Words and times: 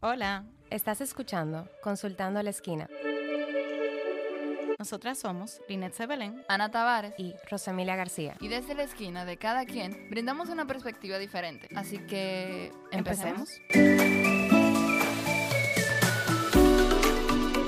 Hola, 0.00 0.44
estás 0.70 1.00
escuchando 1.00 1.68
Consultando 1.82 2.38
a 2.38 2.44
la 2.44 2.50
Esquina 2.50 2.88
Nosotras 4.78 5.18
somos 5.18 5.60
Linet 5.68 5.92
Sebelén. 5.92 6.44
Ana 6.48 6.70
Tavares. 6.70 7.14
y 7.18 7.34
Rosemilia 7.50 7.96
García. 7.96 8.36
Y 8.38 8.46
desde 8.46 8.76
la 8.76 8.84
esquina 8.84 9.24
de 9.24 9.38
cada 9.38 9.64
quien 9.66 10.08
brindamos 10.08 10.50
una 10.50 10.68
perspectiva 10.68 11.18
diferente. 11.18 11.68
Así 11.74 11.98
que 11.98 12.72
empecemos. 12.92 13.50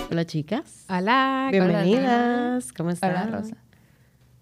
Hola 0.09 0.25
chicas. 0.25 0.87
Hola. 0.89 1.49
Bienvenidas. 1.51 2.73
¿Cómo 2.73 2.91
están? 2.91 3.11
Hola, 3.11 3.39
Rosa. 3.39 3.57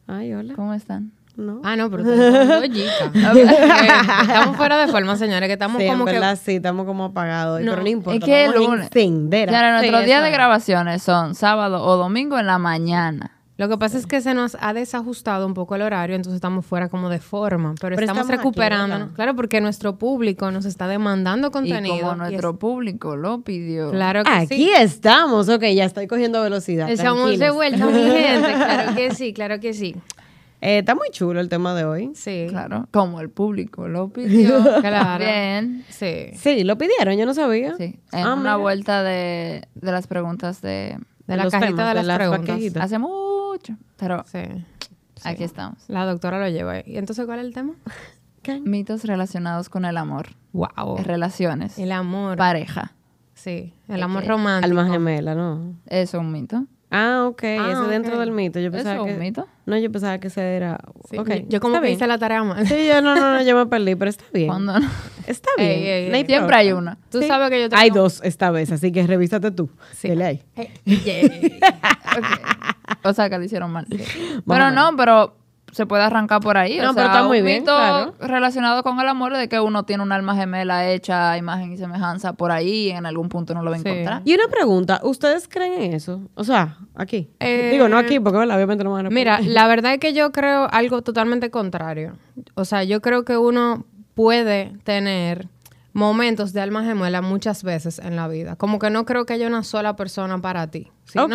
Ay, 0.06 0.34
hola. 0.34 0.54
¿Cómo 0.54 0.74
están? 0.74 1.17
No. 1.38 1.60
Ah, 1.62 1.76
no, 1.76 1.88
pero 1.88 2.02
estamos 3.22 4.56
fuera 4.56 4.76
de 4.84 4.88
forma, 4.90 5.16
señores, 5.16 5.46
que 5.48 5.52
estamos 5.52 5.80
sí, 5.80 5.88
como 5.88 6.02
en 6.02 6.06
que... 6.06 6.12
verdad 6.14 6.38
sí, 6.42 6.56
estamos 6.56 6.84
como 6.84 7.04
apagados. 7.04 7.60
No, 7.60 7.70
pero 7.72 7.82
no 7.84 7.88
importa. 7.88 8.18
es 8.18 8.24
que 8.24 8.44
el 8.46 8.52
lunes- 8.54 8.86
encender. 8.86 9.48
Claro, 9.48 9.78
nuestros 9.78 10.00
Sí, 10.00 10.06
días 10.06 10.22
de 10.22 10.28
es. 10.28 10.34
grabaciones 10.34 11.02
son 11.02 11.34
sábado 11.36 11.82
o 11.84 11.96
domingo 11.96 12.38
en 12.38 12.46
la 12.46 12.58
mañana. 12.58 13.30
Lo 13.56 13.68
que 13.68 13.76
pasa 13.76 13.98
es 13.98 14.06
que 14.06 14.20
se 14.20 14.34
nos 14.34 14.56
ha 14.60 14.72
desajustado 14.72 15.44
un 15.44 15.52
poco 15.54 15.74
el 15.74 15.82
horario, 15.82 16.14
entonces 16.14 16.36
estamos 16.36 16.64
fuera 16.64 16.88
como 16.88 17.08
de 17.08 17.18
forma, 17.18 17.74
pero, 17.80 17.96
Pero 17.96 18.02
estamos, 18.02 18.20
estamos 18.22 18.28
aquí, 18.30 18.36
recuperándonos. 18.38 18.98
¿verdad? 19.00 19.14
claro, 19.16 19.34
porque 19.34 19.60
nuestro 19.60 19.96
público 19.96 20.50
nos 20.52 20.64
está 20.64 20.86
demandando 20.86 21.50
contenido. 21.50 21.96
Y 21.96 22.00
como 22.00 22.14
y 22.14 22.18
nuestro 22.18 22.50
es- 22.50 22.56
público 22.56 23.16
lo 23.16 23.40
pidió. 23.42 23.90
Claro 23.90 24.22
que 24.22 24.30
Aquí 24.30 24.46
sí. 24.56 24.70
estamos. 24.76 25.48
Ok, 25.48 25.62
ya 25.74 25.84
estoy 25.84 26.06
cogiendo 26.06 26.40
velocidad. 26.40 26.88
Estamos 26.88 27.36
de 27.36 27.50
vuelta, 27.50 27.86
mi 27.86 27.92
gente. 28.10 28.52
Claro 28.54 28.94
que 28.94 29.14
sí, 29.14 29.32
claro 29.32 29.58
que 29.60 29.72
sí. 29.74 29.96
Eh, 30.60 30.78
está 30.78 30.94
muy 30.94 31.08
chulo 31.10 31.40
el 31.40 31.48
tema 31.48 31.74
de 31.74 31.84
hoy. 31.84 32.10
Sí. 32.14 32.46
Claro, 32.48 32.88
como 32.90 33.20
el 33.20 33.30
público 33.30 33.86
lo 33.88 34.08
pidió. 34.12 34.80
Claro. 34.80 35.24
Bien. 35.24 35.84
Sí. 35.88 36.30
Sí, 36.34 36.64
lo 36.64 36.76
pidieron, 36.78 37.16
yo 37.16 37.26
no 37.26 37.34
sabía. 37.34 37.76
Sí, 37.76 37.98
en 38.12 38.24
Ah, 38.26 38.32
una 38.34 38.36
mira. 38.36 38.56
vuelta 38.56 39.02
de, 39.02 39.68
de 39.74 39.92
las 39.92 40.06
preguntas 40.06 40.60
de 40.60 40.98
De 41.26 41.36
la 41.36 41.44
cajita 41.48 41.66
temas, 41.66 41.94
de 41.94 42.00
de 42.00 42.06
las 42.06 42.16
preguntas. 42.18 42.82
hace 42.82 42.98
mucho. 42.98 43.76
Pero 43.96 44.24
Sí. 44.26 44.40
aquí 45.24 45.44
estamos. 45.44 45.78
La 45.88 46.04
doctora 46.06 46.40
lo 46.40 46.48
lleva. 46.48 46.80
¿Y 46.84 46.96
entonces 46.98 47.24
cuál 47.26 47.38
es 47.40 47.44
el 47.46 47.54
tema? 47.54 47.74
Mitos 48.64 49.04
relacionados 49.04 49.68
con 49.68 49.84
el 49.84 49.96
amor, 49.98 50.28
Wow. 50.54 50.96
relaciones, 51.04 51.78
El 51.78 51.92
amor. 51.92 52.36
pareja. 52.38 52.92
Sí, 53.34 53.74
el 53.88 54.02
amor 54.02 54.22
Ok. 54.22 54.28
romántico. 54.30 54.66
Alma 54.78 54.90
gemela, 54.90 55.34
¿no? 55.34 55.74
¿Es 55.86 56.14
un 56.14 56.32
mito? 56.32 56.64
Ah, 56.90 57.26
ok. 57.28 57.42
Ah, 57.44 57.70
ese 57.72 57.82
dentro 57.90 58.14
ok. 58.14 58.20
del 58.20 58.30
mito. 58.32 58.58
Yo 58.60 58.68
¿Eso 58.68 58.76
pensaba 58.76 58.96
es 58.96 59.04
que... 59.04 59.12
un 59.12 59.18
mito? 59.18 59.46
No, 59.66 59.76
yo 59.76 59.92
pensaba 59.92 60.18
que 60.18 60.28
ese 60.28 60.56
era... 60.56 60.78
Sí, 61.10 61.18
ok. 61.18 61.30
Yo 61.48 61.60
como 61.60 61.74
está 61.74 61.80
que 61.82 61.86
bien. 61.88 61.96
hice 61.96 62.06
la 62.06 62.18
tarea 62.18 62.42
mal. 62.44 62.66
Sí, 62.66 62.86
yo 62.86 63.02
no, 63.02 63.14
no, 63.14 63.34
no, 63.34 63.42
yo 63.42 63.56
me 63.56 63.66
perdí, 63.66 63.94
pero 63.94 64.08
está 64.10 64.24
bien. 64.32 64.46
¿Cuándo? 64.48 64.74
Está 65.26 65.50
bien. 65.58 65.70
Ey, 65.70 65.86
ey, 65.86 66.08
no 66.08 66.14
hay 66.14 66.20
ey. 66.22 66.26
Siempre 66.26 66.56
hay 66.56 66.72
una. 66.72 66.96
Tú 67.10 67.20
Sí. 67.20 67.28
sabes 67.28 67.50
que 67.50 67.60
yo 67.60 67.68
tengo... 67.68 67.82
Hay 67.82 67.90
dos 67.90 68.20
esta 68.24 68.50
vez, 68.50 68.72
así 68.72 68.90
que 68.90 69.06
revísate 69.06 69.50
tú. 69.50 69.68
Sí. 69.92 70.08
Dele 70.08 70.24
ahí. 70.24 70.42
Yeah. 70.84 71.28
O 73.04 73.12
sea, 73.12 73.28
que 73.28 73.36
lo 73.38 73.44
hicieron 73.44 73.70
mal. 73.70 73.86
Pero 74.46 74.70
no, 74.70 74.96
pero 74.96 75.36
se 75.78 75.86
puede 75.86 76.02
arrancar 76.02 76.40
por 76.40 76.58
ahí. 76.58 76.76
No, 76.78 76.90
o 76.90 76.94
pero 76.94 77.06
sea, 77.06 77.14
está 77.16 77.26
muy 77.26 77.38
un 77.38 77.46
bien, 77.46 77.60
mito 77.62 77.74
claro. 77.74 78.14
relacionado 78.20 78.82
con 78.82 79.00
el 79.00 79.08
amor 79.08 79.34
de 79.34 79.48
que 79.48 79.58
uno 79.60 79.84
tiene 79.84 80.02
un 80.02 80.12
alma 80.12 80.34
gemela 80.36 80.86
hecha 80.90 81.32
a 81.32 81.38
imagen 81.38 81.72
y 81.72 81.76
semejanza 81.78 82.34
por 82.34 82.50
ahí 82.50 82.88
y 82.88 82.90
en 82.90 83.06
algún 83.06 83.28
punto 83.30 83.54
no 83.54 83.62
lo 83.62 83.70
va 83.70 83.76
a 83.76 83.78
Sí. 83.80 83.88
encontrar. 83.88 84.22
Y 84.26 84.34
una 84.34 84.48
pregunta, 84.48 85.00
¿ustedes 85.04 85.48
creen 85.48 85.74
en 85.80 85.94
eso? 85.94 86.20
O 86.34 86.44
sea, 86.44 86.76
aquí. 86.94 87.30
Eh, 87.40 87.70
Digo, 87.72 87.88
no 87.88 87.96
aquí, 87.96 88.20
porque 88.20 88.38
obviamente 88.38 88.84
no 88.84 88.90
me 88.90 88.96
van 88.96 89.06
a 89.06 89.10
Mira, 89.10 89.40
la 89.40 89.66
verdad 89.68 89.94
es 89.94 90.00
que 90.00 90.12
yo 90.12 90.32
creo 90.32 90.68
algo 90.70 91.00
totalmente 91.00 91.50
contrario. 91.50 92.14
O 92.54 92.64
sea, 92.64 92.84
yo 92.84 93.00
creo 93.00 93.24
que 93.24 93.36
uno 93.38 93.86
puede 94.14 94.72
tener 94.84 95.46
momentos 95.92 96.52
de 96.52 96.60
alma 96.60 96.84
gemela 96.84 97.22
muchas 97.22 97.62
veces 97.62 97.98
en 97.98 98.16
la 98.16 98.28
vida. 98.28 98.56
Como 98.56 98.78
que 98.78 98.90
no 98.90 99.04
creo 99.04 99.26
que 99.26 99.34
haya 99.34 99.46
una 99.46 99.62
sola 99.62 99.96
persona 99.96 100.40
para 100.40 100.70
ti. 100.70 100.90
Sino 101.04 101.28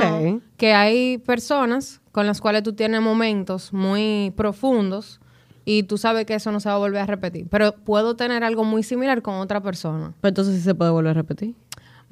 que 0.58 0.74
hay 0.74 1.18
personas 1.18 2.02
con 2.12 2.28
las 2.28 2.42
cuales 2.42 2.64
tú 2.64 2.74
tienes 2.74 3.02
momentos 3.02 3.74
muy 3.74 4.32
profundos 4.36 5.20
y 5.66 5.84
tú 5.84 5.98
sabes 5.98 6.26
que 6.26 6.36
eso 6.36 6.52
no 6.52 6.60
se 6.60 6.70
va 6.70 6.76
a 6.76 6.80
volver 6.80 7.02
a 7.02 7.06
repetir. 7.06 7.48
Pero 7.50 7.74
puedo 7.74 8.16
tener 8.16 8.44
algo 8.44 8.64
muy 8.64 8.84
similar 8.84 9.22
con 9.22 9.36
otra 9.36 9.62
persona. 9.62 10.14
Pero 10.22 10.30
entonces 10.30 10.56
sí 10.56 10.62
se 10.62 10.76
puede 10.76 10.92
volver 10.92 11.12
a 11.12 11.14
repetir. 11.14 11.56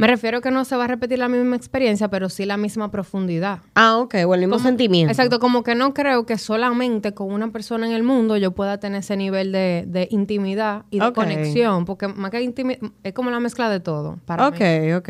Me 0.01 0.07
refiero 0.07 0.41
que 0.41 0.49
no 0.51 0.65
se 0.65 0.75
va 0.75 0.85
a 0.85 0.87
repetir 0.87 1.19
la 1.19 1.29
misma 1.29 1.55
experiencia, 1.55 2.07
pero 2.09 2.27
sí 2.27 2.45
la 2.45 2.57
misma 2.57 2.89
profundidad. 2.91 3.59
Ah, 3.75 3.97
ok, 3.97 4.15
o 4.27 4.33
el 4.33 4.39
mismo 4.41 4.55
Como- 4.55 4.67
sentimiento. 4.67 5.11
Exacto, 5.11 5.39
como 5.39 5.63
que 5.63 5.75
no 5.75 5.93
creo 5.93 6.25
que 6.25 6.37
solamente 6.37 7.13
con 7.13 7.31
una 7.31 7.51
persona 7.51 7.85
en 7.85 7.93
el 7.93 8.01
mundo 8.03 8.35
yo 8.37 8.51
pueda 8.51 8.79
tener 8.79 8.99
ese 9.01 9.15
nivel 9.15 9.51
de, 9.51 9.85
de 9.87 10.07
intimidad 10.11 10.85
y 10.89 10.99
de 10.99 11.13
conexión, 11.13 11.85
porque 11.85 12.07
más 12.07 12.31
que 12.31 12.41
intimidad, 12.41 12.79
es 13.03 13.13
como 13.13 13.29
la 13.29 13.39
mezcla 13.39 13.69
de 13.69 13.79
todo. 13.79 14.17
Para 14.25 14.47
Ok, 14.47 14.59
mí. 14.59 14.93
ok. 14.93 15.09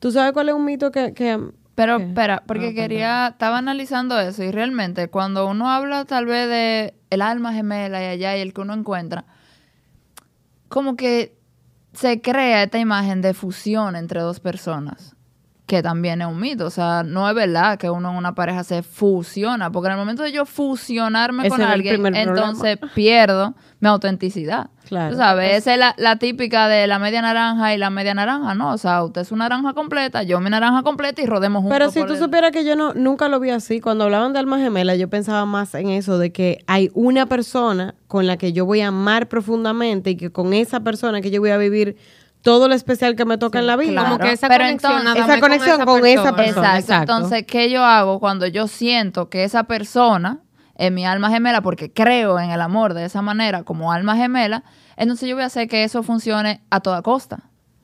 ¿Tú 0.00 0.10
sabes 0.10 0.32
cuál 0.32 0.48
es 0.48 0.54
un 0.56 0.64
mito 0.64 0.90
que... 0.90 1.14
que 1.14 1.38
Pero 1.76 1.98
¿Qué? 1.98 2.04
espera, 2.06 2.42
porque 2.44 2.74
quería, 2.74 3.28
estaba 3.28 3.58
analizando 3.58 4.18
eso 4.18 4.42
y 4.42 4.50
realmente 4.50 5.06
cuando 5.08 5.46
uno 5.46 5.70
habla 5.70 6.04
tal 6.06 6.26
vez 6.26 6.48
de 6.48 6.94
el 7.10 7.22
alma 7.22 7.52
gemela 7.52 8.02
y 8.02 8.06
allá 8.06 8.36
y 8.36 8.40
el 8.40 8.52
que 8.52 8.60
uno 8.62 8.74
encuentra, 8.74 9.24
como 10.68 10.96
que 10.96 11.37
se 11.98 12.20
crea 12.20 12.62
esta 12.62 12.78
imagen 12.78 13.22
de 13.22 13.34
fusión 13.34 13.96
entre 13.96 14.20
dos 14.20 14.38
personas, 14.38 15.16
que 15.68 15.82
también 15.82 16.20
es 16.22 16.26
un 16.26 16.40
mito. 16.40 16.66
O 16.66 16.70
sea, 16.70 17.04
no 17.04 17.28
es 17.28 17.34
verdad 17.36 17.78
que 17.78 17.90
uno 17.90 18.10
en 18.10 18.16
una 18.16 18.34
pareja 18.34 18.64
se 18.64 18.82
fusiona, 18.82 19.70
porque 19.70 19.86
en 19.88 19.92
el 19.92 19.98
momento 19.98 20.22
de 20.24 20.32
yo 20.32 20.44
fusionarme 20.46 21.42
Ese 21.46 21.50
con 21.50 21.60
alguien, 21.62 22.02
problema. 22.02 22.20
entonces 22.22 22.78
pierdo 22.94 23.54
mi 23.80 23.88
autenticidad. 23.88 24.70
Claro. 24.88 25.10
Tú 25.12 25.18
sabes, 25.18 25.54
esa 25.58 25.74
es 25.74 25.78
la, 25.78 25.94
la 25.98 26.16
típica 26.16 26.66
de 26.66 26.86
la 26.86 26.98
media 26.98 27.20
naranja 27.20 27.74
y 27.74 27.78
la 27.78 27.90
media 27.90 28.14
naranja, 28.14 28.54
¿no? 28.54 28.72
O 28.72 28.78
sea, 28.78 29.04
usted 29.04 29.20
es 29.20 29.30
una 29.30 29.46
naranja 29.50 29.74
completa, 29.74 30.22
yo 30.22 30.40
mi 30.40 30.48
naranja 30.48 30.82
completa 30.82 31.20
y 31.20 31.26
rodemos 31.26 31.60
juntos. 31.62 31.78
Pero 31.78 31.90
si 31.90 32.02
tú 32.06 32.14
el- 32.14 32.18
supieras 32.18 32.50
que 32.52 32.64
yo 32.64 32.74
no 32.74 32.94
nunca 32.94 33.28
lo 33.28 33.38
vi 33.38 33.50
así, 33.50 33.80
cuando 33.82 34.04
hablaban 34.04 34.32
de 34.32 34.38
alma 34.38 34.58
gemela, 34.58 34.96
yo 34.96 35.08
pensaba 35.10 35.44
más 35.44 35.74
en 35.74 35.90
eso, 35.90 36.18
de 36.18 36.32
que 36.32 36.64
hay 36.66 36.90
una 36.94 37.26
persona 37.26 37.94
con 38.06 38.26
la 38.26 38.38
que 38.38 38.54
yo 38.54 38.64
voy 38.64 38.80
a 38.80 38.88
amar 38.88 39.28
profundamente 39.28 40.10
y 40.10 40.16
que 40.16 40.30
con 40.32 40.54
esa 40.54 40.80
persona 40.80 41.20
que 41.20 41.30
yo 41.30 41.40
voy 41.42 41.50
a 41.50 41.58
vivir 41.58 41.96
todo 42.48 42.68
lo 42.68 42.74
especial 42.74 43.14
que 43.14 43.24
me 43.26 43.36
toca 43.36 43.58
en 43.58 43.66
la 43.66 43.76
vida. 43.76 43.92
claro. 43.92 44.06
Como 44.08 44.18
que 44.20 44.32
esa 44.32 44.48
Pero 44.48 44.64
conexión, 44.64 44.98
entonces- 44.98 45.24
Esa 45.24 45.40
conexión 45.40 45.84
con 45.84 46.06
esa 46.06 46.36
persona. 46.36 46.68
Exacto. 46.78 46.78
exacto. 46.78 47.12
Entonces, 47.14 47.44
¿qué 47.46 47.70
yo 47.70 47.84
hago 47.84 48.20
cuando 48.20 48.46
yo 48.46 48.66
siento 48.68 49.28
que 49.28 49.44
esa 49.44 49.64
persona 49.64 50.40
es 50.76 50.90
mi 50.90 51.04
alma 51.04 51.28
gemela 51.30 51.60
porque 51.60 51.92
creo 51.92 52.38
en 52.40 52.50
el 52.50 52.60
amor 52.62 52.94
de 52.94 53.04
esa 53.04 53.20
manera 53.20 53.64
como 53.64 53.92
alma 53.92 54.16
gemela? 54.16 54.62
Entonces 54.96 55.28
yo 55.28 55.34
voy 55.36 55.42
a 55.42 55.46
hacer 55.46 55.68
que 55.68 55.84
eso 55.84 56.02
funcione 56.02 56.62
a 56.70 56.80
toda 56.80 57.02
costa. 57.02 57.40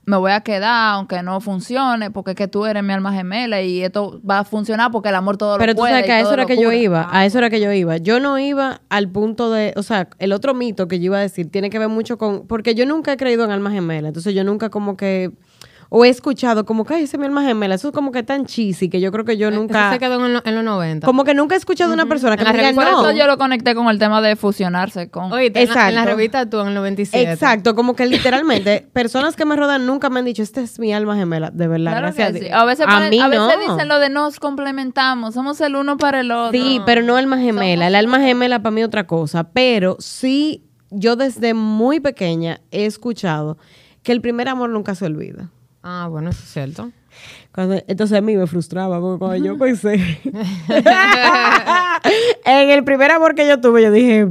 Me 0.07 0.17
voy 0.19 0.33
a 0.33 0.41
quedar 0.41 0.95
aunque 0.95 1.23
no 1.23 1.41
funcione 1.41 2.11
porque 2.11 2.33
es 2.33 2.37
que 2.37 2.47
tú 2.47 2.67
eres 2.67 2.83
mi 2.83 2.93
alma 2.93 3.13
gemela 3.13 3.63
y 3.63 3.83
esto 3.83 4.21
va 4.29 4.41
a 4.41 4.45
funcionar 4.45 4.91
porque 4.91 5.09
el 5.09 5.15
amor 5.15 5.37
todo 5.39 5.57
Pero 5.57 5.73
lo 5.73 5.75
tú 5.77 5.81
puede. 5.81 5.93
sabes 5.93 6.07
que 6.07 6.13
a 6.13 6.21
eso 6.21 6.35
era 6.35 6.45
que 6.47 6.57
yo 6.61 6.73
iba, 6.73 7.09
a 7.11 7.25
eso 7.25 7.39
era 7.39 7.49
que 7.49 7.61
yo 7.61 7.73
iba. 7.73 7.97
Yo 7.97 8.21
no 8.21 8.39
iba 8.39 8.83
al 8.91 9.09
punto 9.09 9.51
de, 9.51 9.73
o 9.77 9.83
sea, 9.83 10.09
el 10.19 10.33
otro 10.33 10.53
mito 10.53 10.89
que 10.89 10.99
yo 10.99 11.07
iba 11.07 11.19
a 11.19 11.23
decir 11.23 11.51
tiene 11.51 11.71
que 11.71 11.79
ver 11.79 11.89
mucho 11.89 12.19
con, 12.19 12.47
porque 12.47 12.75
yo 12.75 12.85
nunca 12.87 13.13
he 13.13 13.17
creído 13.17 13.45
en 13.45 13.51
alma 13.51 13.71
gemela, 13.71 14.09
entonces 14.09 14.35
yo 14.35 14.45
nunca 14.45 14.69
como 14.69 14.97
que, 14.97 15.31
o 15.97 16.05
he 16.05 16.09
escuchado 16.09 16.65
como 16.65 16.85
que, 16.85 16.95
ay, 16.95 17.05
esa 17.05 17.17
es 17.17 17.21
mi 17.21 17.27
alma 17.27 17.45
gemela, 17.45 17.77
eso 17.77 17.87
es 17.87 17.95
como 17.95 18.11
que 18.11 18.25
tan 18.25 18.47
cheesy 18.47 18.89
que 18.89 19.01
yo 19.01 19.13
creo 19.13 19.25
que 19.25 19.37
yo 19.37 19.49
Eso 19.51 19.57
nunca, 19.61 19.93
se 19.93 20.01
quedó 20.01 20.27
en, 20.27 20.33
lo- 20.35 20.43
en 20.45 20.55
los 20.57 20.65
90. 20.65 21.07
como 21.07 21.23
que 21.23 21.35
nunca 21.35 21.55
he 21.55 21.59
escuchado 21.59 21.91
de 21.91 21.95
una 21.95 22.07
persona 22.07 22.37
que 22.37 22.43
me 22.45 22.53
diga, 22.53 22.73
Por 22.73 22.85
no. 22.85 23.01
eso 23.09 23.13
yo 23.17 23.29
lo 23.29 23.39
conecté 23.39 23.77
con 23.77 23.87
el 23.89 24.01
tema 24.01 24.21
de 24.21 24.35
fusionarse 24.35 25.09
con... 25.09 25.33
Oye, 25.33 25.47
en 25.47 25.53
la, 25.55 25.61
en 25.61 25.67
la 25.69 25.83
Exacto. 26.03 26.05
revista 26.11 26.51
tú 26.51 26.61
en 26.63 26.67
el 26.69 26.75
97. 26.75 27.31
Exacto, 27.33 27.77
como 27.77 27.95
que 27.95 28.07
literalmente 28.07 28.85
personas 28.93 29.37
que 29.37 29.45
me 29.45 29.55
rodean 29.55 29.87
nunca 29.87 30.11
me 30.11 30.19
han 30.19 30.25
dicho, 30.25 30.43
esta 30.43 30.63
es 30.63 30.81
mi 30.81 30.93
alma 30.93 31.15
gemela, 31.15 31.51
de 31.53 31.69
verdad, 31.69 31.93
Claro 31.93 32.07
gracias 32.09 32.33
que 32.33 32.39
a 32.39 32.41
sí. 32.49 32.53
A 32.53 32.65
veces, 32.65 32.87
a 32.89 33.01
mí 33.09 33.21
a 33.21 33.29
veces 33.29 33.47
no. 33.69 33.73
dicen 33.75 33.87
lo 33.89 34.01
de 34.01 34.11
nos 34.11 34.41
complementamos, 34.41 35.35
somos 35.35 35.61
el 35.61 35.77
uno 35.77 35.97
para 35.97 36.21
el 36.21 36.31
otro. 36.33 36.51
Sí, 36.61 36.81
pero 36.85 37.03
no 37.03 37.15
alma 37.17 37.39
gemela. 37.39 37.87
El 37.87 37.95
alma 37.95 38.19
gemela 38.19 38.59
para 38.63 38.73
mí 38.73 38.81
es 38.81 38.87
otra 38.89 39.07
cosa. 39.07 39.45
Pero 39.53 39.95
sí, 40.01 40.65
yo 40.91 41.15
desde 41.15 41.55
muy 41.55 42.01
pequeña 42.01 42.61
he 42.73 42.85
escuchado 42.87 43.59
que 44.03 44.11
el 44.13 44.21
primer 44.21 44.49
amor 44.49 44.71
nunca 44.71 44.95
se 44.97 45.05
olvida. 45.07 45.51
Ah, 45.87 46.09
bueno, 46.11 46.31
eso 46.31 46.41
es 46.43 46.51
cierto. 46.51 46.91
Cuando- 47.53 47.81
entonces 47.87 48.17
a 48.17 48.23
mí 48.23 48.35
me 48.37 48.47
frustraba 48.47 48.99
porque 49.01 49.19
cuando 49.19 49.45
yo 49.45 49.59
pensé 49.59 49.95
en 52.45 52.71
el 52.71 52.85
primer 52.85 53.11
amor 53.11 53.35
que 53.35 53.47
yo 53.47 53.61
tuve, 53.61 53.83
yo 53.83 53.91
dije. 53.93 54.27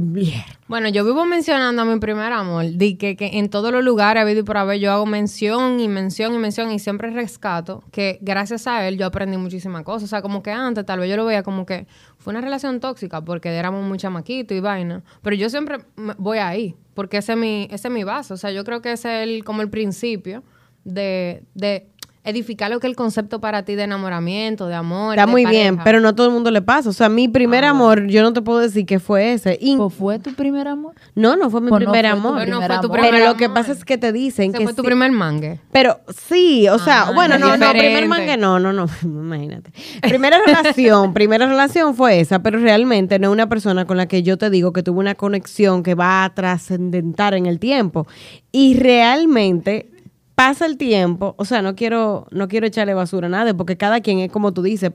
Bueno, 0.66 0.88
yo 0.88 1.04
vivo 1.04 1.24
mencionando 1.26 1.82
a 1.82 1.84
mi 1.84 1.98
primer 2.00 2.32
amor, 2.32 2.64
di 2.72 2.96
que, 2.96 3.16
que 3.16 3.38
en 3.38 3.50
todos 3.50 3.70
los 3.70 3.84
lugares 3.84 4.22
habido 4.22 4.40
y 4.40 4.42
por 4.42 4.56
haber 4.56 4.80
yo 4.80 4.90
hago 4.92 5.04
mención 5.06 5.78
y 5.78 5.88
mención 5.88 6.34
y 6.34 6.38
mención 6.38 6.72
y 6.72 6.78
siempre 6.78 7.10
rescato 7.10 7.84
que 7.92 8.18
gracias 8.22 8.66
a 8.66 8.86
él 8.88 8.96
yo 8.98 9.06
aprendí 9.06 9.36
muchísimas 9.36 9.82
cosas. 9.84 10.04
O 10.04 10.08
sea, 10.08 10.22
como 10.22 10.42
que 10.42 10.50
antes 10.50 10.84
tal 10.86 11.00
vez 11.00 11.10
yo 11.10 11.16
lo 11.16 11.24
veía 11.26 11.42
como 11.42 11.66
que 11.66 11.86
fue 12.18 12.32
una 12.32 12.40
relación 12.40 12.80
tóxica 12.80 13.20
porque 13.22 13.50
éramos 13.50 13.84
muy 13.84 13.98
chamaquitos 13.98 14.56
y 14.56 14.60
vaina. 14.60 15.02
Pero 15.22 15.36
yo 15.36 15.50
siempre 15.50 15.78
voy 16.18 16.38
ahí 16.38 16.74
porque 16.94 17.18
ese 17.18 17.32
es 17.32 17.38
mi, 17.38 17.68
ese 17.70 17.88
es 17.88 17.94
mi 17.94 18.02
base. 18.04 18.32
O 18.32 18.36
sea, 18.38 18.50
yo 18.50 18.64
creo 18.64 18.80
que 18.80 18.92
ese 18.92 19.22
es 19.22 19.28
el, 19.28 19.44
como 19.44 19.60
el 19.62 19.68
principio 19.68 20.42
de, 20.84 21.42
de 21.54 21.86
edificar 22.26 22.70
lo 22.70 22.80
que 22.80 22.86
es 22.86 22.90
el 22.90 22.96
concepto 22.96 23.38
para 23.38 23.66
ti 23.66 23.74
de 23.74 23.82
enamoramiento, 23.82 24.66
de 24.66 24.74
amor. 24.74 25.12
Está 25.12 25.26
de 25.26 25.30
muy 25.32 25.44
bien, 25.44 25.78
pero 25.84 26.00
no 26.00 26.14
todo 26.14 26.28
el 26.28 26.32
mundo 26.32 26.50
le 26.50 26.62
pasa. 26.62 26.88
O 26.88 26.92
sea, 26.94 27.10
mi 27.10 27.28
primer 27.28 27.66
amor, 27.66 28.06
yo 28.06 28.22
no 28.22 28.32
te 28.32 28.40
puedo 28.40 28.60
decir 28.60 28.86
que 28.86 28.98
fue 28.98 29.34
ese. 29.34 29.58
Y- 29.60 29.76
¿O 29.78 29.90
fue 29.90 30.18
tu 30.18 30.32
primer 30.32 30.66
amor? 30.66 30.94
no, 31.14 31.36
no 31.36 31.50
fue 31.50 31.60
mi 31.60 31.68
Pues 31.68 31.84
no 31.84 31.92
primer 31.92 32.06
fue 32.10 32.18
amor. 32.18 32.38
Pero 32.38 32.50
no 32.52 32.60
primer 32.60 32.70
fue 32.70 32.80
tu 32.80 32.86
amor. 32.86 32.98
primer 32.98 33.10
Pero 33.20 33.26
lo 33.30 33.36
que 33.36 33.50
pasa 33.50 33.72
es 33.72 33.84
que 33.84 33.98
te 33.98 34.10
dicen 34.10 34.48
Ese 34.52 34.58
que 34.58 34.64
fue 34.64 34.72
tu 34.72 34.80
sí. 34.80 34.86
primer 34.86 35.12
mangue. 35.12 35.60
Pero 35.70 36.00
sí, 36.16 36.66
o 36.70 36.78
sea, 36.78 37.02
Ah, 37.08 37.12
bueno, 37.14 37.36
no, 37.36 37.58
no, 37.58 37.70
primer 37.72 38.08
mangue 38.08 38.38
no, 38.38 38.58
no, 38.58 38.72
no, 38.72 38.86
imagínate. 39.02 39.70
Primera 40.00 40.38
relación, 40.46 41.12
primera 41.12 41.46
relación 41.46 41.94
fue 41.94 42.20
esa, 42.20 42.38
pero 42.38 42.58
realmente 42.58 43.18
no 43.18 43.28
es 43.28 43.32
una 43.34 43.50
persona 43.50 43.84
con 43.86 43.98
la 43.98 44.06
que 44.08 44.22
yo 44.22 44.38
te 44.38 44.48
digo 44.48 44.72
que 44.72 44.82
tuve 44.82 44.98
una 44.98 45.14
conexión 45.14 45.82
que 45.82 45.94
va 45.94 46.24
a 46.24 46.32
trascendentar 46.32 47.34
en 47.34 47.44
el 47.44 47.58
tiempo. 47.58 48.06
Y 48.50 48.78
realmente 48.78 49.90
pasa 50.34 50.66
el 50.66 50.76
tiempo, 50.76 51.34
o 51.38 51.44
sea, 51.44 51.62
no 51.62 51.74
quiero, 51.76 52.26
no 52.30 52.48
quiero 52.48 52.66
echarle 52.66 52.94
basura 52.94 53.26
a 53.26 53.30
nadie, 53.30 53.54
porque 53.54 53.76
cada 53.76 54.00
quien 54.00 54.18
es 54.20 54.30
como 54.32 54.52
tú 54.52 54.62
dices, 54.62 54.92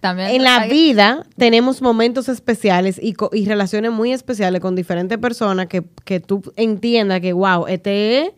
También 0.00 0.30
en 0.30 0.42
la 0.42 0.60
hay- 0.62 0.70
vida 0.70 1.26
tenemos 1.36 1.82
momentos 1.82 2.28
especiales 2.28 2.98
y, 3.02 3.14
y 3.32 3.46
relaciones 3.46 3.90
muy 3.92 4.12
especiales 4.12 4.60
con 4.60 4.74
diferentes 4.74 5.18
personas 5.18 5.66
que, 5.66 5.82
que 6.04 6.20
tú 6.20 6.42
entiendas 6.56 7.20
que, 7.20 7.32
wow, 7.32 7.66
este 7.66 8.20
es, 8.22 8.30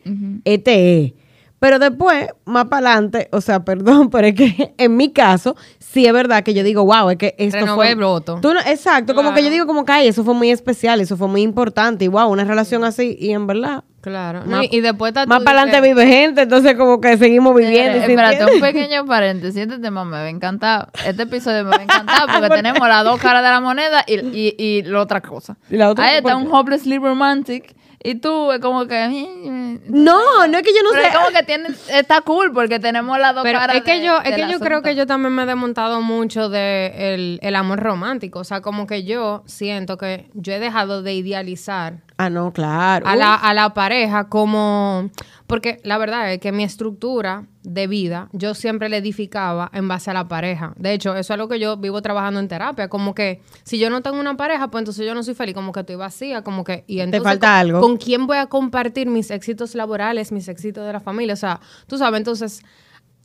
este 0.43 1.03
es. 1.05 1.13
Pero 1.59 1.79
después, 1.79 2.27
más 2.45 2.65
para 2.65 2.91
adelante, 2.93 3.29
o 3.31 3.41
sea, 3.41 3.65
perdón, 3.65 4.09
pero 4.11 4.27
es 4.27 4.35
que 4.35 4.73
en 4.77 4.95
mi 4.95 5.11
caso, 5.11 5.55
sí 5.79 6.05
es 6.05 6.13
verdad 6.13 6.43
que 6.43 6.53
yo 6.53 6.63
digo, 6.63 6.85
wow, 6.85 7.09
es 7.09 7.17
que 7.17 7.33
esto 7.39 7.57
Renové 7.57 7.75
fue... 7.75 7.89
el 7.91 7.95
voto. 7.97 8.39
Tú 8.41 8.53
no- 8.53 8.59
exacto, 8.59 9.15
como 9.15 9.33
que 9.33 9.43
yo 9.43 9.49
digo 9.49 9.65
como 9.65 9.83
que, 9.83 9.91
ay, 9.91 10.07
eso 10.07 10.23
fue 10.23 10.35
muy 10.35 10.51
especial, 10.51 11.01
eso 11.01 11.17
fue 11.17 11.27
muy 11.27 11.41
importante, 11.41 12.05
y 12.05 12.09
wow, 12.09 12.29
una 12.29 12.43
relación 12.43 12.83
así, 12.83 13.17
y 13.19 13.31
en 13.31 13.47
verdad... 13.47 13.83
Claro. 14.07 14.43
No, 14.45 14.61
y, 14.63 14.79
después 14.79 15.09
está 15.09 15.25
más 15.25 15.43
para 15.43 15.63
adelante 15.63 15.81
vive 15.87 16.07
gente, 16.07 16.43
entonces 16.43 16.75
como 16.75 17.01
que 17.01 17.17
seguimos 17.17 17.53
viviendo. 17.53 17.97
Eh, 17.97 18.03
¿sí 18.05 18.11
espérate, 18.11 18.45
un 18.45 18.61
pequeño 18.61 19.05
paréntesis. 19.05 19.63
Este 19.63 19.79
tema 19.79 20.05
me 20.05 20.11
va 20.11 20.23
a 20.23 20.29
encantar. 20.29 20.89
Este 21.05 21.23
episodio 21.23 21.65
me 21.65 21.71
va 21.71 21.77
a 21.77 21.83
encantar 21.83 22.25
porque 22.33 22.49
tenemos 22.49 22.87
las 22.87 23.03
dos 23.03 23.19
caras 23.19 23.43
de 23.43 23.49
la 23.49 23.59
moneda 23.59 24.03
y, 24.07 24.15
y, 24.15 24.55
y 24.57 24.83
la 24.83 25.01
otra 25.01 25.21
cosa. 25.21 25.57
¿Y 25.69 25.75
la 25.75 25.89
otra? 25.89 26.05
Ahí 26.05 26.17
está 26.17 26.33
¿Por 26.33 26.41
un 26.41 26.53
hopelessly 26.53 26.97
romantic 26.97 27.75
y 28.03 28.15
tú 28.15 28.51
es 28.51 28.59
como 28.59 28.85
que... 28.85 29.79
No, 29.87 30.47
no 30.47 30.57
es 30.57 30.63
que 30.63 30.73
yo 30.73 30.83
no 30.83 30.91
Pero 30.91 31.01
sé... 31.01 31.07
es 31.09 31.15
como 31.15 31.29
que 31.29 31.43
tiene, 31.43 31.69
está 31.89 32.21
cool 32.21 32.53
porque 32.53 32.79
tenemos 32.79 33.17
las 33.19 33.33
dos 33.35 33.43
Pero 33.43 33.59
caras 33.59 33.75
es 33.75 33.83
que 33.83 33.97
de- 33.99 34.05
yo, 34.05 34.19
es 34.21 34.35
que 34.35 34.49
yo 34.49 34.59
creo 34.59 34.81
que 34.81 34.95
yo 34.95 35.05
también 35.07 35.33
me 35.33 35.43
he 35.43 35.45
desmontado 35.45 36.01
mucho 36.01 36.47
de 36.47 37.13
el, 37.13 37.39
el 37.41 37.55
amor 37.55 37.79
romántico. 37.79 38.39
O 38.39 38.43
sea, 38.43 38.61
como 38.61 38.87
que 38.87 39.03
yo 39.03 39.43
siento 39.45 39.97
que 39.97 40.29
yo 40.35 40.53
he 40.53 40.59
dejado 40.59 41.01
de 41.01 41.15
idealizar 41.15 42.06
Ah, 42.19 42.29
no, 42.31 42.51
claro. 42.51 43.05
a 43.07 43.15
la, 43.15 43.35
a 43.35 43.53
la 43.53 43.73
pareja 43.73 44.27
como... 44.27 45.09
Porque 45.45 45.79
la 45.83 45.97
verdad 45.97 46.33
es 46.33 46.39
que 46.39 46.51
mi 46.51 46.63
estructura 46.63 47.45
de 47.63 47.87
vida, 47.87 48.27
yo 48.33 48.53
siempre 48.53 48.89
la 48.89 48.97
edificaba 48.97 49.69
en 49.71 49.87
base 49.87 50.09
a 50.09 50.13
la 50.13 50.27
pareja. 50.27 50.73
De 50.77 50.93
hecho, 50.93 51.15
eso 51.15 51.33
es 51.33 51.37
lo 51.37 51.47
que 51.47 51.59
yo 51.59 51.77
vivo 51.77 52.01
trabajando 52.01 52.39
en 52.39 52.47
terapia. 52.47 52.89
Como 52.89 53.13
que 53.15 53.41
si 53.63 53.77
yo 53.79 53.89
no 53.89 54.01
tengo 54.01 54.19
una 54.19 54.35
pareja, 54.35 54.67
pues 54.69 54.81
entonces 54.81 55.05
yo 55.05 55.13
no 55.13 55.21
soy 55.23 55.35
feliz. 55.35 55.53
Como 55.55 55.71
que 55.71 55.81
estoy 55.81 55.95
vacía, 55.95 56.41
como 56.41 56.63
que... 56.63 56.83
Y 56.87 56.99
entonces, 57.01 57.23
falta 57.23 57.47
¿con- 57.47 57.55
algo. 57.55 57.79
¿Con 57.81 57.97
quién 57.97 58.25
voy 58.27 58.37
a 58.37 58.47
compartir 58.47 59.07
mis 59.07 59.31
éxitos 59.31 59.75
laborales, 59.75 60.31
mis 60.31 60.47
éxitos 60.49 60.85
de 60.85 60.93
la 60.93 60.99
familia? 60.99 61.33
O 61.33 61.37
sea, 61.37 61.61
tú 61.85 61.97
sabes, 61.97 62.17
entonces 62.17 62.61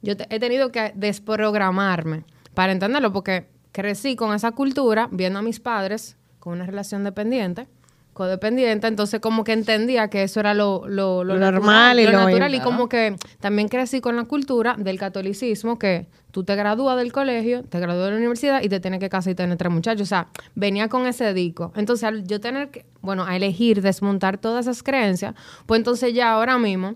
yo 0.03 0.17
te- 0.17 0.27
he 0.29 0.38
tenido 0.38 0.71
que 0.71 0.93
desprogramarme 0.95 2.25
para 2.55 2.73
entenderlo 2.73 3.12
porque 3.12 3.49
crecí 3.73 4.17
con 4.17 4.35
esa 4.35 4.53
cultura, 4.53 5.09
viendo 5.11 5.38
a 5.38 5.43
mis 5.43 5.61
padres 5.61 6.17
con 6.38 6.53
una 6.55 6.67
relación 6.67 7.05
dependiente, 7.05 7.67
codependiente, 8.12 8.87
entonces 8.87 9.20
como 9.20 9.43
que 9.44 9.53
entendía 9.53 10.09
que 10.09 10.23
eso 10.23 10.41
era 10.41 10.53
lo, 10.55 10.87
lo, 10.87 11.25
Lo 11.25 11.35
natural, 11.38 11.53
normal 11.55 12.00
y 12.00 12.05
lo- 12.06 12.12
natural 12.12 12.55
y 12.55 12.61
como 12.61 12.88
que 12.88 13.17
también 13.41 13.69
crecí 13.69 14.00
con 14.00 14.17
la 14.17 14.25
cultura 14.25 14.75
del 14.79 14.99
catolicismo 14.99 15.79
que 15.79 16.06
tú 16.31 16.44
te 16.44 16.55
gradúas 16.55 16.97
del 16.99 17.12
colegio, 17.12 17.62
te 17.64 17.81
gradúas 17.81 18.06
de 18.06 18.11
la 18.12 18.17
universidad 18.19 18.62
y 18.62 18.69
te 18.69 18.81
tienes 18.81 19.00
que 19.00 19.09
casar 19.09 19.32
y 19.32 19.35
tener 19.35 19.56
tres 19.56 19.73
muchachos, 19.73 20.03
o 20.03 20.06
sea, 20.09 20.29
venía 20.55 20.88
con 20.88 21.06
ese 21.06 21.32
dico. 21.35 21.73
Entonces, 21.76 22.05
al 22.05 22.26
yo 22.26 22.41
tener 22.41 22.70
que, 22.70 22.85
bueno, 23.00 23.25
a 23.25 23.35
elegir 23.37 23.81
desmontar 23.82 24.38
todas 24.38 24.67
esas 24.67 24.82
creencias, 24.82 25.35
pues 25.67 25.79
entonces 25.79 26.12
ya 26.14 26.32
ahora 26.32 26.59
mismo 26.59 26.94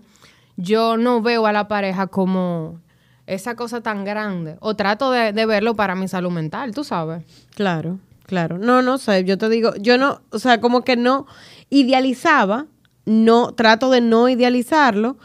yo 0.55 0.97
no 0.97 1.21
veo 1.21 1.45
a 1.45 1.51
la 1.51 1.67
pareja 1.67 2.07
como 2.07 2.79
esa 3.27 3.55
cosa 3.55 3.81
tan 3.81 4.05
grande 4.05 4.55
o 4.59 4.75
trato 4.75 5.11
de, 5.11 5.33
de 5.33 5.45
verlo 5.45 5.75
para 5.75 5.95
mi 5.95 6.07
salud 6.07 6.31
mental, 6.31 6.73
tú 6.73 6.83
sabes. 6.83 7.23
Claro, 7.55 7.99
claro. 8.27 8.59
No, 8.59 8.83
no 8.83 8.99
sé, 8.99 9.23
yo 9.23 9.39
te 9.39 9.49
digo, 9.49 9.73
yo 9.79 9.97
no, 9.97 10.21
o 10.29 10.37
sea, 10.37 10.61
como 10.61 10.83
que 10.83 10.95
no 10.95 11.25
idealizaba, 11.71 12.67
no, 13.05 13.53
trato 13.53 13.89
de 13.89 14.01
no 14.01 14.29
idealizarlo, 14.29 15.17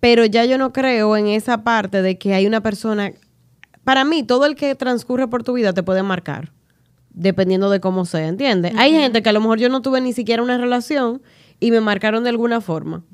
pero 0.00 0.24
ya 0.24 0.44
yo 0.44 0.58
no 0.58 0.72
creo 0.72 1.16
en 1.16 1.28
esa 1.28 1.62
parte 1.62 2.02
de 2.02 2.18
que 2.18 2.34
hay 2.34 2.46
una 2.46 2.60
persona, 2.62 3.12
para 3.84 4.04
mí, 4.04 4.22
todo 4.22 4.46
el 4.46 4.56
que 4.56 4.74
transcurre 4.74 5.28
por 5.28 5.42
tu 5.42 5.52
vida 5.52 5.72
te 5.72 5.82
puede 5.82 6.02
marcar, 6.02 6.52
dependiendo 7.10 7.70
de 7.70 7.80
cómo 7.80 8.04
sea, 8.04 8.26
¿entiendes? 8.26 8.72
Hay 8.76 8.92
gente 8.92 9.22
que 9.22 9.28
a 9.28 9.32
lo 9.32 9.40
mejor 9.40 9.58
yo 9.58 9.68
no 9.68 9.82
tuve 9.82 10.00
ni 10.00 10.12
siquiera 10.12 10.42
una 10.42 10.58
relación 10.58 11.22
y 11.60 11.70
me 11.70 11.80
marcaron 11.80 12.24
de 12.24 12.30
alguna 12.30 12.60
forma. 12.60 13.04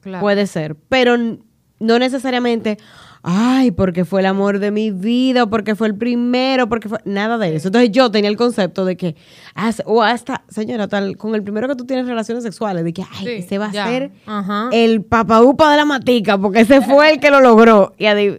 Claro. 0.00 0.20
Puede 0.20 0.46
ser, 0.46 0.76
pero 0.88 1.16
no 1.16 1.98
necesariamente, 1.98 2.78
ay, 3.22 3.70
porque 3.70 4.04
fue 4.04 4.20
el 4.20 4.26
amor 4.26 4.58
de 4.58 4.70
mi 4.70 4.90
vida, 4.90 5.44
o 5.44 5.50
porque 5.50 5.74
fue 5.74 5.86
el 5.88 5.94
primero, 5.94 6.68
porque 6.68 6.88
fue 6.88 6.98
nada 7.04 7.36
de 7.38 7.54
eso. 7.56 7.68
Entonces 7.68 7.90
yo 7.90 8.10
tenía 8.10 8.30
el 8.30 8.36
concepto 8.36 8.84
de 8.84 8.96
que, 8.96 9.16
o 9.84 10.02
hasta, 10.02 10.42
señora, 10.48 10.88
tal, 10.88 11.16
con 11.16 11.34
el 11.34 11.42
primero 11.42 11.68
que 11.68 11.74
tú 11.76 11.84
tienes 11.84 12.06
relaciones 12.06 12.42
sexuales, 12.44 12.84
de 12.84 12.92
que, 12.92 13.02
ay, 13.02 13.24
Sí, 13.26 13.30
ese 13.44 13.58
va 13.58 13.70
ya. 13.70 13.84
a 13.84 13.88
ser 13.88 14.10
Ajá. 14.26 14.68
el 14.72 15.02
papaupa 15.02 15.70
de 15.70 15.76
la 15.76 15.84
matica, 15.84 16.38
porque 16.38 16.60
ese 16.60 16.80
fue 16.80 17.12
el 17.12 17.20
que 17.20 17.30
lo 17.30 17.40
logró. 17.40 17.94
Y, 17.98 18.04
adi- 18.04 18.38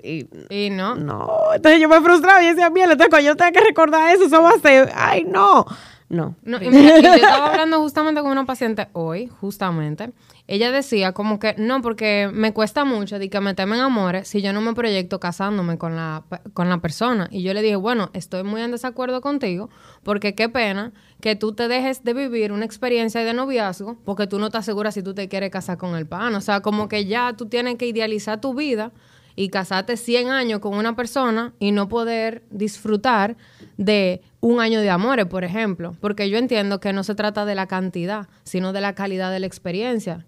y- 0.49 0.65
Y 0.65 0.69
no. 0.71 0.95
no, 0.95 1.29
entonces 1.55 1.79
yo 1.79 1.87
me 1.89 2.01
frustraba 2.01 2.41
y 2.43 2.47
decía, 2.47 2.69
mierda, 2.69 2.93
entonces 2.93 3.09
cuando 3.09 3.27
yo 3.29 3.35
tenga 3.35 3.51
que 3.51 3.61
recordar 3.65 4.13
eso, 4.15 4.25
eso 4.25 4.41
va 4.41 4.49
a 4.51 4.59
ser, 4.59 4.89
ay, 4.95 5.25
no, 5.25 5.65
no. 6.11 6.35
No, 6.43 6.61
y 6.61 6.69
mira, 6.69 6.99
y 6.99 7.01
yo 7.01 7.13
estaba 7.15 7.51
hablando 7.51 7.79
justamente 7.79 8.21
con 8.21 8.31
una 8.31 8.45
paciente 8.45 8.89
hoy, 8.91 9.27
justamente. 9.27 10.11
Ella 10.45 10.71
decía 10.71 11.13
como 11.13 11.39
que 11.39 11.55
no, 11.57 11.81
porque 11.81 12.29
me 12.33 12.51
cuesta 12.51 12.83
mucho 12.83 13.17
de 13.17 13.29
que 13.29 13.39
meterme 13.39 13.77
en 13.77 13.83
amores 13.83 14.27
si 14.27 14.41
yo 14.41 14.51
no 14.51 14.59
me 14.59 14.73
proyecto 14.73 15.21
casándome 15.21 15.77
con 15.77 15.95
la, 15.95 16.23
con 16.53 16.67
la 16.67 16.79
persona. 16.79 17.29
Y 17.31 17.43
yo 17.43 17.53
le 17.53 17.61
dije, 17.61 17.77
bueno, 17.77 18.09
estoy 18.13 18.43
muy 18.43 18.61
en 18.61 18.71
desacuerdo 18.71 19.21
contigo, 19.21 19.69
porque 20.03 20.35
qué 20.35 20.49
pena 20.49 20.91
que 21.21 21.37
tú 21.37 21.53
te 21.53 21.69
dejes 21.69 22.03
de 22.03 22.13
vivir 22.13 22.51
una 22.51 22.65
experiencia 22.65 23.23
de 23.23 23.33
noviazgo 23.33 23.97
porque 24.03 24.27
tú 24.27 24.37
no 24.37 24.49
te 24.49 24.57
aseguras 24.57 24.95
si 24.95 25.03
tú 25.03 25.13
te 25.13 25.29
quieres 25.29 25.49
casar 25.49 25.77
con 25.77 25.95
el 25.95 26.07
pan. 26.07 26.35
O 26.35 26.41
sea, 26.41 26.59
como 26.59 26.89
que 26.89 27.05
ya 27.05 27.33
tú 27.37 27.45
tienes 27.45 27.77
que 27.77 27.85
idealizar 27.85 28.41
tu 28.41 28.53
vida 28.53 28.91
y 29.35 29.49
casarte 29.49 29.97
100 29.97 30.29
años 30.29 30.59
con 30.59 30.75
una 30.75 30.95
persona 30.95 31.53
y 31.59 31.71
no 31.71 31.87
poder 31.87 32.43
disfrutar 32.49 33.37
de 33.77 34.21
un 34.39 34.59
año 34.59 34.81
de 34.81 34.89
amores, 34.89 35.25
por 35.25 35.43
ejemplo. 35.43 35.95
Porque 35.99 36.29
yo 36.29 36.37
entiendo 36.37 36.79
que 36.79 36.93
no 36.93 37.03
se 37.03 37.15
trata 37.15 37.45
de 37.45 37.55
la 37.55 37.67
cantidad, 37.67 38.27
sino 38.43 38.73
de 38.73 38.81
la 38.81 38.95
calidad 38.95 39.31
de 39.31 39.39
la 39.39 39.47
experiencia. 39.47 40.25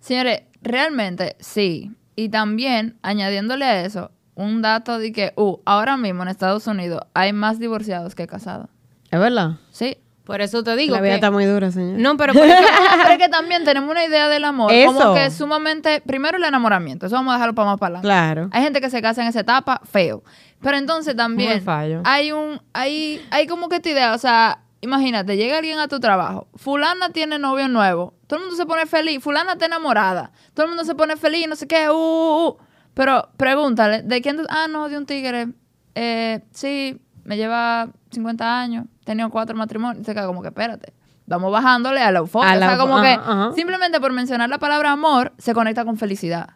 Señores, 0.00 0.42
realmente 0.62 1.36
sí. 1.40 1.92
Y 2.16 2.28
también, 2.28 2.98
añadiéndole 3.02 3.64
a 3.64 3.84
eso, 3.84 4.10
un 4.34 4.62
dato 4.62 4.98
de 4.98 5.12
que, 5.12 5.32
uh, 5.36 5.58
ahora 5.64 5.96
mismo 5.96 6.22
en 6.22 6.28
Estados 6.28 6.66
Unidos 6.66 7.02
hay 7.14 7.32
más 7.32 7.58
divorciados 7.58 8.14
que 8.14 8.26
casados. 8.26 8.68
¿Es 9.10 9.20
verdad? 9.20 9.58
Sí. 9.70 9.98
Por 10.30 10.40
eso 10.40 10.62
te 10.62 10.76
digo 10.76 10.94
la 10.94 11.00
vida 11.00 11.10
que... 11.10 11.14
está 11.16 11.30
muy 11.30 11.44
dura, 11.44 11.70
señor. 11.70 11.98
No, 11.98 12.16
pero 12.16 12.32
por 12.34 12.44
eso- 12.44 12.56
Pero 12.96 13.12
es 13.12 13.18
que 13.18 13.28
también 13.28 13.64
tenemos 13.64 13.90
una 13.90 14.04
idea 14.04 14.28
del 14.28 14.44
amor. 14.44 14.72
Eso. 14.72 14.92
Como 14.92 15.14
que 15.14 15.26
es 15.26 15.34
sumamente. 15.34 16.00
Primero 16.06 16.36
el 16.38 16.44
enamoramiento. 16.44 17.06
Eso 17.06 17.16
vamos 17.16 17.32
a 17.32 17.34
dejarlo 17.36 17.54
para 17.54 17.70
más 17.70 17.78
para 17.78 17.98
adelante. 17.98 18.06
Claro. 18.06 18.48
Hay 18.52 18.62
gente 18.62 18.80
que 18.80 18.90
se 18.90 19.02
casa 19.02 19.22
en 19.22 19.28
esa 19.28 19.40
etapa, 19.40 19.80
feo. 19.84 20.22
Pero 20.62 20.76
entonces 20.76 21.14
Muy 21.14 21.18
también 21.18 21.62
fallo. 21.62 22.02
hay 22.04 22.32
un, 22.32 22.60
hay, 22.72 23.20
hay 23.30 23.46
como 23.46 23.68
que 23.68 23.76
esta 23.76 23.88
idea, 23.88 24.14
o 24.14 24.18
sea, 24.18 24.60
imagínate, 24.82 25.36
llega 25.36 25.56
alguien 25.58 25.78
a 25.78 25.88
tu 25.88 26.00
trabajo, 26.00 26.48
fulana 26.54 27.10
tiene 27.10 27.38
novio 27.38 27.66
nuevo, 27.68 28.12
todo 28.26 28.38
el 28.40 28.44
mundo 28.46 28.56
se 28.56 28.66
pone 28.66 28.84
feliz, 28.86 29.22
fulana 29.22 29.52
está 29.52 29.66
enamorada, 29.66 30.32
todo 30.54 30.64
el 30.66 30.70
mundo 30.70 30.84
se 30.84 30.94
pone 30.94 31.16
feliz, 31.16 31.48
no 31.48 31.56
sé 31.56 31.66
qué, 31.66 31.88
uh, 31.88 31.94
uh, 31.94 32.46
uh. 32.48 32.56
pero 32.92 33.30
pregúntale, 33.38 34.02
¿de 34.02 34.20
quién? 34.20 34.38
Ah, 34.50 34.66
no, 34.68 34.88
de 34.90 34.98
un 34.98 35.06
tigre. 35.06 35.48
Eh, 35.94 36.40
sí, 36.52 37.00
me 37.24 37.36
lleva 37.38 37.88
50 38.10 38.60
años, 38.60 38.84
tenía 39.10 39.28
cuatro 39.28 39.56
matrimonios, 39.56 40.06
se 40.06 40.12
queda 40.14 40.26
como 40.26 40.40
que 40.42 40.48
espérate. 40.48 40.92
Vamos 41.26 41.50
bajándole 41.52 42.00
a 42.00 42.10
la 42.12 42.20
euforia. 42.20 42.52
A 42.52 42.56
la 42.56 42.66
o 42.66 42.68
sea, 42.70 42.78
como 42.78 43.00
que 43.02 43.08
ajá, 43.08 43.52
simplemente 43.54 44.00
por 44.00 44.12
mencionar 44.12 44.48
la 44.48 44.58
palabra 44.58 44.92
amor, 44.92 45.32
se 45.38 45.52
conecta 45.52 45.84
con 45.84 45.96
felicidad. 45.96 46.50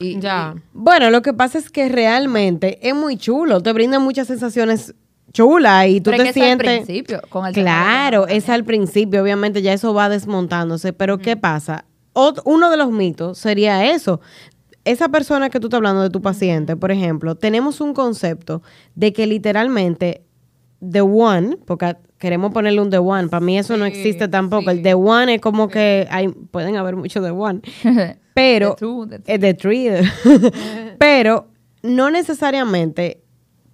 Y, 0.00 0.18
Ya. 0.18 0.54
Bueno, 0.72 1.10
lo 1.10 1.22
que 1.22 1.32
pasa 1.32 1.58
es 1.58 1.70
que 1.70 1.88
realmente 1.88 2.78
es 2.88 2.94
muy 2.94 3.16
chulo, 3.16 3.60
te 3.62 3.72
brinda 3.72 3.98
muchas 3.98 4.26
sensaciones 4.26 4.94
chulas 5.32 5.86
y 5.88 6.00
tú 6.00 6.10
Pero 6.10 6.24
te 6.24 6.28
es 6.30 6.34
que 6.34 6.40
eso 6.40 6.50
al 6.52 6.58
sientes... 6.58 6.84
principio, 6.86 7.20
con 7.28 7.46
el 7.46 7.52
Claro, 7.54 8.26
es 8.26 8.48
al 8.48 8.64
principio, 8.64 9.22
obviamente 9.22 9.62
ya 9.62 9.72
eso 9.72 9.94
va 9.94 10.08
desmontándose, 10.08 10.92
pero 10.92 11.18
¿qué 11.18 11.36
pasa? 11.36 11.84
Ot- 12.14 12.42
uno 12.44 12.70
de 12.70 12.76
los 12.76 12.90
mitos 12.90 13.38
sería 13.38 13.84
eso. 13.92 14.20
Esa 14.84 15.08
persona 15.10 15.50
que 15.50 15.60
tú 15.60 15.66
estás 15.68 15.78
hablando 15.78 16.02
de 16.02 16.10
tu 16.10 16.20
paciente, 16.22 16.74
por 16.76 16.90
ejemplo, 16.90 17.34
tenemos 17.36 17.80
un 17.80 17.92
concepto 17.94 18.62
de 18.94 19.12
que 19.12 19.26
literalmente 19.26 20.24
the 20.80 21.02
one, 21.02 21.56
porque 21.66 21.96
queremos 22.18 22.52
ponerle 22.52 22.80
un 22.80 22.90
the 22.90 22.98
one, 22.98 23.28
para 23.28 23.40
mí 23.40 23.58
eso 23.58 23.76
no 23.76 23.84
existe 23.84 24.28
tampoco. 24.28 24.70
sí. 24.70 24.78
El 24.78 24.82
the 24.82 24.94
one 24.94 25.34
es 25.34 25.40
como 25.40 25.68
que 25.68 26.06
hay, 26.10 26.28
pueden 26.28 26.76
haber 26.76 26.96
muchos 26.96 27.24
the 27.24 27.30
one, 27.30 27.60
pero 28.34 28.70
The 28.74 28.80
two, 28.80 29.06
the 29.06 29.20
eh, 29.26 29.38
the 29.38 29.54
three, 29.54 29.90
pero 30.98 31.48
no 31.82 32.10
necesariamente, 32.10 33.22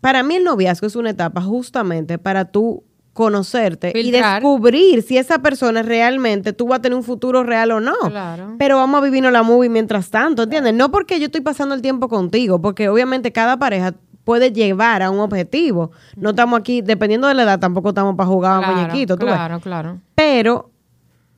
para 0.00 0.22
mí 0.22 0.36
el 0.36 0.44
noviazgo 0.44 0.86
es 0.86 0.96
una 0.96 1.10
etapa 1.10 1.40
justamente 1.40 2.18
para 2.18 2.46
tú 2.46 2.84
conocerte 3.16 3.92
y 3.98 4.10
descubrir 4.10 5.02
si 5.02 5.16
esa 5.16 5.38
persona 5.38 5.82
realmente 5.82 6.52
tú 6.52 6.68
vas 6.68 6.80
a 6.80 6.82
tener 6.82 6.96
un 6.96 7.02
futuro 7.02 7.42
real 7.42 7.70
o 7.72 7.80
no. 7.80 7.94
Claro. 8.10 8.56
Pero 8.58 8.76
vamos 8.76 9.00
a 9.00 9.04
vivirnos 9.04 9.32
la 9.32 9.42
movie 9.42 9.70
mientras 9.70 10.10
tanto, 10.10 10.42
¿entiendes? 10.42 10.74
No 10.74 10.90
porque 10.90 11.18
yo 11.18 11.26
estoy 11.26 11.40
pasando 11.40 11.74
el 11.74 11.80
tiempo 11.80 12.08
contigo, 12.08 12.60
porque 12.60 12.90
obviamente 12.90 13.32
cada 13.32 13.58
pareja 13.58 13.94
puede 14.26 14.50
llevar 14.52 15.02
a 15.02 15.10
un 15.10 15.20
objetivo. 15.20 15.92
No 16.16 16.30
estamos 16.30 16.58
aquí, 16.58 16.82
dependiendo 16.82 17.28
de 17.28 17.34
la 17.34 17.44
edad, 17.44 17.60
tampoco 17.60 17.90
estamos 17.90 18.16
para 18.16 18.26
jugar 18.28 18.54
a 18.56 18.58
Claro, 18.58 18.74
muñequitos, 18.76 19.18
tú 19.18 19.24
ves. 19.24 19.34
claro, 19.36 19.60
claro. 19.60 20.00
Pero, 20.16 20.70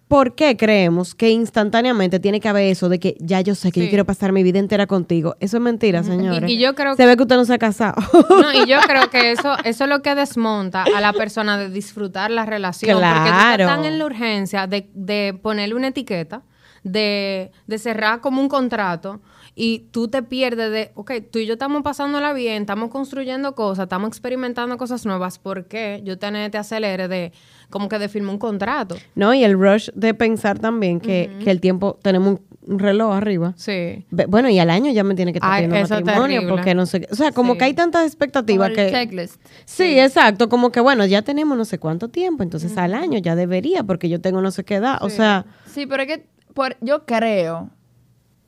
¿por 0.09 0.35
qué 0.35 0.57
creemos 0.57 1.14
que 1.14 1.28
instantáneamente 1.28 2.18
tiene 2.18 2.40
que 2.40 2.49
haber 2.49 2.64
eso 2.73 2.88
de 2.88 2.99
que 2.99 3.14
ya 3.21 3.42
yo 3.42 3.54
sé 3.54 3.71
que 3.73 3.83
yo 3.83 3.88
quiero 3.90 4.07
pasar 4.07 4.33
mi 4.33 4.42
vida 4.42 4.59
entera 4.59 4.87
contigo? 4.87 5.37
Eso 5.38 5.59
es 5.59 5.62
mentira, 5.62 6.02
señores. 6.02 6.49
Y, 6.50 6.54
y 6.54 6.59
yo 6.59 6.75
creo 6.75 6.97
Se 6.97 7.04
ve 7.04 7.14
que 7.14 7.25
usted 7.25 7.37
no 7.37 7.45
se 7.45 7.52
ha 7.52 7.59
casado. 7.59 7.97
No, 8.30 8.52
y 8.54 8.66
yo 8.66 8.78
creo 8.87 9.11
que 9.11 9.33
eso, 9.33 9.52
eso 9.64 9.85
es 9.85 9.90
lo 9.90 10.00
que 10.00 10.14
desmonta 10.14 10.85
a 10.85 11.00
la 11.02 11.12
persona 11.12 11.59
de 11.59 11.68
disfrutar 11.68 12.30
la 12.30 12.47
relación. 12.47 12.90
Porque 12.90 13.07
tú 13.07 13.12
Claro. 13.26 13.64
estás 13.64 13.76
tan 13.76 13.85
en 13.85 13.99
la 13.99 14.07
urgencia 14.07 14.66
de, 14.66 14.88
de 14.95 15.38
ponerle 15.42 15.75
una 15.75 15.88
etiqueta, 15.88 16.40
de, 16.83 17.50
de 17.66 17.78
cerrar 17.78 18.21
como 18.23 18.40
un 18.40 18.49
contrato, 18.49 19.21
y 19.61 19.88
tú 19.91 20.07
te 20.07 20.23
pierdes 20.23 20.71
de, 20.71 20.93
ok, 20.95 21.12
tú 21.33 21.41
y 21.41 21.47
yo 21.47 21.55
estamos 21.55 21.83
pasándola 21.83 22.33
bien, 22.33 22.62
estamos 22.62 22.91
construyendo 22.91 23.57
cosas, 23.57 23.85
estamos 23.87 24.07
experimentando 24.09 24.79
cosas 24.79 25.05
nuevas, 25.05 25.41
¿por 25.41 25.65
qué 25.67 26.00
yo 26.05 26.17
te, 26.17 26.50
te 26.50 26.59
acelere 26.59 27.09
de, 27.09 27.33
como 27.69 27.88
que 27.88 27.99
de 27.99 28.09
firmar 28.09 28.35
un 28.35 28.38
contrato? 28.38 28.97
no, 29.17 29.35
y 29.35 29.43
el 29.43 29.59
rush 29.59 29.88
de 29.95 30.15
pensar 30.15 30.61
también 30.61 31.00
que, 31.00 31.29
que 31.43 31.50
el 31.50 31.61
tiempo, 31.61 31.99
tenemos 32.03 32.29
un, 32.38 32.49
un 32.73 32.79
reloj 32.79 33.15
arriba. 33.15 33.55
Sí. 33.57 34.05
Bueno, 34.11 34.49
y 34.50 34.59
al 34.59 34.69
año 34.71 34.93
ya 34.93 35.03
me 35.03 35.15
tiene 35.15 35.33
que 35.33 35.38
estar 35.38 35.53
Ay, 35.53 35.67
matrimonio, 35.69 36.23
terrible. 36.41 36.49
porque 36.50 36.75
no 36.75 36.85
sé 36.87 37.00
qué. 37.00 37.09
O 37.11 37.17
sea, 37.17 37.33
como 37.33 37.55
Sí. 37.55 37.59
que 37.59 37.65
hay 37.65 37.75
tantas 37.75 38.00
Como 38.03 38.07
expectativas 38.09 38.69
el 38.69 38.77
que. 38.77 38.91
checklist. 38.91 39.41
Sí, 39.65 39.99
exacto. 39.99 40.49
Como 40.50 40.71
que, 40.71 40.81
bueno, 40.81 41.07
ya 41.07 41.23
tenemos 41.23 41.57
no 41.57 41.65
sé 41.65 41.79
cuánto 41.79 42.09
tiempo, 42.09 42.43
entonces 42.43 42.77
al 42.77 42.93
año 42.95 43.19
ya 43.19 43.35
debería, 43.37 43.83
porque 43.85 44.09
yo 44.11 44.21
tengo 44.21 44.41
no 44.43 44.50
sé 44.50 44.65
qué 44.65 44.75
edad. 44.77 44.99
O 45.00 45.09
sea, 45.11 45.47
Sí, 45.67 45.87
pero 45.87 46.03
es 46.03 46.09
que 46.09 46.27
por- 46.53 46.77
yo 46.83 47.07
creo, 47.07 47.71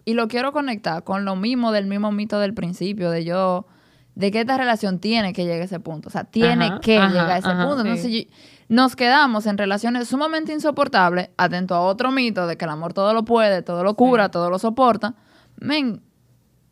y 0.04 0.14
lo 0.14 0.28
quiero 0.28 0.52
conectar 0.52 1.04
con 1.04 1.24
lo 1.24 1.36
mismo 1.36 1.72
del 1.72 1.86
mismo 1.86 2.10
mito 2.12 2.38
del 2.40 2.54
principio, 2.54 3.10
de 3.10 3.24
yo, 3.24 3.66
de 4.14 4.30
que 4.30 4.40
esta 4.40 4.56
relación 4.58 4.98
tiene 4.98 5.32
que 5.32 5.44
llegar 5.44 5.62
a 5.62 5.64
ese 5.64 5.80
punto. 5.80 6.08
O 6.08 6.10
sea, 6.12 6.24
tiene 6.24 6.66
Ajá, 6.66 6.80
que 6.80 6.98
ajá, 6.98 7.08
llegar 7.08 7.30
a 7.30 7.38
ese 7.38 7.48
ajá, 7.48 7.66
punto. 7.68 7.80
Entonces, 7.82 8.26
nos 8.68 8.94
quedamos 8.96 9.46
en 9.46 9.58
relaciones 9.58 10.08
sumamente 10.08 10.52
insoportables, 10.52 11.30
atento 11.36 11.74
a 11.74 11.80
otro 11.80 12.10
mito 12.10 12.46
de 12.46 12.56
que 12.56 12.64
el 12.64 12.70
amor 12.70 12.92
todo 12.92 13.12
lo 13.14 13.24
puede, 13.24 13.62
todo 13.62 13.82
lo 13.84 13.94
cura, 13.94 14.30
todo 14.30 14.48
lo 14.50 14.58
soporta. 14.58 15.14
Men, 15.56 16.02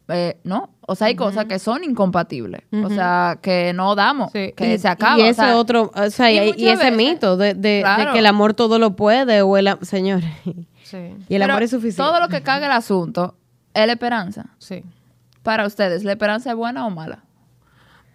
eh, 0.08 0.38
no. 0.44 0.70
O 0.86 0.94
sea, 0.94 1.08
hay 1.08 1.16
cosas 1.16 1.44
que 1.44 1.58
son 1.58 1.84
incompatibles. 1.84 2.62
O 2.82 2.88
sea, 2.88 3.38
que 3.42 3.72
no 3.74 3.94
damos, 3.94 4.32
Sí. 4.32 4.52
que 4.56 4.74
y, 4.74 4.78
se 4.78 4.88
acaba. 4.88 5.18
Y 5.18 5.22
o 5.22 5.26
ese 5.26 5.34
sea, 5.42 5.56
otro, 5.58 5.90
o 5.94 6.10
sea, 6.10 6.32
y 6.32 6.38
ese 6.38 6.76
veces- 6.76 6.96
mito 6.96 7.36
de, 7.36 7.52
de- 7.54 7.84
que 8.12 8.18
el 8.20 8.26
amor 8.26 8.54
todo 8.54 8.78
lo 8.78 8.96
puede, 8.96 9.42
o 9.42 9.56
el 9.58 9.68
señores. 9.82 10.30
Sí, 10.90 10.96
Y 11.28 11.34
el 11.34 11.42
pero 11.42 11.52
amor 11.52 11.62
es 11.62 11.70
suficiente. 11.70 12.02
Todo 12.02 12.18
lo 12.20 12.28
que 12.28 12.42
caga 12.42 12.66
el 12.66 12.72
asunto 12.72 13.36
es 13.74 13.86
la 13.86 13.92
esperanza. 13.92 14.46
sí. 14.58 14.82
Para 15.42 15.66
ustedes, 15.66 16.04
¿la 16.04 16.12
esperanza 16.12 16.50
es 16.50 16.56
buena 16.56 16.84
o 16.86 16.90
mala? 16.90 17.24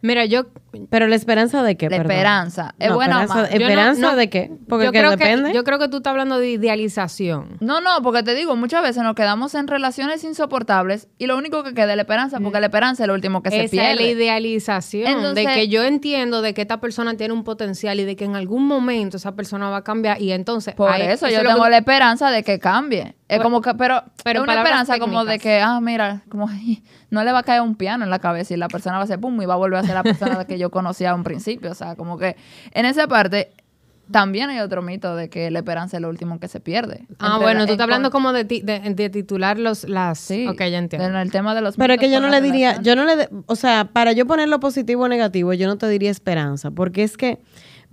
Mira, 0.03 0.25
yo, 0.25 0.47
Pero 0.89 1.07
la 1.07 1.15
esperanza 1.15 1.63
de 1.63 1.77
qué, 1.77 1.89
La 1.89 1.97
perdón? 1.97 2.11
esperanza. 2.11 2.75
¿Es 2.77 2.89
No, 2.89 2.95
buena 2.95 3.19
o 3.19 3.21
esperanza, 3.21 3.35
mala? 3.35 3.49
Yo 3.53 3.59
no- 3.59 3.65
¿Esperanza 3.65 4.01
no, 4.11 4.15
de 4.17 4.29
qué? 4.29 4.51
Porque 4.67 4.85
yo 4.85 4.91
que 4.91 4.99
creo 4.99 5.11
depende. 5.11 5.49
Que, 5.51 5.55
yo 5.55 5.63
creo 5.63 5.79
que 5.79 5.87
tú 5.87 5.97
estás 5.97 6.11
hablando 6.11 6.39
de 6.39 6.49
idealización. 6.49 7.57
No, 7.61 7.79
no, 7.81 8.01
porque 8.01 8.21
te 8.23 8.35
digo, 8.35 8.55
muchas 8.55 8.81
veces 8.81 9.01
nos 9.03 9.15
quedamos 9.15 9.55
en 9.55 9.67
relaciones 9.67 10.23
insoportables 10.23 11.07
y 11.17 11.27
lo 11.27 11.37
único 11.37 11.63
que 11.63 11.73
queda 11.73 11.91
es 11.91 11.95
la 11.95 12.01
esperanza, 12.03 12.39
porque 12.39 12.59
la 12.59 12.65
esperanza 12.67 13.03
es 13.03 13.07
lo 13.07 13.13
último 13.13 13.41
que 13.41 13.49
se 13.51 13.63
Esa 13.63 13.65
es 13.65 13.73
la 13.73 13.97
pierde. 13.97 14.11
idealización. 14.11 15.07
Entonces- 15.07 15.45
de 15.47 15.53
que 15.53 15.67
yo 15.69 15.83
entiendo 15.83 16.41
de 16.41 16.53
que 16.53 16.61
esta 16.63 16.79
persona 16.81 17.15
tiene 17.15 17.33
un 17.33 17.43
potencial 17.43 17.99
y 17.99 18.03
de 18.03 18.15
que 18.15 18.25
en 18.25 18.35
algún 18.35 18.65
momento 18.67 19.17
esa 19.17 19.35
persona 19.35 19.69
va 19.69 19.77
a 19.77 19.83
cambiar. 19.83 20.21
Y 20.21 20.31
entonces. 20.31 20.75
Por 20.75 20.93
eso 20.95 21.29
yo 21.29 21.41
tengo 21.43 21.63
que- 21.63 21.69
la 21.69 21.77
esperanza 21.77 22.29
de 22.31 22.43
que 22.43 22.59
cambie. 22.59 23.15
Es 23.33 23.37
Bueno, 23.39 23.43
como 23.43 23.61
que, 23.61 23.73
pero, 23.75 24.03
pero 24.23 24.39
es 24.39 24.43
una 24.43 24.55
esperanza 24.55 24.99
como 24.99 25.25
de 25.25 25.39
que, 25.39 25.59
ah, 25.61 25.79
mira, 25.81 26.21
como 26.29 26.47
no 27.09 27.23
le 27.23 27.31
va 27.31 27.39
a 27.39 27.43
caer 27.43 27.61
un 27.61 27.75
piano 27.75 28.03
en 28.03 28.09
la 28.09 28.19
cabeza 28.19 28.53
y 28.53 28.57
la 28.57 28.67
persona 28.67 28.95
va 28.95 29.01
a 29.01 29.03
hacer 29.05 29.19
pum 29.19 29.41
y 29.41 29.45
va 29.45 29.53
a 29.53 29.57
volver 29.57 29.79
a 29.79 29.83
ser 29.83 29.93
la 29.95 30.03
persona 30.03 30.45
que 30.45 30.57
yo 30.57 30.69
conocía 30.71 31.11
a 31.11 31.15
un 31.15 31.23
principio. 31.23 31.71
O 31.71 31.75
sea, 31.75 31.95
como 31.95 32.17
que 32.17 32.35
en 32.73 32.85
esa 32.85 33.07
parte 33.07 33.51
también 34.11 34.49
hay 34.49 34.59
otro 34.59 34.81
mito 34.81 35.15
de 35.15 35.29
que 35.29 35.49
la 35.49 35.59
esperanza 35.59 35.95
es 35.97 36.01
lo 36.01 36.09
último 36.09 36.37
que 36.39 36.49
se 36.49 36.59
pierde. 36.59 37.05
Ah, 37.19 37.27
Entre 37.35 37.43
bueno, 37.45 37.59
la- 37.61 37.65
tú 37.67 37.71
estás 37.71 37.83
hablando 37.85 38.11
como 38.11 38.33
de, 38.33 38.43
ti- 38.43 38.61
de, 38.61 38.79
de 38.81 39.09
titular 39.09 39.57
los, 39.57 39.85
las... 39.87 40.19
Sí, 40.19 40.45
Ok, 40.47 40.57
ya 40.59 40.77
entiendo. 40.77 41.07
En 41.07 41.15
el 41.15 41.31
tema 41.31 41.55
de 41.55 41.61
los 41.61 41.77
Pero 41.77 41.93
es 41.93 41.99
que 42.01 42.11
yo 42.11 42.19
no 42.19 42.27
le 42.27 42.41
diría, 42.41 42.73
relación. 42.73 42.83
yo 42.83 42.95
no 43.01 43.05
le, 43.05 43.15
de- 43.15 43.29
o 43.45 43.55
sea, 43.55 43.85
para 43.85 44.11
yo 44.11 44.27
ponerlo 44.27 44.59
positivo 44.59 45.03
o 45.03 45.07
negativo, 45.07 45.53
yo 45.53 45.67
no 45.67 45.77
te 45.77 45.87
diría 45.87 46.11
esperanza, 46.11 46.69
porque 46.71 47.03
es 47.03 47.15
que, 47.15 47.39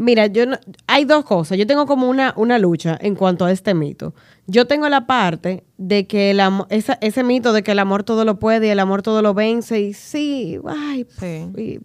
mira, 0.00 0.26
yo 0.26 0.47
no, 0.47 0.59
hay 0.87 1.04
dos 1.04 1.25
cosas. 1.25 1.57
Yo 1.59 1.66
tengo 1.66 1.87
como 1.87 2.09
una, 2.09 2.33
una 2.37 2.59
lucha 2.59 2.99
en 3.00 3.14
cuanto 3.14 3.45
a 3.45 3.52
este 3.52 3.75
mito. 3.75 4.14
Yo 4.47 4.66
tengo 4.66 4.88
la 4.88 5.07
parte 5.07 5.64
de 5.76 6.07
que 6.07 6.30
el 6.33 6.40
amor, 6.40 6.66
esa- 6.71 6.99
ese 7.00 7.23
mito 7.23 7.52
de 7.52 7.62
que 7.62 7.73
el 7.73 7.78
amor 7.78 8.02
todo 8.02 8.25
lo 8.25 8.38
puede 8.38 8.66
y 8.66 8.71
el 8.71 8.80
amor 8.80 9.02
todo 9.02 9.23
lo 9.23 9.35
vence 9.35 9.80
y 9.80 9.92
sí, 9.92 10.59
ay, 10.66 11.07
Sí. 11.19 11.47
y, 11.57 11.80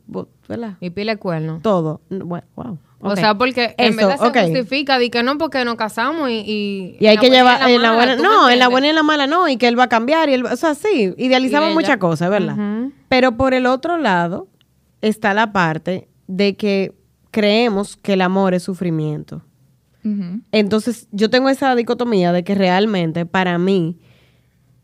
¿verdad? 0.48 0.78
Y 0.80 0.90
pile 0.90 1.18
cuerno. 1.18 1.60
Todo. 1.62 2.02
Bueno, 2.10 2.46
wow. 2.56 2.78
O 3.02 3.16
sea, 3.16 3.38
porque 3.38 3.76
en 3.78 4.00
Eso, 4.00 4.08
ok. 4.20 4.34
se 4.34 4.42
justifica 4.46 4.98
de 4.98 5.12
que 5.12 5.22
no, 5.22 5.38
porque 5.38 5.64
nos 5.64 5.76
casamos 5.76 6.28
y... 6.30 6.40
Y, 6.40 6.98
Y 7.00 7.06
hay 7.06 7.18
que 7.18 7.30
llevar 7.30 7.70
en 7.70 7.80
la 7.82 7.90
mala, 7.92 7.96
buena, 7.98 8.16
¿tú 8.16 8.24
me 8.24 8.28
no, 8.30 8.50
en 8.50 8.58
la 8.60 8.68
buena 8.68 8.88
y 8.88 8.90
en 8.90 8.96
la 8.96 9.04
mala 9.04 9.28
no, 9.28 9.48
y 9.48 9.58
que 9.58 9.68
él 9.68 9.78
va 9.78 9.84
a 9.84 9.90
cambiar, 9.90 10.28
y 10.30 10.34
él, 10.34 10.46
o 10.46 10.56
sea, 10.56 10.74
sí, 10.74 11.14
idealizamos 11.18 11.72
muchas 11.74 11.98
cosas, 11.98 12.32
¿verdad? 12.32 12.56
Pero 13.08 13.38
por 13.38 13.54
el 13.54 13.68
otro 13.68 13.98
lado 14.00 14.48
está 15.02 15.36
la 15.36 15.52
parte 15.54 16.08
de 16.26 16.56
que 16.56 16.94
creemos 17.36 17.98
que 17.98 18.14
el 18.14 18.22
amor 18.22 18.54
es 18.54 18.64
sufrimiento. 18.64 19.42
Entonces, 20.54 21.10
yo 21.12 21.30
tengo 21.30 21.50
esa 21.50 21.76
dicotomía 21.76 22.32
de 22.32 22.46
que 22.46 22.56
realmente 22.56 23.26
para 23.26 23.58
mí 23.58 23.98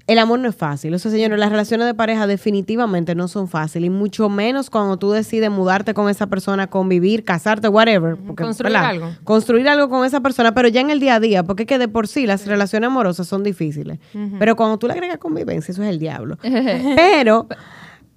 el 0.06 0.20
amor 0.20 0.40
no 0.40 0.50
es 0.50 0.56
fácil. 0.56 0.94
O 0.94 1.00
sea, 1.00 1.12
señores, 1.12 1.40
las 1.40 1.50
relaciones 1.50 1.88
de 1.88 1.94
pareja 1.94 2.28
definitivamente 2.28 3.16
no 3.16 3.30
son 3.30 3.48
fáciles. 3.48 3.88
Y 3.88 3.90
mucho 3.90 4.28
menos 4.28 4.70
cuando 4.70 4.98
tú 4.98 5.12
decides 5.12 5.50
mudarte 5.50 5.94
con 5.94 6.10
esa 6.10 6.28
persona, 6.28 6.68
convivir, 6.68 7.24
casarte, 7.24 7.70
whatever. 7.70 8.18
Porque, 8.18 8.44
Construir 8.44 8.74
¿verdad? 8.74 8.90
algo. 8.90 9.12
Construir 9.24 9.70
algo 9.70 9.88
con 9.88 10.06
esa 10.06 10.20
persona, 10.20 10.54
pero 10.54 10.68
ya 10.68 10.82
en 10.82 10.90
el 10.90 11.00
día 11.00 11.16
a 11.16 11.20
día, 11.22 11.44
porque 11.44 11.64
es 11.64 11.68
que 11.68 11.78
de 11.78 11.88
por 11.88 12.10
sí 12.10 12.26
las 12.26 12.46
relaciones 12.48 12.88
amorosas 12.88 13.28
son 13.28 13.44
difíciles. 13.44 14.00
Pero 14.40 14.58
cuando 14.58 14.78
tú 14.78 14.88
le 14.88 14.94
agregas 14.94 15.20
convivencia, 15.20 15.72
eso 15.72 15.84
es 15.84 15.90
el 15.90 16.00
diablo. 16.00 16.38
pero, 16.98 17.48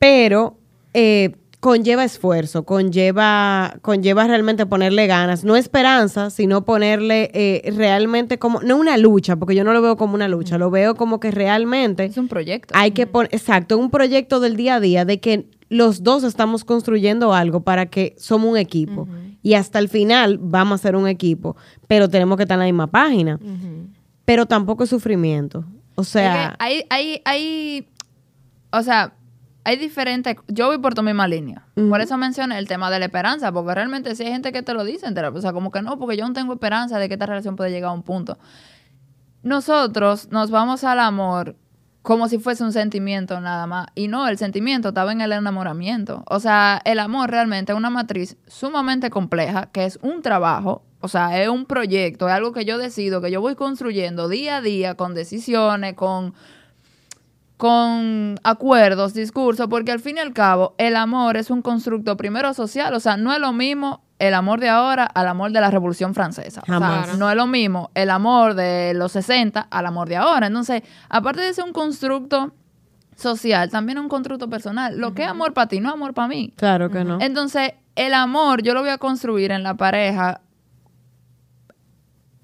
pero, 0.01 0.59
eh, 0.93 1.37
conlleva 1.65 2.05
esfuerzo, 2.05 2.65
conlleva, 2.67 3.79
conlleva 3.81 4.27
realmente 4.27 4.67
ponerle 4.67 5.07
ganas, 5.07 5.45
no 5.45 5.57
esperanza, 5.57 6.29
sino 6.29 6.67
ponerle 6.67 7.31
eh, 7.33 7.73
realmente 7.75 8.39
como, 8.39 8.61
no 8.61 8.77
una 8.77 8.99
lucha, 8.99 9.37
porque 9.37 9.55
yo 9.55 9.65
no 9.65 9.73
lo 9.73 9.81
veo 9.81 9.97
como 9.97 10.15
una 10.15 10.29
lucha, 10.29 10.59
lo 10.59 10.71
veo 10.71 10.95
como 10.95 11.21
que 11.21 11.31
realmente 11.31 12.05
Es 12.05 12.19
un 12.19 12.29
proyecto. 12.29 12.75
hay 12.77 12.91
que 12.91 13.07
poner, 13.07 13.31
exacto, 13.35 13.79
un 13.79 13.91
proyecto 13.91 14.41
del 14.41 14.57
día 14.57 14.75
a 14.75 14.81
día 14.81 15.07
de 15.07 15.21
que 15.21 15.49
los 15.71 16.03
dos 16.03 16.23
estamos 16.23 16.67
construyendo 16.67 17.33
algo 17.33 17.63
para 17.63 17.87
que 17.87 18.15
somos 18.19 18.51
un 18.51 18.59
equipo 18.59 19.09
y 19.43 19.55
hasta 19.55 19.79
el 19.79 19.89
final 19.89 20.37
vamos 20.43 20.81
a 20.81 20.83
ser 20.83 20.97
un 20.97 21.09
equipo, 21.09 21.57
pero 21.89 22.11
tenemos 22.11 22.37
que 22.37 22.43
estar 22.43 22.57
en 22.57 22.61
la 22.61 22.67
misma 22.67 22.89
página. 22.89 23.41
Pero 24.27 24.45
tampoco 24.45 24.85
es 24.85 24.91
sufrimiento. 24.91 25.65
O 25.95 26.03
Es 26.03 26.09
sea, 26.09 26.57
que 26.59 26.65
hay, 26.65 26.85
hay, 26.91 27.23
hay, 27.25 27.89
o 28.71 28.83
sea, 28.83 29.15
hay 29.65 29.77
diferentes, 29.77 30.37
yo 30.49 30.67
voy 30.67 30.79
por 30.79 30.95
tu 30.95 31.03
misma 31.03 31.27
línea. 31.27 31.67
Por 31.75 32.01
eso 32.01 32.19
mencioné 32.19 32.59
el 32.59 32.69
tema 32.69 32.91
de 32.91 32.99
la 32.99 33.07
esperanza, 33.07 33.51
porque 33.51 33.75
realmente 33.75 34.15
sí 34.15 34.23
hay 34.23 34.31
gente 34.31 34.53
que 34.53 34.63
te 34.63 34.75
lo 34.75 34.85
dice, 34.85 35.07
o 35.07 35.41
sea, 35.41 35.53
como 35.53 35.71
que 35.71 35.81
no, 35.81 35.99
porque 35.99 36.17
yo 36.17 36.27
no 36.27 36.35
tengo 36.35 36.53
esperanza 36.53 36.99
de 36.99 37.09
que 37.09 37.15
esta 37.15 37.27
relación 37.27 37.57
pueda 37.57 37.71
llegar 37.71 37.91
a 37.91 37.95
un 37.95 38.03
punto. 38.03 38.39
Nosotros 39.43 40.29
nos 40.31 40.51
vamos 40.51 40.85
al 40.85 41.01
amor 41.01 41.57
como 42.05 42.29
si 42.29 42.39
fuese 42.39 42.63
un 42.63 42.73
sentimiento 42.73 43.41
nada 43.41 43.67
más. 43.67 43.87
Y 43.95 44.09
no, 44.09 44.29
el 44.29 44.37
sentimiento 44.37 44.89
estaba 44.89 45.13
en 45.13 45.23
el 45.23 45.33
enamoramiento. 45.33 46.23
O 46.27 46.39
sea, 46.39 46.83
el 46.85 46.99
amor 46.99 47.31
realmente 47.31 47.73
es 47.73 47.79
una 47.79 47.89
matriz 47.89 48.37
sumamente 48.47 49.09
compleja, 49.09 49.71
que 49.73 49.87
es 49.87 49.99
un 50.03 50.21
trabajo, 50.21 50.83
o 51.01 51.09
sea, 51.09 51.43
es 51.43 51.49
un 51.49 51.65
proyecto, 51.65 52.29
es 52.29 52.35
algo 52.35 52.53
que 52.53 52.67
yo 52.67 52.77
decido, 52.77 53.23
que 53.23 53.31
yo 53.31 53.41
voy 53.41 53.55
construyendo 53.55 54.29
día 54.29 54.59
a 54.59 54.61
día, 54.61 54.97
con 54.97 55.15
decisiones, 55.15 55.95
con, 55.95 56.35
con 57.57 58.37
acuerdos, 58.43 59.15
discursos, 59.15 59.69
porque 59.69 59.93
al 59.93 60.01
fin 60.01 60.17
y 60.17 60.21
al 60.21 60.33
cabo, 60.33 60.75
el 60.79 60.97
amor 60.97 61.37
es 61.37 61.51
un 61.51 61.63
constructo 61.63 62.17
primero 62.17 62.53
social, 62.55 62.93
o 62.95 63.01
sea, 63.01 63.17
no 63.17 63.33
es 63.33 63.41
lo 63.41 63.53
mismo 63.53 64.03
el 64.19 64.35
amor 64.35 64.61
de 64.61 64.69
ahora 64.69 65.05
al 65.05 65.29
amor 65.29 65.53
de 65.53 65.61
la 65.61 65.71
Revolución 65.71 66.15
Francesa. 66.15 66.63
O 66.63 66.67
sea, 66.67 66.75
Jamás. 66.75 67.19
no 67.19 67.31
es 67.31 67.37
lo 67.37 67.47
mismo 67.47 67.91
el 67.95 68.11
amor 68.11 68.55
de 68.55 68.93
los 68.95 69.13
60 69.13 69.61
al 69.61 69.87
amor 69.87 70.09
de 70.09 70.17
ahora. 70.17 70.47
Entonces, 70.47 70.83
aparte 71.09 71.43
de 71.43 71.53
ser 71.53 71.65
un 71.65 71.73
constructo 71.73 72.53
social, 73.17 73.71
también 73.71 73.99
es 73.99 74.03
un 74.03 74.09
constructo 74.09 74.49
personal. 74.49 74.99
Lo 74.99 75.15
que 75.15 75.23
es 75.23 75.29
amor 75.29 75.53
para 75.53 75.69
ti 75.69 75.81
no 75.81 75.89
es 75.89 75.95
amor 75.95 76.15
para 76.15 76.29
mí. 76.29 76.53
claro 76.57 76.91
que 76.91 77.05
no. 77.05 77.19
Entonces, 77.21 77.73
el 77.97 78.15
amor 78.15 78.63
yo 78.63 78.75
lo 78.75 78.81
voy 78.81 78.91
a 78.91 78.99
construir 78.99 79.51
en 79.53 79.63
la 79.63 79.75
pareja 79.75 80.41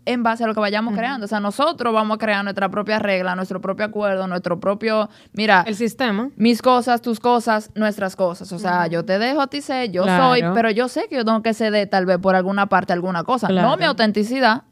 en 0.07 0.23
base 0.23 0.45
a 0.45 0.47
lo 0.47 0.54
que 0.54 0.61
vayamos 0.61 0.95
creando. 0.95 1.26
O 1.26 1.28
sea, 1.28 1.40
nosotros 1.40 1.92
vamos 1.92 2.14
a 2.16 2.19
crear 2.19 2.42
nuestra 2.42 2.69
propia 2.71 2.99
regla, 2.99 3.37
nuestro 3.37 3.61
propio 3.61 3.85
acuerdo, 3.87 4.26
nuestro 4.26 4.59
propio, 4.59 5.09
mira, 5.33 5.62
El 5.66 5.76
sistema. 5.76 6.30
mis 6.37 6.62
cosas, 6.62 7.02
tus 7.02 7.21
cosas, 7.21 7.71
nuestras 7.75 8.16
cosas. 8.16 8.50
O 8.52 8.59
sea, 8.59 8.87
yo 8.87 9.04
te 9.04 9.19
dejo 9.19 9.40
a 9.40 9.47
ti 9.49 9.61
ser, 9.61 9.90
yo 9.90 10.02
Claro. 10.04 10.25
soy, 10.30 10.42
pero 10.54 10.71
yo 10.71 10.88
sé 10.88 11.07
que 11.09 11.16
yo 11.16 11.25
tengo 11.25 11.42
que 11.42 11.52
ceder 11.54 11.88
tal 11.88 12.07
vez 12.07 12.19
por 12.19 12.35
alguna 12.35 12.66
parte 12.69 12.92
alguna 12.92 13.25
cosa. 13.25 13.47
Claro. 13.49 13.69
No 13.69 13.76
mi 13.76 13.85
autenticidad, 13.85 14.62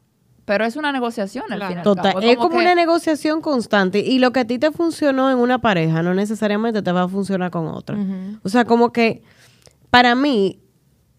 pero 0.45 0.65
es 0.65 0.75
una 0.75 0.91
negociación 0.91 1.43
al 1.51 1.57
Claro. 1.59 1.69
final. 1.69 1.83
Total, 1.83 2.23
es 2.23 2.35
como 2.37 2.49
que- 2.49 2.57
una 2.57 2.73
negociación 2.75 3.39
constante 3.41 3.99
y 3.99 4.17
lo 4.17 4.31
que 4.31 4.39
a 4.41 4.45
ti 4.47 4.57
te 4.57 4.71
funcionó 4.71 5.29
en 5.29 5.37
una 5.37 5.59
pareja 5.61 6.01
no 6.01 6.15
necesariamente 6.15 6.81
te 6.81 6.91
va 6.91 7.03
a 7.03 7.07
funcionar 7.07 7.51
con 7.51 7.67
otra. 7.67 7.95
O 8.43 8.49
sea, 8.49 8.65
como 8.65 8.91
que 8.91 9.21
para 9.91 10.15
mí 10.15 10.59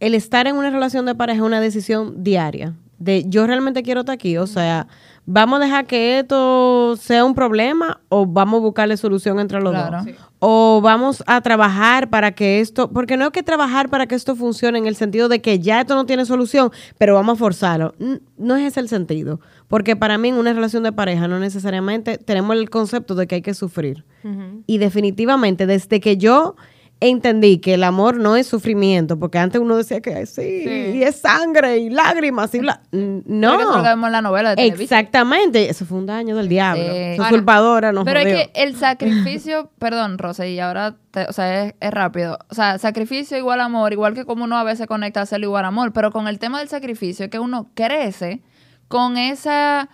el 0.00 0.14
estar 0.14 0.48
en 0.48 0.56
una 0.56 0.70
relación 0.70 1.06
de 1.06 1.14
pareja 1.14 1.38
es 1.38 1.44
una 1.46 1.60
decisión 1.60 2.24
diaria. 2.24 2.74
De 3.00 3.24
yo 3.26 3.46
realmente 3.46 3.82
quiero 3.82 4.00
estar 4.00 4.12
aquí, 4.14 4.36
o 4.36 4.46
sea, 4.46 4.86
vamos 5.26 5.58
a 5.60 5.64
dejar 5.64 5.86
que 5.86 6.18
esto 6.20 6.96
sea 6.96 7.24
un 7.24 7.34
problema 7.34 8.00
o 8.10 8.26
vamos 8.26 8.58
a 8.58 8.62
buscarle 8.62 8.96
solución 8.98 9.40
entre 9.40 9.60
los 9.60 9.72
Claro. 9.72 9.96
dos. 9.96 10.04
Sí. 10.06 10.14
O 10.38 10.80
vamos 10.82 11.22
a 11.26 11.40
trabajar 11.40 12.08
para 12.10 12.32
que 12.32 12.60
esto, 12.60 12.90
porque 12.90 13.16
no 13.16 13.24
hay 13.26 13.30
que 13.30 13.42
trabajar 13.42 13.88
para 13.90 14.06
que 14.06 14.14
esto 14.14 14.36
funcione 14.36 14.78
en 14.78 14.86
el 14.86 14.96
sentido 14.96 15.28
de 15.28 15.40
que 15.40 15.58
ya 15.58 15.80
esto 15.80 15.94
no 15.94 16.06
tiene 16.06 16.24
solución, 16.26 16.70
pero 16.98 17.14
vamos 17.14 17.34
a 17.34 17.38
forzarlo. 17.38 17.94
No 18.38 18.56
es 18.56 18.66
ese 18.68 18.80
el 18.80 18.88
sentido, 18.88 19.40
porque 19.68 19.96
para 19.96 20.16
mí 20.18 20.28
en 20.28 20.36
una 20.36 20.52
relación 20.52 20.82
de 20.82 20.92
pareja 20.92 21.26
no 21.26 21.38
necesariamente 21.40 22.18
tenemos 22.18 22.54
el 22.56 22.68
concepto 22.70 23.14
de 23.14 23.26
que 23.26 23.36
hay 23.36 23.42
que 23.42 23.54
sufrir. 23.54 24.04
Y 24.66 24.76
definitivamente 24.78 25.66
desde 25.66 26.00
que 26.00 26.16
yo 26.18 26.54
entendí 27.00 27.58
que 27.58 27.74
el 27.74 27.82
amor 27.84 28.16
no 28.18 28.36
es 28.36 28.46
sufrimiento, 28.46 29.18
porque 29.18 29.38
antes 29.38 29.60
uno 29.60 29.76
decía 29.76 30.00
que 30.02 30.26
sí, 30.26 30.42
Sí. 30.64 30.98
y 30.98 31.02
es 31.02 31.16
sangre 31.16 31.78
y 31.78 31.88
lágrimas 31.90 32.54
y 32.54 32.58
bla. 32.60 32.82
No. 32.92 33.58
Eso 33.58 33.76
lo 33.78 33.82
vemos 33.82 34.06
en 34.08 34.12
la 34.12 34.22
novela 34.22 34.54
de. 34.54 34.66
Exactamente, 34.66 35.70
eso 35.70 35.86
fue 35.86 35.98
un 35.98 36.06
daño 36.06 36.36
del 36.36 36.48
diablo. 36.48 36.82
Sí. 36.84 36.88
Esa 36.90 37.22
Ahora, 37.24 37.34
usurpadora 37.36 37.92
nos 37.92 38.04
Pero 38.04 38.20
jodió. 38.20 38.36
es 38.36 38.48
que 38.48 38.62
el 38.62 38.76
sacrificio, 38.76 39.70
perdón, 39.78 40.18
Rosa, 40.18 40.46
y 40.46 40.60
ahora, 40.60 40.96
te- 41.10 41.24
o 41.26 41.32
sea, 41.32 41.64
es, 41.64 41.74
es 41.80 41.90
rápido. 41.90 42.38
O 42.50 42.54
sea, 42.54 42.78
sacrificio 42.78 43.38
igual 43.38 43.60
amor, 43.60 43.92
igual 43.92 44.12
que 44.14 44.24
como 44.26 44.44
uno 44.44 44.58
a 44.58 44.64
veces 44.64 44.86
conecta 44.86 45.20
a 45.20 45.22
hacerlo 45.22 45.46
igual 45.46 45.64
amor, 45.64 45.92
pero 45.92 46.10
con 46.10 46.28
el 46.28 46.38
tema 46.38 46.58
del 46.58 46.68
sacrificio 46.68 47.24
es 47.24 47.30
que 47.30 47.38
uno 47.38 47.70
crece 47.74 48.42
con 48.88 49.16
esa 49.16 49.88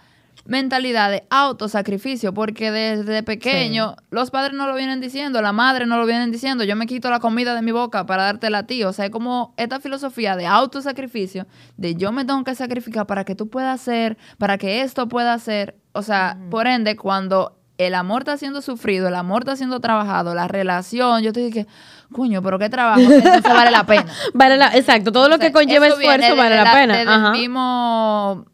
mentalidad 0.46 1.10
de 1.10 1.24
autosacrificio, 1.30 2.32
porque 2.32 2.70
desde 2.70 3.22
pequeño 3.22 3.96
los 4.10 4.30
padres 4.30 4.54
no 4.56 4.66
lo 4.66 4.74
vienen 4.74 5.00
diciendo, 5.00 5.42
la 5.42 5.52
madre 5.52 5.86
no 5.86 5.96
lo 5.98 6.06
vienen 6.06 6.30
diciendo, 6.30 6.64
yo 6.64 6.76
me 6.76 6.86
quito 6.86 7.10
la 7.10 7.20
comida 7.20 7.54
de 7.54 7.62
mi 7.62 7.72
boca 7.72 8.06
para 8.06 8.24
dártela 8.24 8.58
a 8.58 8.66
ti, 8.66 8.84
o 8.84 8.92
sea, 8.92 9.06
es 9.06 9.10
como 9.10 9.54
esta 9.56 9.80
filosofía 9.80 10.36
de 10.36 10.46
autosacrificio, 10.46 11.46
de 11.76 11.94
yo 11.96 12.12
me 12.12 12.24
tengo 12.24 12.44
que 12.44 12.54
sacrificar 12.54 13.06
para 13.06 13.24
que 13.24 13.34
tú 13.34 13.48
puedas 13.48 13.80
hacer, 13.80 14.16
para 14.38 14.58
que 14.58 14.82
esto 14.82 15.08
pueda 15.08 15.32
hacer, 15.34 15.76
o 15.92 16.02
sea, 16.02 16.38
por 16.50 16.66
ende, 16.66 16.96
cuando 16.96 17.58
el 17.78 17.94
amor 17.94 18.22
está 18.22 18.36
siendo 18.38 18.62
sufrido, 18.62 19.08
el 19.08 19.14
amor 19.14 19.42
está 19.42 19.56
siendo 19.56 19.80
trabajado, 19.80 20.34
la 20.34 20.48
relación, 20.48 21.22
yo 21.22 21.32
te 21.32 21.40
dije, 21.40 21.66
coño, 22.12 22.40
pero 22.42 22.58
qué 22.58 22.70
trabajo, 22.70 23.00
entonces 23.02 23.42
vale 23.42 23.70
la 23.70 23.84
pena. 23.84 24.06
Vale 24.34 24.56
la- 24.56 24.74
exacto, 24.76 25.12
todo 25.12 25.28
lo 25.28 25.34
O 25.34 25.38
sea, 25.38 25.46
que 25.48 25.52
conlleva 25.52 25.86
esfuerzo 25.88 26.36
vale 26.36 26.56
la, 26.56 26.72
pena. 26.72 26.96
desde 26.96 27.10
Ajá. 27.12 27.30
mismo 27.32 28.46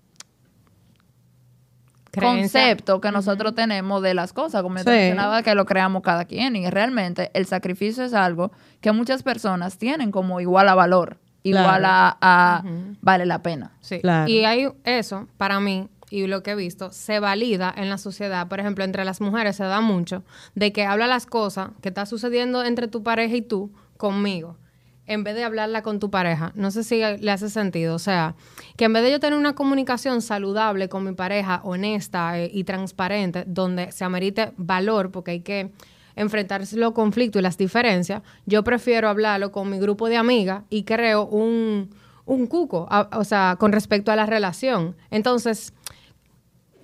Creencia. 2.12 2.60
concepto 2.60 3.00
que 3.00 3.10
nosotros 3.10 3.54
tenemos 3.54 4.02
de 4.02 4.14
las 4.14 4.32
cosas, 4.32 4.62
como 4.62 4.76
yo 4.78 4.84
te 4.84 4.90
Sí. 4.90 4.96
mencionaba, 4.96 5.42
que 5.42 5.54
lo 5.54 5.64
creamos 5.64 6.02
cada 6.02 6.24
quien. 6.26 6.54
Y 6.56 6.68
realmente 6.70 7.30
el 7.34 7.46
sacrificio 7.46 8.04
es 8.04 8.12
algo 8.14 8.52
que 8.80 8.92
muchas 8.92 9.22
personas 9.22 9.78
tienen 9.78 10.10
como 10.12 10.40
igual 10.40 10.68
a 10.68 10.74
valor, 10.74 11.16
igual 11.42 11.80
Claro. 11.80 11.86
a, 11.86 12.18
a 12.20 12.62
vale 13.00 13.26
la 13.26 13.42
pena. 13.42 13.72
Sí. 13.80 14.00
Claro. 14.00 14.30
Y 14.30 14.44
hay 14.44 14.68
eso, 14.84 15.26
para 15.38 15.58
mí, 15.58 15.88
y 16.10 16.26
lo 16.26 16.42
que 16.42 16.50
he 16.50 16.54
visto, 16.54 16.92
se 16.92 17.18
valida 17.18 17.72
en 17.74 17.88
la 17.88 17.96
sociedad. 17.96 18.46
Por 18.46 18.60
ejemplo, 18.60 18.84
entre 18.84 19.06
las 19.06 19.22
mujeres 19.22 19.56
se 19.56 19.64
da 19.64 19.80
mucho 19.80 20.22
de 20.54 20.70
que 20.70 20.84
habla 20.84 21.06
las 21.06 21.24
cosas 21.24 21.70
que 21.80 21.88
está 21.88 22.04
sucediendo 22.04 22.62
entre 22.62 22.86
tu 22.88 23.02
pareja 23.02 23.34
y 23.36 23.40
tú 23.42 23.72
conmigo. 23.96 24.58
En 25.06 25.24
vez 25.24 25.34
de 25.34 25.44
hablarla 25.44 25.82
con 25.82 25.98
tu 25.98 26.10
pareja. 26.10 26.52
No 26.54 26.70
sé 26.70 26.84
si 26.84 26.98
le 26.98 27.30
hace 27.30 27.50
sentido. 27.50 27.94
O 27.94 27.98
sea, 27.98 28.34
que 28.76 28.84
en 28.84 28.92
vez 28.92 29.02
de 29.02 29.10
yo 29.10 29.20
tener 29.20 29.38
una 29.38 29.54
comunicación 29.54 30.22
saludable 30.22 30.88
con 30.88 31.04
mi 31.04 31.12
pareja, 31.12 31.60
honesta 31.64 32.38
eh, 32.38 32.50
y 32.52 32.64
transparente, 32.64 33.44
donde 33.46 33.90
se 33.92 34.04
amerite 34.04 34.52
valor, 34.56 35.10
porque 35.10 35.32
hay 35.32 35.40
que 35.40 35.70
enfrentarse 36.14 36.76
los 36.76 36.92
conflictos 36.92 37.40
y 37.40 37.42
las 37.42 37.58
diferencias, 37.58 38.22
yo 38.46 38.62
prefiero 38.62 39.08
hablarlo 39.08 39.50
con 39.50 39.70
mi 39.70 39.78
grupo 39.78 40.08
de 40.08 40.16
amigas 40.16 40.62
y 40.70 40.84
creo 40.84 41.26
un, 41.26 41.90
un 42.24 42.46
cuco, 42.46 42.88
o 43.12 43.24
sea, 43.24 43.56
con 43.58 43.72
respecto 43.72 44.12
a 44.12 44.16
la 44.16 44.26
relación. 44.26 44.94
Entonces, 45.10 45.72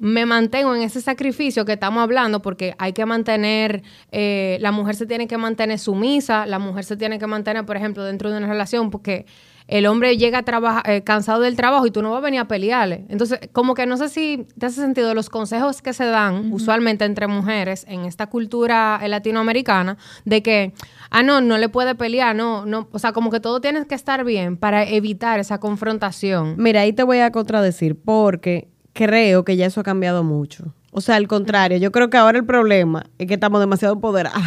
me 0.00 0.26
mantengo 0.26 0.74
en 0.74 0.82
ese 0.82 1.00
sacrificio 1.00 1.64
que 1.64 1.72
estamos 1.72 2.02
hablando 2.02 2.42
porque 2.42 2.74
hay 2.78 2.92
que 2.92 3.06
mantener, 3.06 3.82
eh, 4.12 4.58
la 4.60 4.72
mujer 4.72 4.94
se 4.94 5.06
tiene 5.06 5.26
que 5.26 5.38
mantener 5.38 5.78
sumisa, 5.78 6.46
la 6.46 6.58
mujer 6.58 6.84
se 6.84 6.96
tiene 6.96 7.18
que 7.18 7.26
mantener, 7.26 7.64
por 7.64 7.76
ejemplo, 7.76 8.04
dentro 8.04 8.30
de 8.30 8.38
una 8.38 8.46
relación 8.46 8.90
porque 8.90 9.26
el 9.68 9.86
hombre 9.86 10.16
llega 10.16 10.42
a 10.46 10.82
eh, 10.86 11.02
cansado 11.02 11.42
del 11.42 11.54
trabajo 11.54 11.86
y 11.86 11.90
tú 11.90 12.00
no 12.00 12.10
vas 12.10 12.18
a 12.18 12.22
venir 12.22 12.40
a 12.40 12.48
pelearle. 12.48 13.04
Entonces, 13.10 13.38
como 13.52 13.74
que 13.74 13.84
no 13.84 13.98
sé 13.98 14.08
si 14.08 14.46
te 14.58 14.66
hace 14.66 14.80
sentido 14.80 15.14
los 15.14 15.28
consejos 15.28 15.82
que 15.82 15.92
se 15.92 16.06
dan 16.06 16.52
usualmente 16.52 17.04
entre 17.04 17.26
mujeres 17.26 17.84
en 17.86 18.06
esta 18.06 18.28
cultura 18.28 18.98
eh, 19.02 19.08
latinoamericana 19.08 19.98
de 20.24 20.42
que, 20.42 20.72
ah, 21.10 21.22
no, 21.22 21.42
no 21.42 21.58
le 21.58 21.68
puede 21.68 21.94
pelear, 21.94 22.34
no, 22.34 22.64
no, 22.64 22.88
o 22.92 22.98
sea, 22.98 23.12
como 23.12 23.30
que 23.30 23.40
todo 23.40 23.60
tiene 23.60 23.86
que 23.86 23.94
estar 23.94 24.24
bien 24.24 24.56
para 24.56 24.84
evitar 24.84 25.38
esa 25.38 25.60
confrontación. 25.60 26.54
Mira, 26.56 26.80
ahí 26.80 26.94
te 26.94 27.02
voy 27.02 27.18
a 27.18 27.30
contradecir 27.30 27.94
porque 27.94 28.68
creo 29.06 29.44
que 29.44 29.56
ya 29.56 29.66
eso 29.66 29.80
ha 29.80 29.84
cambiado 29.84 30.24
mucho. 30.24 30.64
O 30.90 31.00
sea, 31.00 31.16
al 31.16 31.28
contrario, 31.28 31.78
yo 31.78 31.92
creo 31.92 32.10
que 32.10 32.16
ahora 32.16 32.38
el 32.38 32.44
problema 32.46 33.06
es 33.18 33.28
que 33.28 33.34
estamos 33.34 33.60
demasiado 33.60 33.94
empoderadas. 33.94 34.42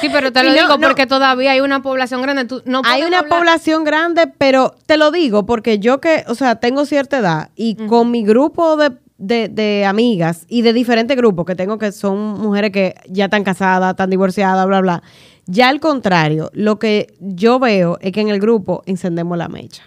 Sí, 0.00 0.08
pero 0.10 0.32
te 0.32 0.42
lo 0.44 0.50
no, 0.50 0.54
digo 0.56 0.68
no. 0.78 0.80
porque 0.80 1.06
todavía 1.06 1.50
hay 1.52 1.60
una 1.60 1.82
población 1.82 2.22
grande. 2.22 2.44
Tú, 2.46 2.62
no 2.64 2.80
Hay 2.84 3.02
una 3.02 3.18
hablar- 3.18 3.38
población 3.38 3.84
grande, 3.84 4.26
pero 4.38 4.74
te 4.86 4.96
lo 4.96 5.10
digo 5.10 5.44
porque 5.46 5.78
yo 5.78 6.00
que, 6.00 6.24
o 6.28 6.34
sea, 6.34 6.54
tengo 6.56 6.86
cierta 6.86 7.18
edad 7.18 7.50
y 7.56 7.74
con 7.74 8.10
mi 8.10 8.24
grupo 8.24 8.76
de, 8.76 8.92
de- 9.18 9.48
de 9.48 9.84
amigas 9.84 10.46
y 10.48 10.62
de 10.62 10.72
diferentes 10.72 11.16
grupos 11.16 11.44
que 11.44 11.54
tengo 11.56 11.76
que 11.76 11.92
son 11.92 12.40
mujeres 12.40 12.70
que 12.70 12.94
ya 13.08 13.24
están 13.26 13.44
casadas, 13.44 13.90
están 13.90 14.08
divorciadas, 14.10 14.66
bla, 14.66 14.80
bla. 14.80 15.02
Ya 15.46 15.68
al 15.68 15.80
contrario, 15.80 16.50
lo 16.54 16.78
que 16.78 17.12
yo 17.18 17.58
veo 17.58 17.98
es 18.00 18.12
que 18.12 18.20
en 18.20 18.28
el 18.28 18.38
grupo 18.40 18.82
encendemos 18.86 19.36
la 19.36 19.48
mecha. 19.48 19.82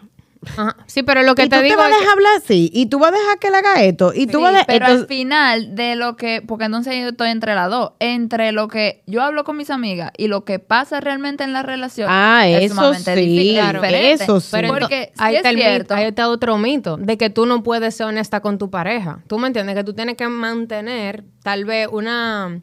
Ajá. 0.51 0.75
Sí, 0.87 1.03
pero 1.03 1.23
lo 1.23 1.35
que 1.35 1.43
y 1.43 1.49
te 1.49 1.55
tú 1.57 1.61
digo 1.63 1.75
te 1.75 1.81
vas 1.81 1.87
a 1.87 1.89
que- 1.91 1.99
dejar 1.99 2.13
hablar 2.13 2.33
así, 2.37 2.69
y 2.73 2.85
tú 2.87 2.99
vas 2.99 3.11
a 3.13 3.17
dejar 3.17 3.39
que 3.39 3.47
él 3.47 3.55
haga 3.55 3.83
esto, 3.83 4.11
y 4.13 4.27
tú 4.27 4.37
Sí, 4.39 4.43
vas 4.43 4.61
a... 4.61 4.65
pero 4.65 4.85
al 4.85 5.07
final 5.07 5.75
de 5.75 5.95
lo 5.95 6.15
que, 6.15 6.41
porque 6.45 6.65
entonces 6.65 6.95
yo 7.01 7.09
estoy 7.09 7.29
entre 7.29 7.55
las 7.55 7.69
dos, 7.69 7.91
entre 7.99 8.51
lo 8.51 8.67
que 8.67 9.03
yo 9.07 9.21
hablo 9.21 9.43
con 9.43 9.57
mis 9.57 9.69
amigas 9.69 10.11
y 10.17 10.27
lo 10.27 10.45
que 10.45 10.59
pasa 10.59 10.99
realmente 11.01 11.43
en 11.43 11.53
la 11.53 11.63
relación. 11.63 12.07
Ah, 12.11 12.47
es 12.47 12.65
eso 12.65 12.75
sumamente 12.75 13.15
sí, 13.15 13.21
difícil, 13.21 13.53
claro, 13.55 13.81
diferente. 13.81 14.23
eso 14.23 14.39
sí. 14.39 14.47
Pero 14.51 14.67
porque 14.69 15.11
ahí, 15.17 15.33
sí 15.33 15.37
está 15.37 15.49
es 15.49 15.55
el 15.55 15.59
mito- 15.61 15.65
cierto. 15.69 15.93
ahí 15.95 16.05
está 16.05 16.29
otro 16.29 16.57
mito, 16.57 16.97
de 16.97 17.17
que 17.17 17.29
tú 17.29 17.45
no 17.45 17.63
puedes 17.63 17.95
ser 17.95 18.07
honesta 18.07 18.39
con 18.41 18.57
tu 18.57 18.69
pareja. 18.69 19.19
¿Tú 19.27 19.39
me 19.39 19.47
entiendes? 19.47 19.75
Que 19.75 19.83
tú 19.83 19.93
tienes 19.93 20.15
que 20.17 20.27
mantener 20.27 21.23
tal 21.43 21.65
vez 21.65 21.87
una... 21.91 22.61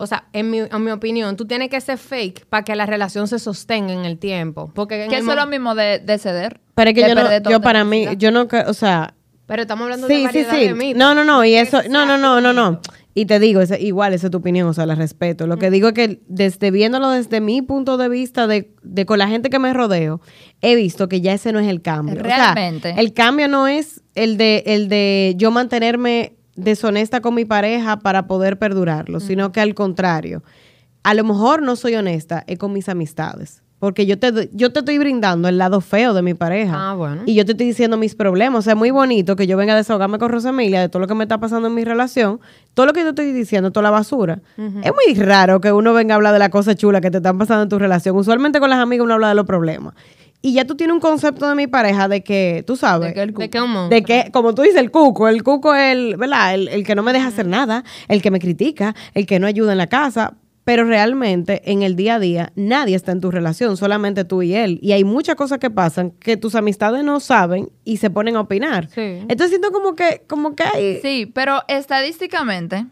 O 0.00 0.06
sea, 0.06 0.24
en 0.32 0.50
mi, 0.50 0.60
en 0.60 0.84
mi 0.84 0.90
opinión, 0.90 1.36
tú 1.36 1.46
tienes 1.46 1.68
que 1.68 1.78
ser 1.80 1.98
fake 1.98 2.46
para 2.46 2.64
que 2.64 2.74
la 2.74 2.86
relación 2.86 3.28
se 3.28 3.38
sostenga 3.38 3.92
en 3.92 4.06
el 4.06 4.18
tiempo. 4.18 4.72
Porque 4.74 5.04
en 5.04 5.10
que 5.10 5.16
el 5.16 5.22
eso 5.22 5.32
es 5.32 5.36
lo 5.36 5.46
mismo 5.46 5.74
de, 5.74 5.98
de 5.98 6.16
ceder. 6.16 6.58
Pero 6.74 6.90
es 6.90 6.94
que 6.94 7.02
de 7.02 7.08
yo, 7.10 7.14
no, 7.14 7.50
yo 7.50 7.60
para 7.60 7.84
mí, 7.84 8.06
yo 8.16 8.30
no, 8.30 8.48
o 8.66 8.72
sea, 8.72 9.12
Pero 9.46 9.62
estamos 9.62 9.84
hablando 9.84 10.08
de 10.08 10.14
sí, 10.14 10.20
sí, 10.20 10.24
variedad 10.24 10.54
sí. 10.54 10.66
de 10.68 10.74
mitos. 10.74 10.98
No, 10.98 11.14
no, 11.14 11.22
no, 11.22 11.44
y 11.44 11.54
eso, 11.54 11.82
no, 11.90 12.06
no, 12.06 12.16
no, 12.16 12.40
no, 12.40 12.54
no. 12.54 12.80
Y 13.12 13.26
te 13.26 13.38
digo, 13.40 13.60
igual, 13.78 14.14
esa 14.14 14.28
es 14.28 14.30
tu 14.30 14.38
opinión, 14.38 14.68
o 14.68 14.72
sea, 14.72 14.86
la 14.86 14.94
respeto. 14.94 15.46
Lo 15.46 15.58
que 15.58 15.70
digo 15.70 15.88
es 15.88 15.94
que 15.94 16.22
desde 16.28 16.70
viéndolo 16.70 17.10
desde 17.10 17.42
mi 17.42 17.60
punto 17.60 17.98
de 17.98 18.08
vista, 18.08 18.46
de, 18.46 18.72
de 18.82 19.04
con 19.04 19.18
la 19.18 19.28
gente 19.28 19.50
que 19.50 19.58
me 19.58 19.74
rodeo, 19.74 20.22
he 20.62 20.76
visto 20.76 21.08
que 21.08 21.20
ya 21.20 21.34
ese 21.34 21.52
no 21.52 21.58
es 21.58 21.68
el 21.68 21.82
cambio. 21.82 22.20
O 22.22 22.24
sea, 22.24 22.54
Realmente. 22.54 22.94
el 22.96 23.12
cambio 23.12 23.48
no 23.48 23.66
es 23.66 24.02
el 24.14 24.38
de, 24.38 24.62
el 24.64 24.88
de 24.88 25.34
yo 25.36 25.50
mantenerme 25.50 26.36
deshonesta 26.60 27.20
con 27.20 27.34
mi 27.34 27.44
pareja 27.44 27.98
para 27.98 28.26
poder 28.26 28.58
perdurarlo, 28.58 29.20
sino 29.20 29.52
que 29.52 29.60
al 29.60 29.74
contrario, 29.74 30.42
a 31.02 31.14
lo 31.14 31.24
mejor 31.24 31.62
no 31.62 31.76
soy 31.76 31.94
honesta 31.94 32.44
es 32.46 32.58
con 32.58 32.72
mis 32.72 32.88
amistades. 32.88 33.62
Porque 33.80 34.04
yo 34.04 34.18
te, 34.18 34.50
yo 34.52 34.72
te 34.72 34.80
estoy 34.80 34.98
brindando 34.98 35.48
el 35.48 35.56
lado 35.56 35.80
feo 35.80 36.12
de 36.12 36.20
mi 36.20 36.34
pareja. 36.34 36.90
Ah, 36.90 36.94
bueno. 36.94 37.22
Y 37.24 37.34
yo 37.34 37.46
te 37.46 37.52
estoy 37.52 37.66
diciendo 37.66 37.96
mis 37.96 38.14
problemas. 38.14 38.58
O 38.58 38.62
sea, 38.62 38.74
es 38.74 38.78
muy 38.78 38.90
bonito 38.90 39.36
que 39.36 39.46
yo 39.46 39.56
venga 39.56 39.72
a 39.72 39.76
desahogarme 39.76 40.18
con 40.18 40.28
Rosemilia 40.28 40.82
de 40.82 40.90
todo 40.90 41.00
lo 41.00 41.06
que 41.08 41.14
me 41.14 41.24
está 41.24 41.40
pasando 41.40 41.68
en 41.68 41.74
mi 41.74 41.82
relación. 41.82 42.40
Todo 42.74 42.84
lo 42.84 42.92
que 42.92 43.00
yo 43.00 43.08
estoy 43.08 43.32
diciendo, 43.32 43.72
toda 43.72 43.84
la 43.84 43.90
basura. 43.90 44.42
Es 44.58 44.92
muy 44.92 45.14
raro 45.14 45.62
que 45.62 45.72
uno 45.72 45.94
venga 45.94 46.14
a 46.14 46.16
hablar 46.16 46.34
de 46.34 46.38
las 46.38 46.50
cosas 46.50 46.76
chulas 46.76 47.00
que 47.00 47.10
te 47.10 47.16
están 47.16 47.38
pasando 47.38 47.62
en 47.62 47.68
tu 47.70 47.78
relación. 47.78 48.14
Usualmente 48.16 48.60
con 48.60 48.68
las 48.68 48.80
amigas 48.80 49.04
uno 49.04 49.14
habla 49.14 49.30
de 49.30 49.34
los 49.34 49.46
problemas. 49.46 49.94
Y 50.42 50.54
ya 50.54 50.64
tú 50.64 50.74
tienes 50.74 50.94
un 50.94 51.00
concepto 51.00 51.48
de 51.48 51.54
mi 51.54 51.66
pareja 51.66 52.08
de 52.08 52.22
que, 52.22 52.64
tú 52.66 52.74
sabes, 52.76 53.08
De 53.08 53.14
que 53.14 53.22
el 53.22 53.34
De 53.34 53.50
que 53.50 53.60
un 53.60 53.70
monstruo. 53.72 53.88
de 53.90 54.02
que, 54.02 54.30
como 54.32 54.54
tú 54.54 54.62
dices, 54.62 54.78
el 54.80 54.90
cuco, 54.90 55.28
el 55.28 55.42
cuco 55.42 55.74
es 55.74 55.92
el, 55.92 56.16
¿verdad? 56.16 56.54
El, 56.54 56.68
el 56.68 56.84
que 56.84 56.94
no 56.94 57.02
me 57.02 57.12
deja 57.12 57.26
hacer 57.28 57.46
nada, 57.46 57.84
el 58.08 58.22
que 58.22 58.30
me 58.30 58.38
critica, 58.38 58.94
el 59.14 59.26
que 59.26 59.38
no 59.38 59.46
ayuda 59.46 59.72
en 59.72 59.78
la 59.78 59.88
casa. 59.88 60.34
pero 60.64 60.84
realmente 60.84 61.62
en 61.70 61.82
el 61.82 61.96
día 61.96 62.14
a 62.14 62.18
día 62.20 62.52
nadie 62.54 62.94
está 62.94 63.10
en 63.12 63.20
tu 63.20 63.30
relación, 63.30 63.76
solamente 63.76 64.24
tú 64.24 64.40
y 64.42 64.54
él. 64.54 64.78
Y 64.82 64.92
hay 64.92 65.04
muchas 65.04 65.34
cosas 65.34 65.58
que 65.58 65.68
pasan 65.70 66.12
que 66.12 66.36
tus 66.36 66.54
amistades 66.54 67.02
no 67.02 67.18
saben 67.20 67.70
y 67.84 67.96
se 67.96 68.08
ponen 68.08 68.36
a 68.36 68.40
opinar. 68.40 68.88
Sí. 68.88 69.00
Entonces 69.28 69.48
siento 69.48 69.72
como 69.72 69.94
que, 69.96 70.22
como 70.28 70.54
que 70.54 70.62
hay... 70.62 71.00
Sí, 71.02 71.26
pero 71.34 71.62
estadísticamente, 71.66 72.86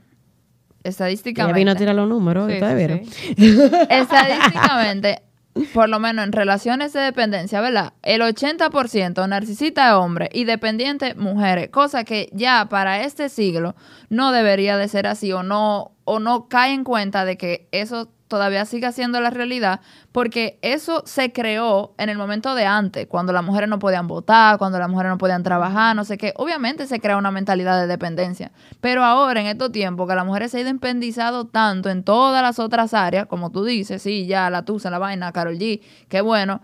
estadísticamente, 0.83 1.59
vino 1.59 1.71
a 1.71 1.75
tirar 1.77 1.95
los 1.95 2.09
números, 2.09 2.49
Sí, 2.51 2.55
¿ustedes 2.55 2.73
sí, 2.73 2.77
vieron? 2.77 3.87
estadísticamente, 3.91 5.23
por 5.75 5.88
lo 5.88 5.99
menos 5.99 6.25
en 6.25 6.33
relaciones 6.33 6.92
de 6.92 7.01
dependencia, 7.01 7.61
¿verdad? 7.61 7.92
El 8.03 8.23
80% 8.23 9.29
narcisista 9.29 9.88
es 9.88 9.94
hombre 9.94 10.29
y 10.33 10.44
dependiente 10.44 11.14
mujeres, 11.14 11.71
cosa 11.71 12.05
que 12.05 12.29
ya 12.33 12.66
para 12.68 13.03
este 13.03 13.29
siglo 13.29 13.75
no 14.09 14.33
debería 14.33 14.77
de 14.77 14.88
ser 14.88 15.07
así 15.07 15.33
o 15.33 15.42
no 15.42 15.92
o 16.05 16.21
no 16.21 16.49
cae 16.49 16.73
en 16.73 16.85
cuenta 16.85 17.25
de 17.25 17.37
que 17.37 17.68
eso 17.71 18.09
todavía 18.29 18.64
siga 18.67 18.93
siendo 18.93 19.21
la 19.21 19.31
realidad, 19.31 19.81
porque 20.12 20.59
eso 20.62 21.03
se 21.07 21.33
creó 21.33 21.95
en 21.99 22.11
el 22.11 22.19
momento 22.19 22.55
de 22.55 22.67
antes, 22.67 23.07
cuando 23.07 23.33
las 23.33 23.43
mujeres 23.43 23.69
no 23.69 23.79
podían 23.79 24.07
votar, 24.07 24.59
cuando 24.59 24.79
las 24.79 24.88
mujeres 24.88 25.11
no 25.11 25.19
podían 25.19 25.43
trabajar, 25.43 25.97
no 25.97 26.05
sé 26.05 26.19
qué. 26.19 26.35
Obviamente 26.37 26.87
se 26.87 27.01
crea 27.01 27.17
una 27.17 27.31
mentalidad 27.31 27.81
de 27.81 27.87
dependencia, 27.87 28.53
pero 28.81 29.03
ahora 29.03 29.41
en 29.41 29.47
estos 29.47 29.73
tiempos 29.73 30.09
que 30.09 30.14
las 30.14 30.27
mujeres 30.27 30.51
se 30.53 30.61
han 30.61 30.69
independizado 30.69 31.47
tanto 31.47 31.88
en 31.88 32.05
todas 32.05 32.43
las 32.43 32.59
otras 32.59 32.95
áreas, 32.95 33.27
como 33.27 33.51
tú 33.51 33.64
dices, 33.64 34.03
sí, 34.03 34.27
ya 34.27 34.51
la 34.51 34.64
tusa, 34.64 34.91
la 34.91 34.99
vaina, 34.99 35.33
Carol 35.33 35.59
G, 35.59 35.81
qué 36.09 36.21
bueno, 36.21 36.61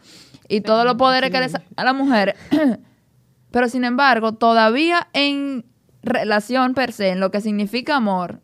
y 0.49 0.61
todos 0.61 0.85
los 0.85 0.95
poderes 0.95 1.31
que 1.31 1.41
les 1.41 1.55
a 1.55 1.85
las 1.85 1.95
mujeres, 1.95 2.37
pero 3.51 3.69
sin 3.69 3.85
embargo, 3.85 4.35
todavía 4.35 5.09
en 5.15 5.65
relación 6.03 6.75
per 6.75 6.93
se, 6.93 7.09
en 7.09 7.21
lo 7.21 7.31
que 7.31 7.41
significa 7.41 7.97
amor, 7.97 8.41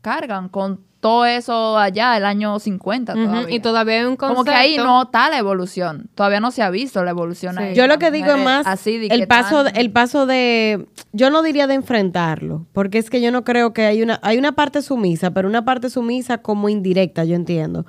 cargan 0.00 0.48
con 0.48 0.91
todo 1.02 1.26
eso 1.26 1.76
allá, 1.78 2.16
el 2.16 2.24
año 2.24 2.60
50 2.60 3.14
Ujú, 3.14 3.24
todavía. 3.24 3.54
Y 3.56 3.58
todavía 3.58 3.94
hay 3.98 4.04
un 4.04 4.14
concepto. 4.16 4.34
Como 4.36 4.44
que 4.44 4.52
ahí 4.52 4.76
no 4.76 5.02
está 5.02 5.28
la 5.30 5.38
evolución. 5.38 6.08
Todavía 6.14 6.38
no 6.38 6.52
se 6.52 6.62
ha 6.62 6.70
visto 6.70 7.02
la 7.02 7.10
evolución. 7.10 7.56
Sí. 7.56 7.62
ahí. 7.64 7.74
Yo 7.74 7.88
lo 7.88 7.98
que 7.98 8.12
digo 8.12 8.28
es 8.32 8.44
más 8.44 8.64
así 8.68 8.98
de 8.98 9.08
el 9.08 9.26
paso, 9.26 9.64
tan- 9.64 9.76
el 9.76 9.90
paso 9.90 10.26
de, 10.26 10.86
yo 11.12 11.30
no 11.30 11.42
diría 11.42 11.66
de 11.66 11.74
enfrentarlo, 11.74 12.66
porque 12.72 12.98
es 12.98 13.10
que 13.10 13.20
yo 13.20 13.32
no 13.32 13.42
creo 13.42 13.72
que 13.72 13.84
hay 13.84 14.00
una, 14.00 14.20
hay 14.22 14.38
una 14.38 14.52
parte 14.52 14.80
sumisa, 14.80 15.32
pero 15.32 15.48
una 15.48 15.64
parte 15.64 15.90
sumisa 15.90 16.38
como 16.38 16.68
indirecta, 16.68 17.24
yo 17.24 17.34
entiendo. 17.34 17.84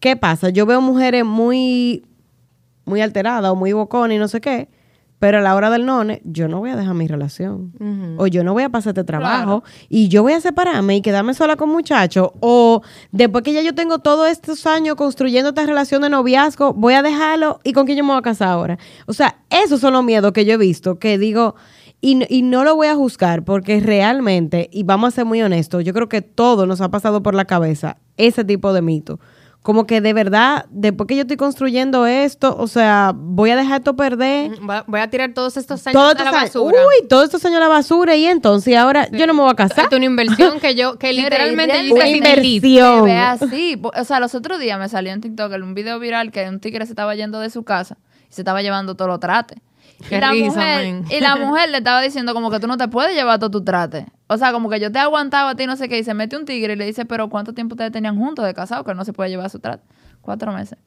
¿Qué 0.00 0.16
pasa? 0.16 0.48
Yo 0.48 0.64
veo 0.64 0.80
mujeres 0.80 1.26
muy, 1.26 2.06
muy 2.86 3.02
alteradas 3.02 3.50
o 3.50 3.54
muy 3.54 3.74
boconas 3.74 4.16
y 4.16 4.18
no 4.18 4.28
sé 4.28 4.40
qué, 4.40 4.70
pero 5.18 5.38
a 5.38 5.40
la 5.40 5.54
hora 5.54 5.70
del 5.70 5.86
none, 5.86 6.20
yo 6.24 6.46
no 6.46 6.58
voy 6.58 6.70
a 6.70 6.76
dejar 6.76 6.94
mi 6.94 7.06
relación. 7.06 7.72
O 8.18 8.26
yo 8.26 8.44
no 8.44 8.52
voy 8.52 8.64
a 8.64 8.68
pasar 8.68 8.90
este 8.90 9.04
trabajo 9.04 9.64
y 9.88 10.08
yo 10.08 10.22
voy 10.22 10.34
a 10.34 10.40
separarme 10.40 10.96
y 10.96 11.00
quedarme 11.02 11.32
sola 11.32 11.56
con 11.56 11.70
muchachos. 11.70 12.30
O 12.40 12.82
después 13.12 13.42
que 13.42 13.54
ya 13.54 13.62
yo 13.62 13.74
tengo 13.74 13.98
todos 13.98 14.28
estos 14.28 14.66
años 14.66 14.96
construyendo 14.96 15.50
esta 15.50 15.64
relación 15.64 16.02
de 16.02 16.10
noviazgo, 16.10 16.74
voy 16.74 16.94
a 16.94 17.02
dejarlo 17.02 17.60
y 17.64 17.72
con 17.72 17.86
quién 17.86 17.96
yo 17.98 18.04
me 18.04 18.10
voy 18.10 18.18
a 18.18 18.22
casar 18.22 18.48
ahora. 18.48 18.78
O 19.06 19.14
sea, 19.14 19.38
esos 19.48 19.80
son 19.80 19.94
los 19.94 20.04
miedos 20.04 20.32
que 20.32 20.44
yo 20.44 20.54
he 20.54 20.58
visto, 20.58 20.98
que 20.98 21.16
digo, 21.16 21.54
y, 22.02 22.22
y 22.28 22.42
no 22.42 22.64
lo 22.64 22.76
voy 22.76 22.88
a 22.88 22.94
juzgar 22.94 23.42
porque 23.42 23.80
realmente, 23.80 24.68
y 24.70 24.82
vamos 24.82 25.08
a 25.08 25.16
ser 25.16 25.24
muy 25.24 25.40
honestos, 25.40 25.82
yo 25.82 25.94
creo 25.94 26.10
que 26.10 26.20
todo 26.20 26.66
nos 26.66 26.82
ha 26.82 26.90
pasado 26.90 27.22
por 27.22 27.34
la 27.34 27.46
cabeza 27.46 27.96
ese 28.18 28.44
tipo 28.44 28.74
de 28.74 28.82
mito. 28.82 29.18
Como 29.66 29.84
que 29.84 30.00
de 30.00 30.12
verdad, 30.12 30.66
después 30.70 31.08
que 31.08 31.16
yo 31.16 31.22
estoy 31.22 31.36
construyendo 31.36 32.06
esto, 32.06 32.54
o 32.56 32.68
sea, 32.68 33.12
voy 33.16 33.50
a 33.50 33.56
dejar 33.56 33.80
esto 33.80 33.96
perder. 33.96 34.52
Voy 34.86 35.00
a- 35.00 35.10
tirar 35.10 35.34
todos 35.34 35.56
estos 35.56 35.84
años 35.88 36.00
Todos 36.00 36.14
a 36.14 36.18
la 36.18 36.20
estos 36.20 36.34
años, 36.36 36.54
basura. 36.54 36.82
uy, 36.86 37.08
todos 37.08 37.24
estos 37.24 37.44
años 37.46 37.56
a 37.56 37.60
la 37.62 37.68
basura 37.68 38.14
y 38.14 38.26
entonces 38.26 38.76
ahora 38.76 39.08
yo 39.10 39.26
no 39.26 39.34
me 39.34 39.40
voy 39.40 39.50
a 39.50 39.54
casar. 39.54 39.80
Esto 39.86 39.96
es 39.96 39.98
una 39.98 40.06
inversión 40.06 40.60
que 40.60 40.76
yo, 40.76 40.96
que 41.00 41.12
literalmente 41.12 41.84
yo 41.88 41.94
Una 41.96 42.06
inversión. 42.08 43.04
Ve 43.06 43.16
así. 43.18 43.82
O 43.82 44.04
sea, 44.04 44.20
los 44.20 44.36
otros 44.36 44.60
días 44.60 44.78
me 44.78 44.88
salió 44.88 45.12
en 45.12 45.20
TikTok 45.20 45.52
un 45.60 45.74
video 45.74 45.98
viral 45.98 46.30
que 46.30 46.48
un 46.48 46.60
tigre 46.60 46.86
se 46.86 46.92
estaba 46.92 47.16
yendo 47.16 47.40
de 47.40 47.50
su 47.50 47.64
casa 47.64 47.98
y 48.30 48.34
se 48.34 48.42
estaba 48.42 48.62
llevando 48.62 48.94
todo 48.94 49.08
lo 49.08 49.18
trate. 49.18 49.56
Qué 50.08 50.16
y, 50.16 50.20
la 50.20 50.30
risa, 50.30 50.46
mujer, 50.60 50.92
man. 50.92 51.04
y 51.10 51.20
la 51.20 51.36
mujer 51.46 51.70
le 51.70 51.78
estaba 51.78 52.00
diciendo 52.02 52.34
como 52.34 52.50
que 52.50 52.60
tú 52.60 52.66
no 52.66 52.76
te 52.76 52.88
puedes 52.88 53.14
llevar 53.14 53.38
todo 53.38 53.50
tu 53.50 53.64
trate. 53.64 54.06
O 54.28 54.36
sea, 54.36 54.52
como 54.52 54.68
que 54.68 54.78
yo 54.80 54.90
te 54.92 54.98
he 54.98 55.02
aguantado 55.02 55.48
a 55.48 55.54
ti, 55.54 55.66
no 55.66 55.76
sé 55.76 55.88
qué. 55.88 55.98
Y 55.98 56.04
se 56.04 56.14
mete 56.14 56.36
un 56.36 56.44
tigre 56.44 56.74
y 56.74 56.76
le 56.76 56.84
dice, 56.86 57.04
pero 57.04 57.28
¿cuánto 57.28 57.54
tiempo 57.54 57.74
ustedes 57.74 57.92
tenían 57.92 58.16
juntos 58.18 58.44
de 58.44 58.54
casado 58.54 58.84
que 58.84 58.94
no 58.94 59.04
se 59.04 59.12
puede 59.12 59.30
llevar 59.30 59.48
su 59.50 59.58
trate? 59.58 59.84
Cuatro 60.20 60.52
meses. 60.52 60.78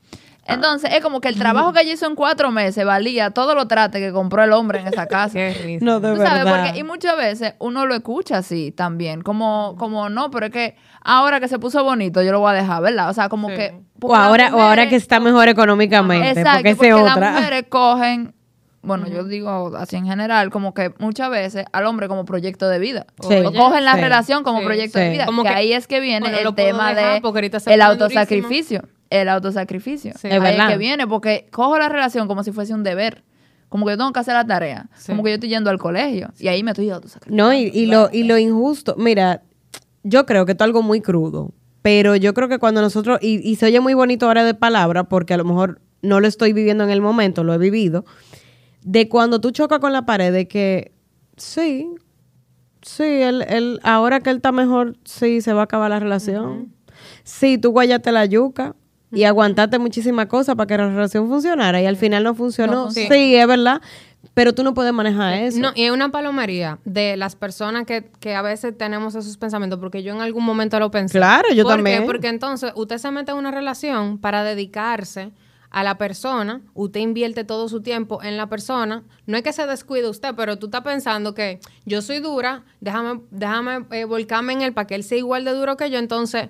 Entonces, 0.45 0.91
es 0.93 1.01
como 1.01 1.21
que 1.21 1.27
el 1.27 1.37
trabajo 1.37 1.73
que 1.73 1.81
ella 1.81 1.93
hizo 1.93 2.07
en 2.07 2.15
cuatro 2.15 2.49
meses 2.51 2.83
valía 2.83 3.29
todo 3.31 3.53
lo 3.53 3.67
trate 3.67 3.99
que 3.99 4.11
compró 4.11 4.43
el 4.43 4.51
hombre 4.51 4.79
en 4.79 4.87
esa 4.87 5.05
casa. 5.07 5.33
Qué 5.33 5.53
risa. 5.53 5.85
No, 5.85 5.99
de 5.99 6.11
Tú 6.11 6.17
sabes, 6.17 6.43
verdad. 6.43 6.63
porque, 6.65 6.79
y 6.79 6.83
muchas 6.83 7.15
veces 7.17 7.53
uno 7.59 7.85
lo 7.85 7.93
escucha 7.93 8.37
así 8.39 8.71
también, 8.71 9.21
como, 9.21 9.75
como 9.77 10.09
no, 10.09 10.31
pero 10.31 10.47
es 10.47 10.51
que 10.51 10.75
ahora 11.03 11.39
que 11.39 11.47
se 11.47 11.59
puso 11.59 11.83
bonito, 11.83 12.21
yo 12.23 12.31
lo 12.31 12.39
voy 12.39 12.51
a 12.51 12.53
dejar, 12.53 12.81
¿verdad? 12.81 13.09
O 13.09 13.13
sea, 13.13 13.29
como 13.29 13.49
Sí. 13.49 13.55
que. 13.55 13.69
O 13.95 13.99
porque 13.99 14.17
ahora, 14.17 14.55
o 14.55 14.61
ahora 14.61 14.89
que 14.89 14.95
está 14.95 15.19
mejor 15.19 15.49
económicamente, 15.49 16.29
Exacto, 16.29 16.51
porque 16.57 16.69
esa 16.69 16.77
porque 16.77 16.89
es 16.89 17.03
las 17.05 17.15
otra. 17.17 17.31
mujeres 17.33 17.63
cogen, 17.69 18.33
bueno, 18.81 19.07
yo 19.07 19.23
digo 19.25 19.75
así 19.75 19.97
en 19.97 20.05
general, 20.05 20.49
como 20.51 20.73
que 20.73 20.93
muchas 20.99 21.29
veces 21.29 21.65
al 21.73 21.85
hombre 21.85 22.07
como 22.07 22.25
proyecto 22.25 22.69
de 22.69 22.79
vida. 22.79 23.05
Sí. 23.27 23.35
O 23.45 23.53
cogen 23.53 23.83
la 23.83 23.95
Sí. 23.95 24.01
relación 24.01 24.43
como 24.43 24.59
Sí. 24.59 24.65
proyecto 24.65 24.97
Sí. 24.99 25.03
de 25.05 25.09
vida. 25.11 25.25
Como 25.25 25.43
que, 25.43 25.49
que, 25.49 25.55
ahí 25.55 25.73
es 25.73 25.87
que 25.87 25.99
viene 25.99 26.29
bueno, 26.29 26.49
el 26.49 26.55
tema 26.55 26.93
dejar 26.93 27.21
de 27.21 27.73
el 27.73 27.81
autosacrificio. 27.81 28.83
El 29.09 29.27
autosacrificio. 29.29 30.13
Sí. 30.17 30.27
Ahí 30.27 30.37
Es 30.55 30.59
es 30.59 30.67
que 30.67 30.77
viene, 30.77 31.07
porque 31.07 31.47
cojo 31.51 31.77
la 31.77 31.89
relación 31.89 32.27
como 32.27 32.43
si 32.43 32.51
fuese 32.51 32.73
un 32.73 32.83
deber. 32.83 33.23
Como 33.67 33.85
que 33.85 33.91
yo 33.93 33.97
tengo 33.97 34.11
que 34.13 34.19
hacer 34.19 34.33
la 34.33 34.45
tarea. 34.47 34.87
Sí. 34.95 35.11
Como 35.11 35.23
que 35.23 35.29
yo 35.31 35.33
estoy 35.35 35.49
yendo 35.49 35.69
al 35.69 35.77
colegio. 35.77 36.29
Y 36.39 36.47
ahí 36.47 36.63
me 36.63 36.71
estoy 36.71 36.89
autosacrificando. 36.89 37.43
No, 37.43 37.53
y, 37.53 37.69
y 37.73 37.85
lo, 37.85 38.09
y 38.11 38.23
lo 38.23 38.37
injusto, 38.37 38.95
mira, 38.97 39.43
yo 40.03 40.25
creo 40.25 40.45
que 40.45 40.53
esto 40.53 40.63
es 40.63 40.67
algo 40.67 40.81
muy 40.81 41.01
crudo, 41.01 41.51
pero 41.81 42.15
yo 42.15 42.33
creo 42.33 42.47
que 42.49 42.57
cuando 42.59 42.81
nosotros, 42.81 43.19
y, 43.21 43.47
y 43.47 43.55
se 43.57 43.65
oye 43.67 43.79
muy 43.79 43.93
bonito 43.93 44.25
ahora 44.27 44.43
de 44.43 44.53
palabra, 44.53 45.03
porque 45.03 45.33
a 45.33 45.37
lo 45.37 45.45
mejor 45.45 45.81
no 46.01 46.19
lo 46.19 46.27
estoy 46.27 46.53
viviendo 46.53 46.83
en 46.83 46.89
el 46.89 47.01
momento, 47.01 47.43
lo 47.43 47.53
he 47.53 47.57
vivido, 47.57 48.05
de 48.83 49.09
cuando 49.09 49.41
tú 49.41 49.51
chocas 49.51 49.79
con 49.79 49.93
la 49.93 50.05
pared, 50.05 50.31
de 50.31 50.47
que 50.47 50.93
sí, 51.37 51.89
sí, 52.81 53.03
él, 53.03 53.45
él, 53.47 53.79
ahora 53.83 54.19
que 54.21 54.29
él 54.29 54.37
está 54.37 54.51
mejor, 54.51 54.97
sí, 55.03 55.41
se 55.41 55.53
va 55.53 55.61
a 55.61 55.63
acabar 55.65 55.89
la 55.89 55.99
relación. 55.99 56.73
Sí, 57.23 57.57
tú 57.57 57.71
guayaste 57.71 58.11
la 58.11 58.25
yuca. 58.25 58.75
Y 59.11 59.23
aguantaste 59.23 59.79
muchísimas 59.79 60.27
cosas 60.27 60.55
para 60.55 60.67
que 60.67 60.77
la 60.77 60.87
relación 60.87 61.27
funcionara 61.27 61.81
y 61.81 61.87
al 61.87 61.97
final 61.97 62.23
no 62.23 62.35
funcionó. 62.35 62.85
No 62.85 62.91
sí, 62.91 63.07
es 63.35 63.47
verdad, 63.47 63.81
pero 64.35 64.53
tú 64.53 64.63
no 64.63 64.75
puedes 64.75 64.93
manejar 64.93 65.33
eso. 65.33 65.59
No, 65.59 65.71
y 65.73 65.85
es 65.85 65.91
una 65.91 66.09
palomería 66.09 66.77
de 66.85 67.17
las 67.17 67.35
personas 67.35 67.85
que, 67.87 68.11
que 68.19 68.35
a 68.35 68.43
veces 68.43 68.77
tenemos 68.77 69.15
esos 69.15 69.35
pensamientos, 69.37 69.79
porque 69.79 70.03
yo 70.03 70.13
en 70.13 70.21
algún 70.21 70.45
momento 70.45 70.79
lo 70.79 70.91
pensé. 70.91 71.17
Claro, 71.17 71.51
yo 71.55 71.63
¿Por 71.63 71.71
qué? 71.71 71.77
también. 71.77 72.05
Porque 72.05 72.27
entonces 72.27 72.71
usted 72.75 72.99
se 72.99 73.09
mete 73.09 73.31
en 73.31 73.37
una 73.37 73.49
relación 73.49 74.19
para 74.19 74.43
dedicarse 74.43 75.31
a 75.71 75.83
la 75.83 75.97
persona, 75.97 76.61
usted 76.73 76.99
invierte 76.99 77.43
todo 77.43 77.69
su 77.69 77.81
tiempo 77.81 78.23
en 78.23 78.37
la 78.37 78.47
persona, 78.47 79.03
no 79.25 79.37
es 79.37 79.43
que 79.43 79.53
se 79.53 79.67
descuide 79.67 80.09
usted, 80.09 80.33
pero 80.35 80.57
tú 80.57 80.67
estás 80.67 80.81
pensando 80.81 81.33
que 81.33 81.59
yo 81.85 82.01
soy 82.01 82.19
dura, 82.19 82.63
déjame, 82.81 83.21
déjame 83.29 83.85
eh, 83.91 84.05
volcarme 84.05 84.53
en 84.53 84.61
él 84.61 84.73
para 84.73 84.87
que 84.87 84.95
él 84.95 85.03
sea 85.03 85.17
igual 85.17 85.45
de 85.45 85.53
duro 85.53 85.77
que 85.77 85.89
yo, 85.91 85.99
entonces 85.99 86.49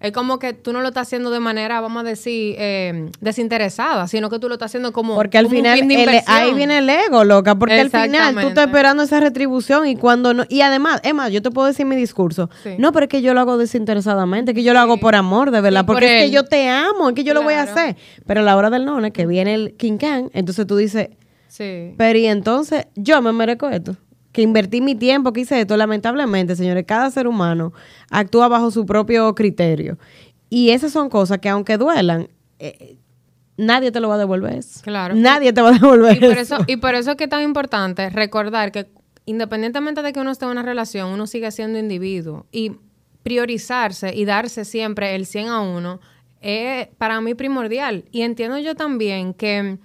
es 0.00 0.12
como 0.12 0.38
que 0.38 0.52
tú 0.54 0.72
no 0.72 0.80
lo 0.80 0.88
estás 0.88 1.06
haciendo 1.08 1.30
de 1.30 1.40
manera, 1.40 1.80
vamos 1.80 2.00
a 2.00 2.04
decir, 2.08 2.56
eh, 2.58 3.10
desinteresada, 3.20 4.06
sino 4.08 4.30
que 4.30 4.38
tú 4.38 4.48
lo 4.48 4.54
estás 4.54 4.70
haciendo 4.70 4.92
como 4.92 5.14
Porque 5.14 5.38
al 5.38 5.44
como 5.44 5.56
un 5.58 5.62
final 5.64 5.78
fin 5.78 5.88
de 5.88 5.94
el- 5.94 6.00
inversión. 6.00 6.36
ahí 6.36 6.52
viene 6.54 6.78
el 6.78 6.88
ego, 6.88 7.24
loca, 7.24 7.54
porque 7.54 7.78
al 7.80 7.90
final 7.90 8.34
tú 8.40 8.48
estás 8.48 8.66
esperando 8.66 9.02
esa 9.02 9.20
retribución 9.20 9.86
y 9.86 9.96
cuando 9.96 10.32
no, 10.34 10.44
y 10.48 10.62
además, 10.62 11.00
es 11.04 11.14
más, 11.14 11.30
yo 11.30 11.42
te 11.42 11.50
puedo 11.50 11.66
decir 11.68 11.84
mi 11.86 11.96
discurso, 11.96 12.48
Sí. 12.62 12.70
no, 12.78 12.92
pero 12.92 13.04
es 13.04 13.10
que 13.10 13.22
yo 13.22 13.34
lo 13.34 13.40
hago 13.40 13.58
desinteresadamente, 13.58 14.54
que 14.54 14.62
yo 14.62 14.72
lo 14.72 14.80
hago 14.80 14.96
por 14.98 15.14
amor, 15.14 15.50
de 15.50 15.60
verdad, 15.60 15.80
Sí, 15.80 15.86
por 15.86 15.96
porque 15.96 16.18
es 16.18 16.24
que 16.24 16.30
yo 16.30 16.44
te 16.44 16.68
amo, 16.68 17.08
es 17.10 17.14
que 17.14 17.24
yo 17.24 17.34
lo 17.34 17.42
voy 17.42 17.54
a 17.54 17.62
hacer, 17.62 17.96
pero 18.26 18.40
a 18.40 18.42
la 18.44 18.56
hora 18.56 18.70
del 18.70 18.84
none, 18.84 19.12
que 19.12 19.26
viene 19.26 19.54
el 19.54 19.74
King 19.76 19.98
Khan, 19.98 20.30
entonces 20.32 20.66
tú 20.66 20.76
dices, 20.76 21.08
Sí. 21.48 21.94
pero 21.98 22.18
y 22.18 22.26
entonces 22.26 22.86
yo 22.94 23.20
me 23.22 23.32
merezco 23.32 23.68
esto. 23.68 23.96
Que 24.32 24.42
invertí 24.42 24.80
mi 24.80 24.94
tiempo, 24.94 25.32
que 25.32 25.40
hice 25.40 25.60
esto. 25.60 25.76
Lamentablemente, 25.76 26.54
señores, 26.56 26.84
cada 26.86 27.10
ser 27.10 27.26
humano 27.26 27.72
actúa 28.10 28.48
bajo 28.48 28.70
su 28.70 28.86
propio 28.86 29.34
criterio. 29.34 29.98
Y 30.48 30.70
esas 30.70 30.92
son 30.92 31.08
cosas 31.08 31.38
que, 31.38 31.48
aunque 31.48 31.76
duelan, 31.76 32.28
eh, 32.58 32.96
nadie 33.56 33.90
te 33.92 34.00
lo 34.00 34.08
va 34.08 34.14
a 34.14 34.18
devolver. 34.18 34.54
eso. 34.54 34.80
Claro. 34.82 35.14
Nadie 35.14 35.52
te 35.52 35.60
va 35.60 35.70
a 35.70 35.72
devolver 35.72 36.16
Y 36.16 36.20
por 36.20 36.38
eso. 36.38 36.56
eso, 36.56 36.64
y 36.66 36.76
por 36.76 36.94
eso 36.94 37.10
es 37.12 37.16
que 37.16 37.24
es 37.24 37.30
tan 37.30 37.42
importante 37.42 38.08
recordar 38.10 38.72
que 38.72 38.88
independientemente 39.26 40.02
de 40.02 40.12
que 40.12 40.20
uno 40.20 40.30
esté 40.30 40.44
en 40.46 40.52
una 40.52 40.62
relación, 40.62 41.08
uno 41.10 41.26
sigue 41.26 41.50
siendo 41.50 41.78
individuo. 41.78 42.46
Y 42.52 42.72
priorizarse 43.22 44.14
y 44.14 44.24
darse 44.24 44.64
siempre 44.64 45.14
el 45.14 45.26
100 45.26 45.48
a 45.48 45.60
uno 45.60 46.00
es 46.40 46.88
para 46.98 47.20
mí 47.20 47.34
primordial. 47.34 48.04
Y 48.10 48.22
entiendo 48.22 48.58
yo 48.58 48.74
también 48.74 49.34
que 49.34 49.78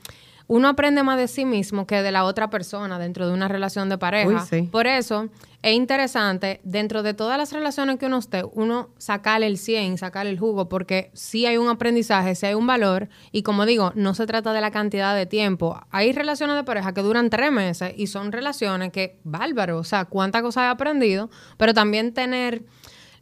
uno 0.47 0.67
aprende 0.67 1.03
más 1.03 1.17
de 1.17 1.27
sí 1.27 1.45
mismo 1.45 1.87
que 1.87 2.01
de 2.01 2.11
la 2.11 2.23
otra 2.23 2.49
persona 2.49 2.99
dentro 2.99 3.27
de 3.27 3.33
una 3.33 3.47
relación 3.47 3.89
de 3.89 3.97
pareja. 3.97 4.29
Uy, 4.29 4.39
sí. 4.47 4.69
Por 4.71 4.87
eso 4.87 5.29
es 5.61 5.73
interesante, 5.73 6.61
dentro 6.63 7.01
de 7.01 7.15
todas 7.15 7.37
las 7.39 7.51
relaciones 7.51 7.97
que 7.97 8.05
uno 8.05 8.19
esté, 8.19 8.43
uno 8.53 8.89
sacarle 8.99 9.47
el 9.47 9.57
100, 9.57 9.97
sacarle 9.97 10.31
el 10.31 10.39
jugo, 10.39 10.69
porque 10.69 11.09
sí 11.13 11.47
hay 11.47 11.57
un 11.57 11.69
aprendizaje, 11.69 12.35
sí 12.35 12.45
hay 12.45 12.53
un 12.53 12.67
valor, 12.67 13.09
y 13.31 13.41
como 13.41 13.65
digo, 13.65 13.91
no 13.95 14.13
se 14.13 14.27
trata 14.27 14.53
de 14.53 14.61
la 14.61 14.69
cantidad 14.69 15.15
de 15.15 15.25
tiempo. 15.25 15.79
Hay 15.89 16.11
relaciones 16.11 16.55
de 16.55 16.63
pareja 16.63 16.93
que 16.93 17.01
duran 17.01 17.31
tres 17.31 17.51
meses 17.51 17.93
y 17.97 18.07
son 18.07 18.31
relaciones 18.31 18.91
que, 18.91 19.19
bárbaro, 19.23 19.79
o 19.79 19.83
sea, 19.83 20.05
cuántas 20.05 20.43
cosas 20.43 20.65
he 20.65 20.67
aprendido, 20.67 21.31
pero 21.57 21.73
también 21.73 22.13
tener 22.13 22.63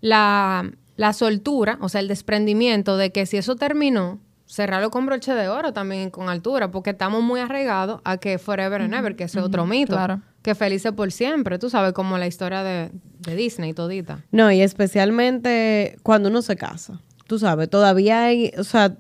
la, 0.02 0.70
la 0.98 1.14
soltura, 1.14 1.78
o 1.80 1.88
sea, 1.88 2.02
el 2.02 2.10
desprendimiento 2.10 2.98
de 2.98 3.14
que 3.14 3.26
si 3.26 3.38
eso 3.38 3.56
terminó, 3.56 4.20
cerrarlo 4.46 4.92
con 4.92 5.06
broche 5.06 5.34
de 5.34 5.48
oro 5.48 5.74
también 5.74 6.10
con 6.10 6.30
altura, 6.30 6.70
porque 6.72 6.92
estamos 6.92 7.24
muy 7.24 7.40
arraigados 7.40 8.02
a 8.04 8.18
que 8.18 8.38
forever 8.38 8.82
and 8.82 8.94
ever, 8.94 9.16
que 9.16 9.24
ese 9.26 9.40
es 9.40 9.46
otro 9.46 9.66
mito. 9.66 9.94
claro. 9.94 10.22
Que 10.42 10.56
felices 10.56 10.92
por 10.92 11.10
siempre, 11.14 11.58
tú 11.58 11.70
sabes, 11.70 11.94
como 11.94 12.18
la 12.18 12.28
historia 12.28 12.64
de, 12.64 12.92
de 13.20 13.36
Disney 13.36 13.74
todita. 13.74 14.20
No, 14.32 14.52
y 14.52 14.62
especialmente 14.62 15.98
cuando 16.04 16.30
uno 16.30 16.42
se 16.42 16.56
casa. 16.56 17.00
Tú 17.28 17.40
sabes, 17.40 17.70
todavía 17.70 18.26
hay, 18.26 18.52
o 18.58 18.66
sea, 18.66 18.98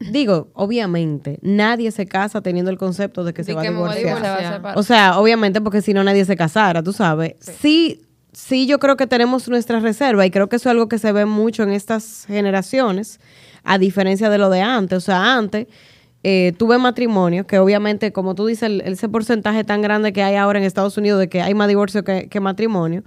digo, 0.00 0.48
obviamente, 0.54 1.38
nadie 1.42 1.90
se 1.90 2.06
casa 2.06 2.40
teniendo 2.40 2.70
el 2.70 2.78
concepto 2.78 3.24
de 3.24 3.34
que 3.34 3.44
se 3.44 3.50
De 3.50 3.56
va 3.56 3.60
a 3.60 3.64
que 3.64 3.70
me 3.70 3.78
voy 3.78 3.90
a 3.90 3.94
divorciar. 3.94 4.16
Se 4.16 4.22
va 4.22 4.28
a 4.28 4.30
divorciar. 4.38 4.54
separar. 4.54 4.78
O 4.78 4.82
sea, 4.82 5.18
obviamente 5.18 5.60
porque 5.60 5.82
si 5.82 5.92
no 5.92 6.02
nadie 6.02 6.24
se 6.24 6.34
casara, 6.36 6.82
tú 6.82 6.94
sabes. 6.94 7.34
Sí. 7.40 8.02
sí, 8.32 8.66
yo 8.66 8.78
creo 8.78 8.96
que 8.96 9.06
tenemos 9.06 9.48
nuestra 9.50 9.80
reserva 9.80 10.24
y 10.24 10.30
creo 10.30 10.48
que 10.48 10.56
eso 10.56 10.68
es 10.68 10.72
algo 10.72 10.88
que 10.88 10.98
se 10.98 11.12
ve 11.12 11.26
mucho 11.26 11.62
en 11.62 11.72
estas 11.72 12.24
generaciones, 12.26 13.20
a 13.66 13.78
diferencia 13.78 14.30
de 14.30 14.38
lo 14.38 14.48
de 14.48 14.62
antes. 14.62 14.96
O 14.96 15.00
sea, 15.00 15.36
antes 15.36 15.66
eh, 16.22 16.52
tuve 16.58 16.78
matrimonio, 16.78 17.46
que 17.46 17.58
obviamente, 17.58 18.12
como 18.12 18.34
tú 18.34 18.46
dices, 18.46 18.70
ese 18.84 19.08
porcentaje 19.08 19.64
tan 19.64 19.82
grande 19.82 20.12
que 20.12 20.22
hay 20.22 20.36
ahora 20.36 20.58
en 20.58 20.64
Estados 20.64 20.96
Unidos 20.96 21.20
de 21.20 21.28
que 21.28 21.42
hay 21.42 21.54
más 21.54 21.68
divorcio 21.68 22.02
que 22.04 22.40
matrimonio, 22.40 23.04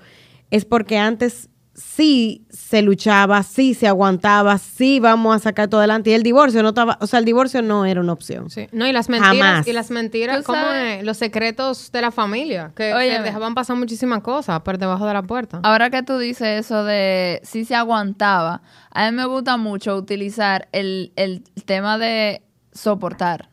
es 0.51 0.65
porque 0.65 0.97
antes 0.97 1.49
sí 1.79 2.45
se 2.49 2.81
luchaba, 2.81 3.41
sí 3.43 3.73
se 3.73 3.87
aguantaba, 3.87 4.57
sí 4.57 4.99
vamos 4.99 5.35
a 5.35 5.39
sacar 5.39 5.67
todo 5.69 5.79
adelante. 5.79 6.09
Y 6.09 6.13
el 6.13 6.23
divorcio 6.23 6.61
no 6.61 6.69
estaba, 6.69 6.97
o 7.01 7.07
sea, 7.07 7.19
el 7.19 7.25
divorcio 7.25 7.61
no 7.61 7.85
era 7.85 8.01
una 8.01 8.13
opción. 8.13 8.49
Sí. 8.49 8.67
No, 8.71 8.85
y 8.85 8.91
las 8.91 9.09
mentiras, 9.09 9.37
Jamás. 9.37 9.67
y 9.67 9.73
las 9.73 9.89
mentiras, 9.91 10.45
como 10.45 10.59
los 11.03 11.17
secretos 11.17 11.91
de 11.91 12.01
la 12.01 12.11
familia, 12.11 12.71
que, 12.75 12.93
Óyeme. 12.93 13.17
que 13.17 13.23
dejaban 13.23 13.55
pasar 13.55 13.77
muchísimas 13.77 14.21
cosas 14.21 14.59
por 14.61 14.77
debajo 14.77 15.05
de 15.07 15.13
la 15.13 15.23
puerta. 15.23 15.59
Ahora 15.63 15.89
que 15.89 16.03
tú 16.03 16.17
dices 16.17 16.65
eso 16.65 16.83
de 16.83 17.39
si 17.43 17.65
se 17.65 17.75
aguantaba, 17.75 18.61
a 18.91 19.09
mí 19.09 19.15
me 19.15 19.25
gusta 19.25 19.57
mucho 19.57 19.95
utilizar 19.95 20.67
el, 20.71 21.13
el 21.15 21.43
tema 21.65 21.97
de 21.97 22.43
soportar. 22.73 23.49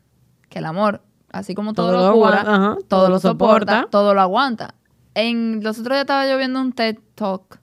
Que 0.48 0.58
el 0.60 0.66
amor, 0.66 1.02
así 1.30 1.54
como 1.54 1.72
todo, 1.74 1.92
Todo 1.92 2.08
lo 2.08 2.14
cura, 2.14 2.76
todo, 2.88 3.08
lo 3.08 3.18
soporta, 3.18 3.72
soporta. 3.80 3.90
todo 3.90 4.14
lo 4.14 4.20
aguanta. 4.20 4.74
En 5.14 5.60
los 5.62 5.78
otros 5.78 5.94
días 5.94 6.02
estaba 6.02 6.28
yo 6.28 6.36
viendo 6.38 6.60
un 6.60 6.72
TED 6.72 6.98
Talk 7.14 7.60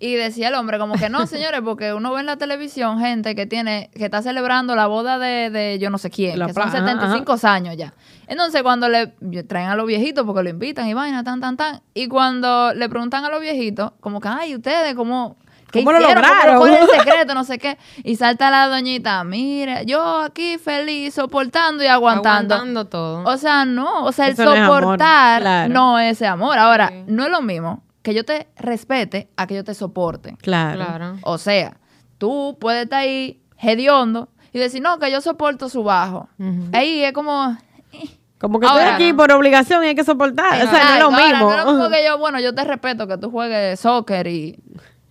y 0.00 0.14
decía 0.14 0.48
el 0.48 0.54
hombre 0.54 0.78
como 0.78 0.94
que 0.94 1.08
no, 1.08 1.26
señores, 1.26 1.60
porque 1.64 1.94
uno 1.94 2.12
ve 2.12 2.20
en 2.20 2.26
la 2.26 2.36
televisión 2.36 2.98
gente 3.00 3.34
que 3.34 3.46
tiene 3.46 3.90
que 3.94 4.04
está 4.04 4.22
celebrando 4.22 4.74
la 4.76 4.86
boda 4.86 5.18
de, 5.18 5.50
de 5.50 5.78
yo 5.78 5.88
no 5.90 5.98
sé 5.98 6.10
quién, 6.10 6.38
La 6.38 6.46
que 6.46 6.52
son 6.52 6.70
pla- 6.70 6.80
ajá, 6.80 6.86
75 6.86 7.38
años 7.46 7.76
ya. 7.76 7.94
Entonces 8.26 8.62
cuando 8.62 8.88
le 8.88 9.08
traen 9.46 9.68
a 9.68 9.76
los 9.76 9.86
viejitos 9.86 10.24
porque 10.26 10.42
lo 10.42 10.50
invitan 10.50 10.88
y 10.88 10.94
vaina 10.94 11.22
tan 11.24 11.40
tan 11.40 11.56
tan 11.56 11.80
y 11.94 12.08
cuando 12.08 12.72
le 12.74 12.88
preguntan 12.88 13.24
a 13.24 13.28
los 13.30 13.40
viejitos 13.40 13.92
como 14.00 14.20
que 14.20 14.28
ay, 14.28 14.54
ustedes 14.56 14.94
cómo 14.94 15.36
¿Qué 15.70 15.80
¿Cómo 15.82 15.90
lo 15.92 15.98
lograron? 16.00 16.58
¿Cuál 16.58 16.74
es 16.74 16.80
el 16.82 16.88
secreto? 17.00 17.34
No 17.34 17.42
sé 17.42 17.58
qué. 17.58 17.76
Y 18.04 18.14
salta 18.14 18.48
la 18.48 18.68
doñita, 18.68 19.24
mire, 19.24 19.84
yo 19.86 20.20
aquí 20.20 20.56
feliz, 20.56 21.14
soportando 21.14 21.82
y 21.82 21.88
aguantando. 21.88 22.54
Aguantando 22.54 22.84
todo. 22.86 23.24
O 23.24 23.36
sea, 23.36 23.64
no, 23.64 24.04
o 24.04 24.12
sea, 24.12 24.28
el 24.28 24.34
Eso 24.34 24.44
no 24.44 24.54
es 24.54 24.60
amor, 24.60 24.82
soportar 24.82 25.40
claro. 25.42 25.74
no 25.74 25.98
es 25.98 26.12
ese 26.12 26.28
amor. 26.28 26.58
Ahora, 26.58 26.90
Sí. 26.90 27.02
no 27.08 27.24
es 27.24 27.30
lo 27.32 27.42
mismo 27.42 27.82
que 28.04 28.12
yo 28.12 28.22
te 28.24 28.46
respete 28.56 29.30
a 29.34 29.46
que 29.46 29.54
yo 29.54 29.64
te 29.64 29.72
soporte. 29.74 30.36
Claro. 30.42 30.76
claro. 30.76 31.16
O 31.22 31.38
sea, 31.38 31.78
tú 32.18 32.58
puedes 32.60 32.84
estar 32.84 33.00
ahí 33.00 33.40
hediondo 33.58 34.28
y 34.52 34.58
decir, 34.58 34.82
no, 34.82 34.98
que 34.98 35.10
yo 35.10 35.22
soporto 35.22 35.70
su 35.70 35.82
bajo. 35.82 36.28
Ujú. 36.38 36.68
Ahí 36.72 37.02
es 37.02 37.12
como... 37.12 37.56
Como 38.38 38.60
que 38.60 38.66
Ahora, 38.66 38.90
estoy 38.90 38.94
aquí 39.06 39.12
¿no? 39.12 39.16
por 39.16 39.32
obligación 39.32 39.82
y 39.84 39.86
hay 39.88 39.94
que 39.94 40.04
soportar. 40.04 40.66
O 40.66 40.70
sea, 40.70 40.70
no 40.70 40.94
es 40.94 41.00
lo 41.00 41.04
ahora, 41.06 41.26
mismo. 41.28 41.50
no 41.50 41.58
es 41.58 41.64
como 41.64 41.88
que 41.88 42.04
yo, 42.06 42.18
bueno, 42.18 42.38
yo 42.40 42.54
te 42.54 42.62
respeto 42.62 43.06
que 43.08 43.16
tú 43.16 43.30
juegues 43.30 43.80
soccer 43.80 44.26
y 44.26 44.58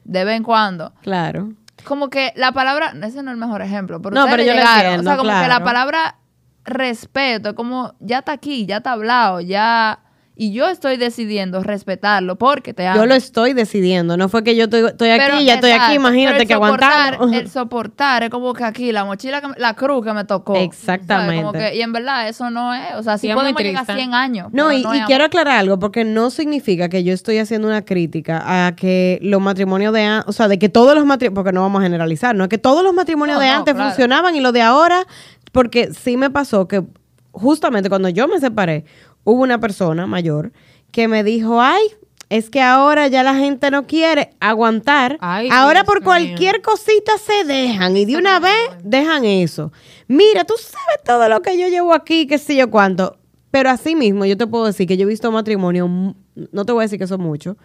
de 0.03 0.23
vez 0.23 0.37
en 0.37 0.43
cuando. 0.43 0.93
Claro. 1.01 1.51
como 1.85 2.11
que 2.11 2.31
la 2.35 2.51
palabra, 2.51 2.93
ese 3.01 3.23
no 3.23 3.31
es 3.31 3.33
el 3.33 3.37
mejor 3.37 3.63
ejemplo, 3.63 3.99
pero 4.03 4.13
No, 4.13 4.25
pero 4.29 4.43
yo 4.43 4.53
llegaron. 4.53 4.85
entiendo, 4.85 5.01
o 5.01 5.13
sea, 5.15 5.17
como 5.17 5.41
que 5.41 5.47
la 5.47 5.63
palabra 5.63 6.17
respeto 6.63 7.49
es 7.49 7.55
como 7.55 7.95
ya 7.99 8.19
está 8.19 8.33
aquí, 8.33 8.67
ya 8.67 8.77
está 8.77 8.91
hablado, 8.91 9.41
ya 9.41 9.99
y 10.35 10.51
yo 10.51 10.67
estoy 10.67 10.97
decidiendo 10.97 11.61
respetarlo 11.61 12.37
porque 12.37 12.73
te 12.73 12.87
amo. 12.87 12.99
Yo 12.99 13.05
lo 13.05 13.13
estoy 13.13 13.53
decidiendo. 13.53 14.17
No 14.17 14.29
fue 14.29 14.43
que 14.43 14.55
yo 14.55 14.63
estoy, 14.63 14.85
estoy 14.87 15.09
aquí, 15.11 15.23
Pero, 15.27 15.41
ya 15.41 15.53
estoy 15.55 15.71
aquí, 15.71 15.93
imagínate 15.93 16.47
que 16.47 16.55
soportar- 16.55 17.13
aguantamos. 17.13 17.33
El 17.33 17.49
soportar 17.51 18.23
es 18.23 18.29
como 18.31 18.51
que 18.53 18.63
aquí, 18.63 18.91
la 18.91 19.05
mochila, 19.05 19.41
que 19.41 19.49
me- 19.49 19.55
la 19.57 19.75
cruz 19.75 20.03
que 20.03 20.11
me 20.13 20.25
tocó. 20.25 20.55
Exactamente. 20.55 21.35
Como 21.43 21.53
que- 21.53 21.75
y 21.75 21.81
en 21.81 21.93
verdad 21.93 22.27
eso 22.27 22.49
no 22.49 22.73
es, 22.73 22.95
o 22.95 23.03
sea, 23.03 23.17
sí 23.19 23.27
es 23.29 23.35
muy 23.35 23.41
podemos 23.43 23.61
llegar 23.61 23.83
a 23.83 23.85
triste. 23.85 24.01
100 24.01 24.13
años. 24.15 24.47
No, 24.51 24.71
y, 24.71 24.81
no 24.81 24.95
y 24.95 24.99
es 24.99 25.05
quiero 25.05 25.23
aclarar 25.25 25.57
algo, 25.59 25.77
porque 25.77 26.03
no 26.03 26.31
significa 26.31 26.89
que 26.89 27.03
yo 27.03 27.13
estoy 27.13 27.37
haciendo 27.37 27.67
una 27.67 27.83
crítica 27.85 28.65
a 28.67 28.75
que 28.75 29.19
los 29.21 29.39
matrimonios 29.39 29.93
de 29.93 30.03
antes, 30.03 30.29
o 30.29 30.33
sea, 30.33 30.47
de 30.47 30.57
que 30.57 30.67
todos 30.69 30.95
los 30.95 31.05
matrimonios, 31.05 31.35
porque 31.35 31.51
no 31.53 31.61
vamos 31.61 31.79
a 31.81 31.83
generalizar, 31.83 32.35
¿no? 32.35 32.49
Que 32.49 32.57
todos 32.57 32.83
los 32.83 32.93
matrimonios 32.93 33.37
No, 33.37 33.41
de 33.41 33.49
no, 33.49 33.57
antes 33.57 33.75
claro. 33.75 33.89
funcionaban 33.91 34.35
y 34.35 34.39
los 34.41 34.51
de 34.51 34.61
ahora, 34.63 35.05
porque 35.51 35.93
sí 35.93 36.17
me 36.17 36.31
pasó 36.31 36.67
que 36.67 36.83
justamente 37.31 37.89
cuando 37.89 38.09
yo 38.09 38.27
me 38.27 38.39
separé, 38.39 38.85
hubo 39.23 39.41
una 39.41 39.59
persona 39.59 40.07
mayor 40.07 40.51
que 40.91 41.07
me 41.07 41.23
dijo, 41.23 41.61
ay, 41.61 41.81
es 42.29 42.49
que 42.49 42.61
ahora 42.61 43.07
ya 43.07 43.21
la 43.23 43.35
gente 43.35 43.69
no 43.69 43.85
quiere 43.85 44.31
aguantar. 44.39 45.17
Ay, 45.21 45.49
ahora 45.51 45.81
Dios 45.81 45.85
por 45.93 46.03
cualquier 46.03 46.61
cosita 46.61 47.13
se 47.17 47.43
dejan 47.43 47.95
y 47.97 48.05
de 48.05 48.17
una 48.17 48.39
vez 48.39 48.69
dejan 48.83 49.25
eso. 49.25 49.71
Mira, 50.07 50.43
tú 50.43 50.55
sabes 50.57 51.03
todo 51.05 51.27
lo 51.29 51.41
que 51.41 51.57
yo 51.59 51.67
llevo 51.67 51.93
aquí, 51.93 52.25
qué 52.27 52.37
sé 52.37 52.55
yo 52.55 52.69
cuánto. 52.71 53.17
Pero 53.51 53.69
así 53.69 53.95
mismo 53.95 54.25
yo 54.25 54.35
te 54.35 54.47
puedo 54.47 54.65
decir 54.65 54.87
que 54.87 54.97
yo 54.97 55.03
he 55.03 55.09
visto 55.09 55.31
matrimonios, 55.31 55.87
mu- 55.87 56.15
no 56.51 56.65
te 56.65 56.71
voy 56.71 56.81
a 56.81 56.85
decir 56.85 56.97
que 56.97 57.05
son 57.05 57.21
muchos, 57.21 57.55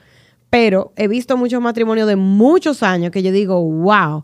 pero 0.50 0.92
he 0.96 1.08
visto 1.08 1.36
muchos 1.38 1.62
matrimonios 1.62 2.06
de 2.06 2.16
muchos 2.16 2.82
años 2.82 3.10
que 3.10 3.22
yo 3.22 3.32
digo, 3.32 3.60
wow, 3.62 4.22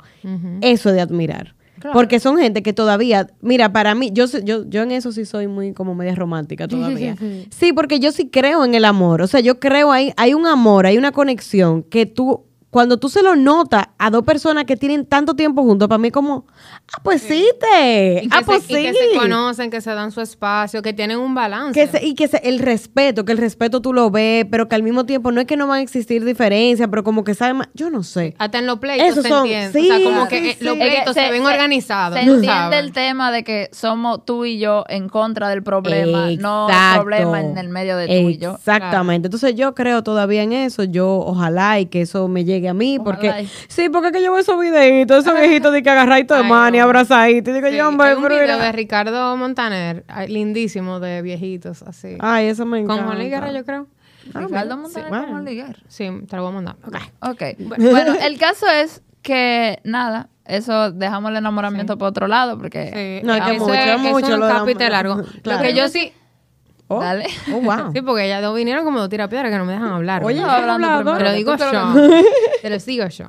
eso 0.61 0.89
es 0.91 0.95
de 0.95 1.01
admirar. 1.01 1.54
Claro. 1.85 1.99
Porque 1.99 2.19
son 2.19 2.39
gente 2.39 2.63
que 2.63 2.73
todavía, 2.73 3.27
mira, 3.43 3.71
para 3.71 3.95
mí, 3.95 4.11
yo, 4.11 4.25
yo, 4.43 4.65
yo 4.67 4.83
en 4.83 4.91
eso 4.91 5.13
sí 5.13 5.27
soy 5.27 5.49
muy 5.49 5.75
como 5.75 5.95
media 5.95 6.15
romántica 6.15 6.67
todavía. 6.67 7.15
Sí, 7.51 7.75
porque 7.75 8.01
yo 8.01 8.11
sí 8.11 8.31
creo 8.31 8.65
en 8.65 8.75
el 8.75 8.87
amor. 8.87 9.21
O 9.21 9.27
sea, 9.27 9.41
yo 9.41 9.61
creo 9.61 9.93
ahí, 9.93 10.15
hay 10.17 10.33
un 10.33 10.47
amor, 10.47 10.87
hay 10.87 10.97
una 10.97 11.13
conexión 11.13 11.83
que 11.83 12.07
tú, 12.07 12.47
cuando 12.75 12.97
tú 12.97 13.09
se 13.09 13.23
lo 13.23 13.37
notas 13.37 13.85
a 13.99 14.11
dos 14.11 14.25
personas 14.25 14.65
que 14.65 14.77
tienen 14.77 15.07
tanto 15.07 15.35
tiempo 15.35 15.63
juntos, 15.63 15.87
para 15.87 15.99
mí 15.99 16.11
como, 16.11 16.45
ah, 16.93 16.99
pues 17.05 17.23
sí, 17.23 17.49
te, 17.61 18.27
ah, 18.33 18.41
pues 18.45 18.65
se, 18.65 18.73
y 18.73 18.87
sí. 18.87 18.93
que 18.93 18.93
se 19.13 19.17
conocen, 19.17 19.71
que 19.71 19.81
se 19.81 19.93
dan 19.93 20.11
su 20.11 20.21
espacio, 20.21 20.83
que 20.83 20.93
tienen 20.93 21.21
un 21.21 21.37
balance. 21.37 21.73
Que 21.73 21.87
se- 21.87 22.05
y 22.05 22.15
que 22.17 22.27
se- 22.27 22.39
el 22.43 22.59
respeto, 22.59 23.25
que 23.25 23.31
el 23.31 23.39
respeto 23.39 23.81
tú 23.81 23.93
lo 23.93 24.11
ves, 24.11 24.45
pero 24.51 24.69
que 24.69 24.75
al 24.75 24.83
mismo 24.83 25.07
tiempo 25.07 25.31
no 25.31 25.41
es 25.41 25.47
que 25.47 25.57
no 25.57 25.69
van 25.69 25.79
a 25.79 25.83
existir 25.83 26.25
diferencias, 26.25 26.89
pero 26.91 27.05
como 27.05 27.23
que 27.23 27.35
saben 27.35 27.59
más, 27.59 27.69
yo 27.75 27.91
no 27.91 28.03
sé. 28.03 28.35
Hasta 28.41 28.59
en 28.59 28.67
los 28.67 28.81
pleitos 28.81 29.23
se 29.23 29.29
son- 29.29 29.47
entiende. 29.47 29.81
o 29.81 29.85
sea, 29.85 30.03
como 30.05 30.23
sí, 30.25 30.29
que 30.31 30.51
eh, 30.51 30.57
sí. 30.59 30.65
los 30.65 30.75
Es 30.77 30.81
que 30.83 30.89
pleitos 30.91 31.15
se, 31.15 31.31
ven 31.31 31.47
organizados. 31.47 32.15
Se 32.19 32.23
entiende 32.25 32.47
sabes. 32.49 32.81
el 32.81 32.91
tema 32.93 33.31
de 33.31 33.45
que 33.45 33.69
somos 33.73 34.25
tú 34.25 34.45
y 34.47 34.59
yo 34.59 34.85
en 34.89 35.09
contra 35.09 35.49
del 35.49 35.63
problema, 35.63 36.27
no 36.41 36.69
Exacto. 36.69 37.03
problema 37.03 37.41
en 37.41 37.57
el 37.57 37.69
medio 37.69 37.97
de 37.97 38.09
tú 38.09 38.29
y 38.31 38.39
yo. 38.39 38.55
Exactamente. 38.57 39.29
Entonces 39.29 39.55
yo 39.55 39.77
creo 39.77 40.03
todavía 40.03 40.43
en 40.43 40.53
eso. 40.53 40.83
Yo 40.83 41.19
ojalá 41.21 41.79
y 41.79 41.87
que 41.87 42.01
eso 42.01 42.27
me 42.27 42.45
llegue 42.45 42.64
a 42.67 42.75
mí. 42.75 42.99
Ojalá 42.99 43.05
Porque 43.19 43.43
y- 43.43 43.51
sí, 43.69 43.89
porque 43.89 44.09
es 44.09 44.13
que 44.15 44.23
yo 44.23 44.33
veo 44.33 44.41
esos 44.41 44.59
videitos, 44.61 45.25
esos 45.27 45.39
viejitos 45.39 45.73
de 45.73 45.83
que 45.83 45.91
agarradito 45.91 46.35
de 46.35 46.43
mano 46.45 46.77
y 46.77 46.81
abrazadito. 46.81 47.51
Y 47.51 47.55
digo, 47.55 47.69
Sí, 47.69 47.77
yo, 47.77 47.89
hombre, 47.89 48.09
hay 48.09 48.15
un 48.15 48.23
pero 48.23 48.35
video 48.35 48.57
mira. 48.57 48.65
de 48.67 48.73
Ricardo 48.73 49.37
Montaner, 49.37 50.05
lindísimo, 50.29 51.01
de 51.01 51.23
viejitos, 51.23 51.83
así. 51.83 52.17
Ay, 52.21 52.47
eso 52.47 52.65
me 52.67 52.79
encanta. 52.81 53.05
Con 53.05 53.15
Juan 53.15 53.29
Guerra, 53.29 53.53
yo 53.53 53.65
creo. 53.65 53.87
Ricardo 54.33 54.77
Montaner 54.79 55.27
como 55.27 55.41
Liguer. 55.41 55.83
Sí, 55.89 56.09
te 56.29 56.37
lo 56.37 56.43
voy 56.43 56.53
a 56.53 56.55
mandar. 56.55 56.77
Ok. 57.21 57.43
Bueno, 57.59 58.15
el 58.23 58.39
caso 58.39 58.67
es 58.69 59.03
que 59.23 59.81
nada, 59.85 60.29
eso 60.47 60.91
dejamos 60.93 61.31
el 61.31 61.39
enamoramiento 61.39 61.97
por 61.99 62.09
otro 62.09 62.27
lado 62.27 62.59
porque 62.59 63.21
Sí, 63.23 63.27
No, 63.27 63.35
es 63.35 63.43
que 63.43 63.59
mucho, 63.59 63.75
es, 63.75 63.99
mucho 64.01 64.27
es 64.27 64.35
un 64.35 64.41
lo 64.41 64.49
capítulo 64.49 64.89
largo. 64.91 65.23
Claro. 65.43 65.59
Lo 65.63 65.67
que 65.67 65.75
yo 65.75 65.89
sí... 65.89 66.13
Oh, 66.97 67.01
Dale. 67.01 67.27
oh, 67.53 67.61
wow. 67.61 67.91
Sí, 67.95 68.03
porque 68.03 68.29
ya 68.29 68.41
dos 68.41 68.55
vinieron 68.55 68.85
como 68.85 69.01
dos 69.01 69.09
tirapiedras 69.09 69.51
que 69.51 69.59
no 69.59 69.65
me 69.65 69.73
dejan 69.73 69.89
hablar. 69.89 70.25
Oye. 70.25 70.39
Estaba 70.39 70.75
hablando. 70.75 71.17
Te 71.17 71.25
lo 71.25 71.33
digo 71.33 71.57
te 71.57 71.65
yo. 71.65 71.95
Te 72.63 72.71
lo 72.71 72.79
digo 72.79 73.07
yo. 73.09 73.29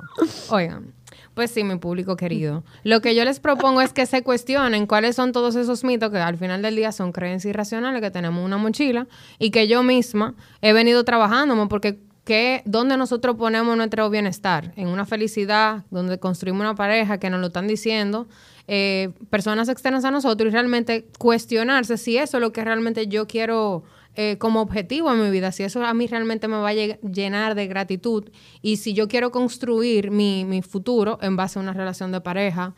Oigan, 0.50 0.94
pues 1.34 1.52
sí, 1.52 1.64
mi 1.64 1.76
público 1.76 2.16
querido. 2.16 2.64
Lo 2.84 3.02
que 3.02 3.14
yo 3.16 3.26
les 3.26 3.40
propongo 3.40 3.82
es 3.82 3.92
que 3.94 4.06
se 4.06 4.24
cuestionen 4.24 4.88
cuáles 4.88 5.16
son 5.16 5.32
todos 5.32 5.56
esos 5.56 5.84
mitos 5.84 6.10
que 6.12 6.18
al 6.18 6.38
final 6.38 6.62
del 6.62 6.76
día 6.76 6.92
son 6.92 7.12
creencias 7.12 7.50
irracionales 7.50 8.02
que 8.02 8.12
tenemos 8.12 8.40
en 8.40 8.46
una 8.46 8.58
mochila 8.58 9.08
y 9.38 9.52
que 9.52 9.68
yo 9.68 9.84
misma 9.84 10.34
he 10.62 10.74
venido 10.74 11.04
trabajando 11.04 11.68
porque 11.68 12.00
que 12.26 12.64
donde 12.66 12.98
nosotros 12.98 13.36
ponemos 13.36 13.78
nuestro 13.78 14.10
bienestar, 14.10 14.74
en 14.76 14.88
una 14.88 15.06
felicidad, 15.06 15.84
donde 15.92 16.20
construimos 16.20 16.62
una 16.62 16.74
pareja 16.74 17.20
que 17.20 17.30
nos 17.30 17.40
lo 17.40 17.48
están 17.48 17.68
diciendo, 17.68 18.28
eh, 18.68 19.12
personas 19.30 19.70
externas 19.70 20.06
a 20.06 20.12
nosotros 20.12 20.50
y 20.50 20.52
realmente 20.52 21.08
cuestionarse 21.20 21.98
si 21.98 22.18
eso 22.18 22.38
es 22.38 22.42
lo 22.42 22.52
que 22.52 22.64
realmente 22.64 23.08
yo 23.08 23.28
quiero 23.28 23.84
eh, 24.16 24.38
como 24.38 24.62
objetivo 24.62 25.12
en 25.12 25.22
mi 25.22 25.30
vida, 25.30 25.52
si 25.52 25.64
eso 25.64 25.84
a 25.86 25.94
mí 25.94 26.08
realmente 26.08 26.48
me 26.48 26.58
va 26.58 26.70
a 26.70 26.74
llenar 26.74 27.54
de 27.54 27.68
gratitud 27.68 28.30
y 28.62 28.78
si 28.78 28.94
yo 28.94 29.08
quiero 29.08 29.30
construir 29.32 30.10
mi, 30.10 30.46
mi 30.46 30.62
futuro 30.62 31.20
en 31.22 31.36
base 31.36 31.60
a 31.60 31.62
una 31.62 31.74
relación 31.74 32.12
de 32.12 32.22
pareja, 32.22 32.74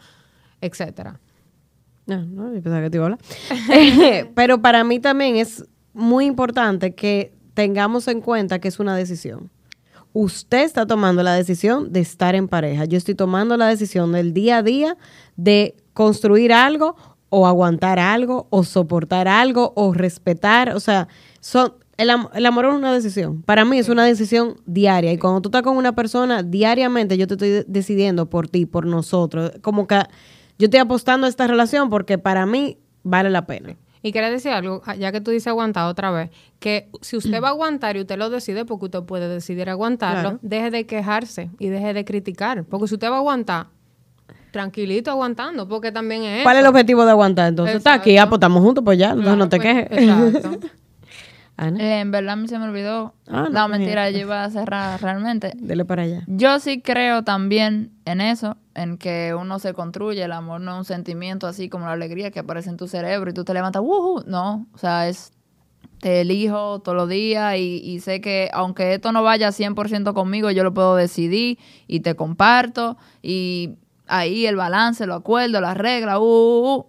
etcétera. 0.62 1.20
No, 2.08 2.26
no, 2.26 2.54
yo 2.54 2.62
pensaba 2.62 2.82
que 2.82 2.90
te 2.90 2.98
iba 2.98 3.06
a 3.06 3.10
hablar. 3.10 4.28
Pero 4.36 4.62
para 4.62 4.84
mí 4.84 5.00
también 5.00 5.36
es 5.36 5.66
muy 5.94 6.26
importante 6.26 6.96
que 6.96 7.34
tengamos 7.54 8.08
en 8.08 8.22
cuenta 8.22 8.60
que 8.60 8.70
es 8.70 8.80
una 8.80 8.96
decisión. 8.96 9.52
Usted 10.20 10.64
está 10.64 10.88
tomando 10.88 11.22
la 11.22 11.34
decisión 11.36 11.94
de 11.94 12.00
estar 12.00 12.34
en 12.34 12.48
pareja. 12.48 12.86
Yo 12.86 12.98
estoy 12.98 13.14
tomando 13.14 13.56
la 13.56 13.68
decisión 13.68 14.12
del 14.14 14.34
día 14.34 14.58
a 14.58 14.64
día 14.64 14.98
de 15.36 15.76
construir 15.94 16.52
algo 16.54 16.96
o 17.30 17.46
aguantar 17.46 18.00
algo 18.00 18.48
o 18.50 18.64
soportar 18.64 19.28
algo 19.28 19.74
o 19.76 19.94
respetar. 19.94 20.76
O 20.76 20.80
sea, 20.80 21.08
son, 21.40 21.74
el, 21.98 22.10
el 22.34 22.46
amor 22.48 22.66
es 22.66 22.74
una 22.74 22.92
decisión. 22.94 23.44
Para 23.44 23.64
mí 23.64 23.78
es 23.78 23.90
una 23.90 24.06
decisión 24.06 24.56
diaria. 24.66 25.14
Y 25.14 25.20
cuando 25.20 25.42
tú 25.42 25.50
estás 25.50 25.62
con 25.62 25.78
una 25.78 25.94
persona, 25.94 26.42
diariamente 26.42 27.16
yo 27.18 27.28
te 27.28 27.36
estoy 27.36 27.50
de- 27.50 27.66
decidiendo 27.68 28.28
por 28.28 28.48
ti, 28.48 28.66
por 28.66 28.88
nosotros. 28.88 29.52
Como 29.62 29.86
que 29.86 30.00
yo 30.58 30.66
estoy 30.66 30.80
apostando 30.80 31.28
a 31.28 31.30
esta 31.30 31.46
relación 31.46 31.92
porque 31.92 32.18
para 32.18 32.48
mí 32.48 32.80
vale 33.04 33.30
la 33.30 33.46
pena. 33.46 33.76
Y 34.02 34.12
quería 34.12 34.30
decir 34.30 34.52
algo, 34.52 34.82
ah, 34.86 34.96
ya 34.96 35.12
que 35.12 35.22
tú 35.22 35.32
dices 35.32 35.48
aguantar 35.48 35.88
otra 35.88 36.12
vez, 36.12 36.30
que 36.60 36.90
si 37.02 37.18
usted 37.18 37.42
va 37.42 37.48
a 37.48 37.52
aguantar 37.52 37.98
y 37.98 38.02
usted 38.02 38.18
lo 38.18 38.30
decide, 38.30 38.66
porque 38.66 38.86
usted 38.86 39.04
puede 39.04 39.28
decidir 39.28 39.70
aguantarlo, 39.70 40.22
Claro. 40.22 40.40
deje 40.42 40.72
de 40.72 40.86
quejarse 40.86 41.50
y 41.60 41.68
deje 41.70 41.94
de 41.94 42.06
criticar. 42.06 42.64
Porque 42.66 42.88
si 42.88 42.94
usted 42.96 43.10
va 43.10 43.16
a 43.16 43.20
aguantar, 43.20 43.68
tranquilito 44.52 45.12
aguantando, 45.12 45.68
porque 45.68 45.92
también 45.92 46.24
es. 46.24 46.44
¿Cuál 46.44 46.58
es 46.58 46.62
el 46.64 46.68
objetivo 46.70 47.06
de 47.06 47.12
aguantar? 47.12 47.48
Entonces, 47.50 47.76
está 47.78 47.94
aquí, 47.94 48.18
ah, 48.18 48.28
pues 48.28 48.38
estamos 48.38 48.64
juntos, 48.64 48.84
pues 48.84 48.98
ya, 48.98 49.14
Claro, 49.14 49.36
no 49.36 49.50
te 49.50 49.58
pues, 49.58 49.68
quejes. 49.68 50.04
Exacto. 50.04 50.68
Ana, 51.58 51.84
Eh, 51.84 52.00
en 52.02 52.12
verdad 52.12 52.34
a 52.34 52.36
mí 52.36 52.48
se 52.48 52.60
me 52.60 52.66
olvidó. 52.66 53.16
Ah, 53.28 53.48
no, 53.50 53.50
no, 53.50 53.68
mentira, 53.68 54.10
yo 54.12 54.20
iba 54.20 54.44
a 54.44 54.50
cerrar 54.52 55.02
realmente. 55.02 55.52
dele 55.56 55.86
para 55.86 56.04
allá. 56.04 56.24
Yo 56.28 56.60
sí 56.60 56.82
creo 56.82 57.24
también 57.24 57.92
en 58.06 58.22
eso, 58.22 58.58
en 58.76 58.98
que 59.00 59.34
uno 59.38 59.58
se 59.58 59.74
construye, 59.74 60.24
el 60.24 60.32
amor 60.34 60.62
no 60.62 60.74
es 60.74 60.78
un 60.78 60.86
sentimiento 60.86 61.48
así 61.48 61.68
como 61.68 61.88
la 61.88 61.94
alegría 61.94 62.30
que 62.30 62.40
aparece 62.40 62.70
en 62.70 62.78
tu 62.78 62.88
cerebro 62.88 63.32
y 63.32 63.34
tú 63.34 63.44
te 63.44 63.54
levantas, 63.56 63.82
¡wujú! 63.82 64.24
No, 64.28 64.68
o 64.72 64.78
sea, 64.78 65.08
es, 65.10 65.32
te 66.00 66.22
elijo 66.22 66.80
todos 66.82 66.96
los 66.96 67.10
días 67.10 67.56
y, 67.58 67.82
y 67.84 68.02
sé 68.02 68.22
que 68.22 68.50
aunque 68.54 68.94
esto 68.94 69.12
no 69.12 69.24
vaya 69.24 69.50
100% 69.52 70.14
conmigo, 70.14 70.52
yo 70.52 70.64
lo 70.64 70.76
puedo 70.76 70.96
decidir 70.96 71.58
y 71.88 72.02
te 72.02 72.16
comparto 72.16 72.98
y 73.24 73.72
ahí 74.06 74.46
el 74.46 74.56
balance, 74.58 75.08
lo 75.08 75.16
acuerdo, 75.16 75.60
las 75.60 75.76
reglas, 75.76 76.18
uh, 76.20 76.22
uh, 76.22 76.76
uh, 76.76 76.86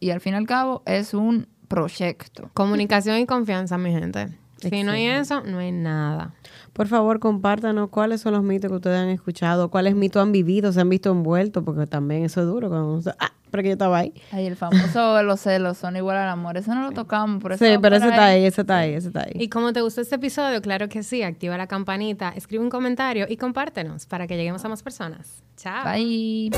y 0.00 0.10
al 0.10 0.20
fin 0.20 0.34
y 0.34 0.36
al 0.36 0.46
cabo 0.46 0.82
es 0.84 1.14
un 1.14 1.48
proyecto. 1.74 2.50
Comunicación 2.54 3.18
y 3.18 3.26
confianza, 3.26 3.78
mi 3.78 3.90
gente. 3.92 4.28
Si 4.60 4.84
no 4.84 4.92
hay 4.92 5.06
eso, 5.06 5.40
no 5.42 5.58
hay 5.58 5.72
nada. 5.72 6.34
Por 6.72 6.86
favor, 6.86 7.18
compártanos 7.18 7.88
cuáles 7.90 8.20
son 8.20 8.32
los 8.34 8.44
mitos 8.44 8.70
que 8.70 8.76
ustedes 8.76 8.96
han 8.98 9.08
escuchado, 9.08 9.70
cuáles 9.70 9.96
mitos 9.96 10.22
han 10.22 10.30
vivido, 10.30 10.72
se 10.72 10.80
han 10.80 10.88
visto 10.88 11.10
envueltos, 11.10 11.64
porque 11.64 11.86
también 11.88 12.24
eso 12.24 12.40
es 12.42 12.46
duro. 12.46 12.68
Cuando 12.68 12.94
uno- 12.94 13.12
ah, 13.18 13.32
pero 13.50 13.62
que 13.64 13.70
yo 13.70 13.72
estaba 13.72 13.98
ahí. 13.98 14.14
Ay, 14.30 14.46
el 14.46 14.54
famoso 14.56 15.14
de 15.16 15.24
los 15.24 15.40
celos 15.40 15.76
son 15.78 15.96
igual 15.96 16.16
al 16.16 16.28
amor, 16.28 16.56
eso 16.56 16.74
no 16.76 16.82
lo 16.82 16.92
tocamos, 16.92 17.42
por 17.42 17.52
eso 17.52 17.64
Sí, 17.64 17.72
pero 17.82 17.96
ese 17.96 18.08
está 18.08 18.24
ahí, 18.26 18.44
ese 18.44 18.60
está 18.60 18.78
ahí, 18.78 18.92
ese 18.94 19.08
está 19.08 19.24
ahí. 19.24 19.32
Y 19.34 19.48
como 19.48 19.72
te 19.72 19.80
gustó 19.82 20.00
este 20.00 20.14
episodio, 20.14 20.62
claro 20.62 20.88
que 20.88 21.02
sí, 21.02 21.22
activa 21.24 21.56
la 21.58 21.66
campanita, 21.66 22.30
escribe 22.30 22.62
un 22.62 22.70
comentario 22.70 23.26
y 23.28 23.36
compártenos 23.36 24.06
para 24.06 24.28
que 24.28 24.36
lleguemos 24.36 24.64
a 24.64 24.68
más 24.68 24.82
personas. 24.84 25.42
Chao. 25.56 25.84
Bye. 25.92 26.50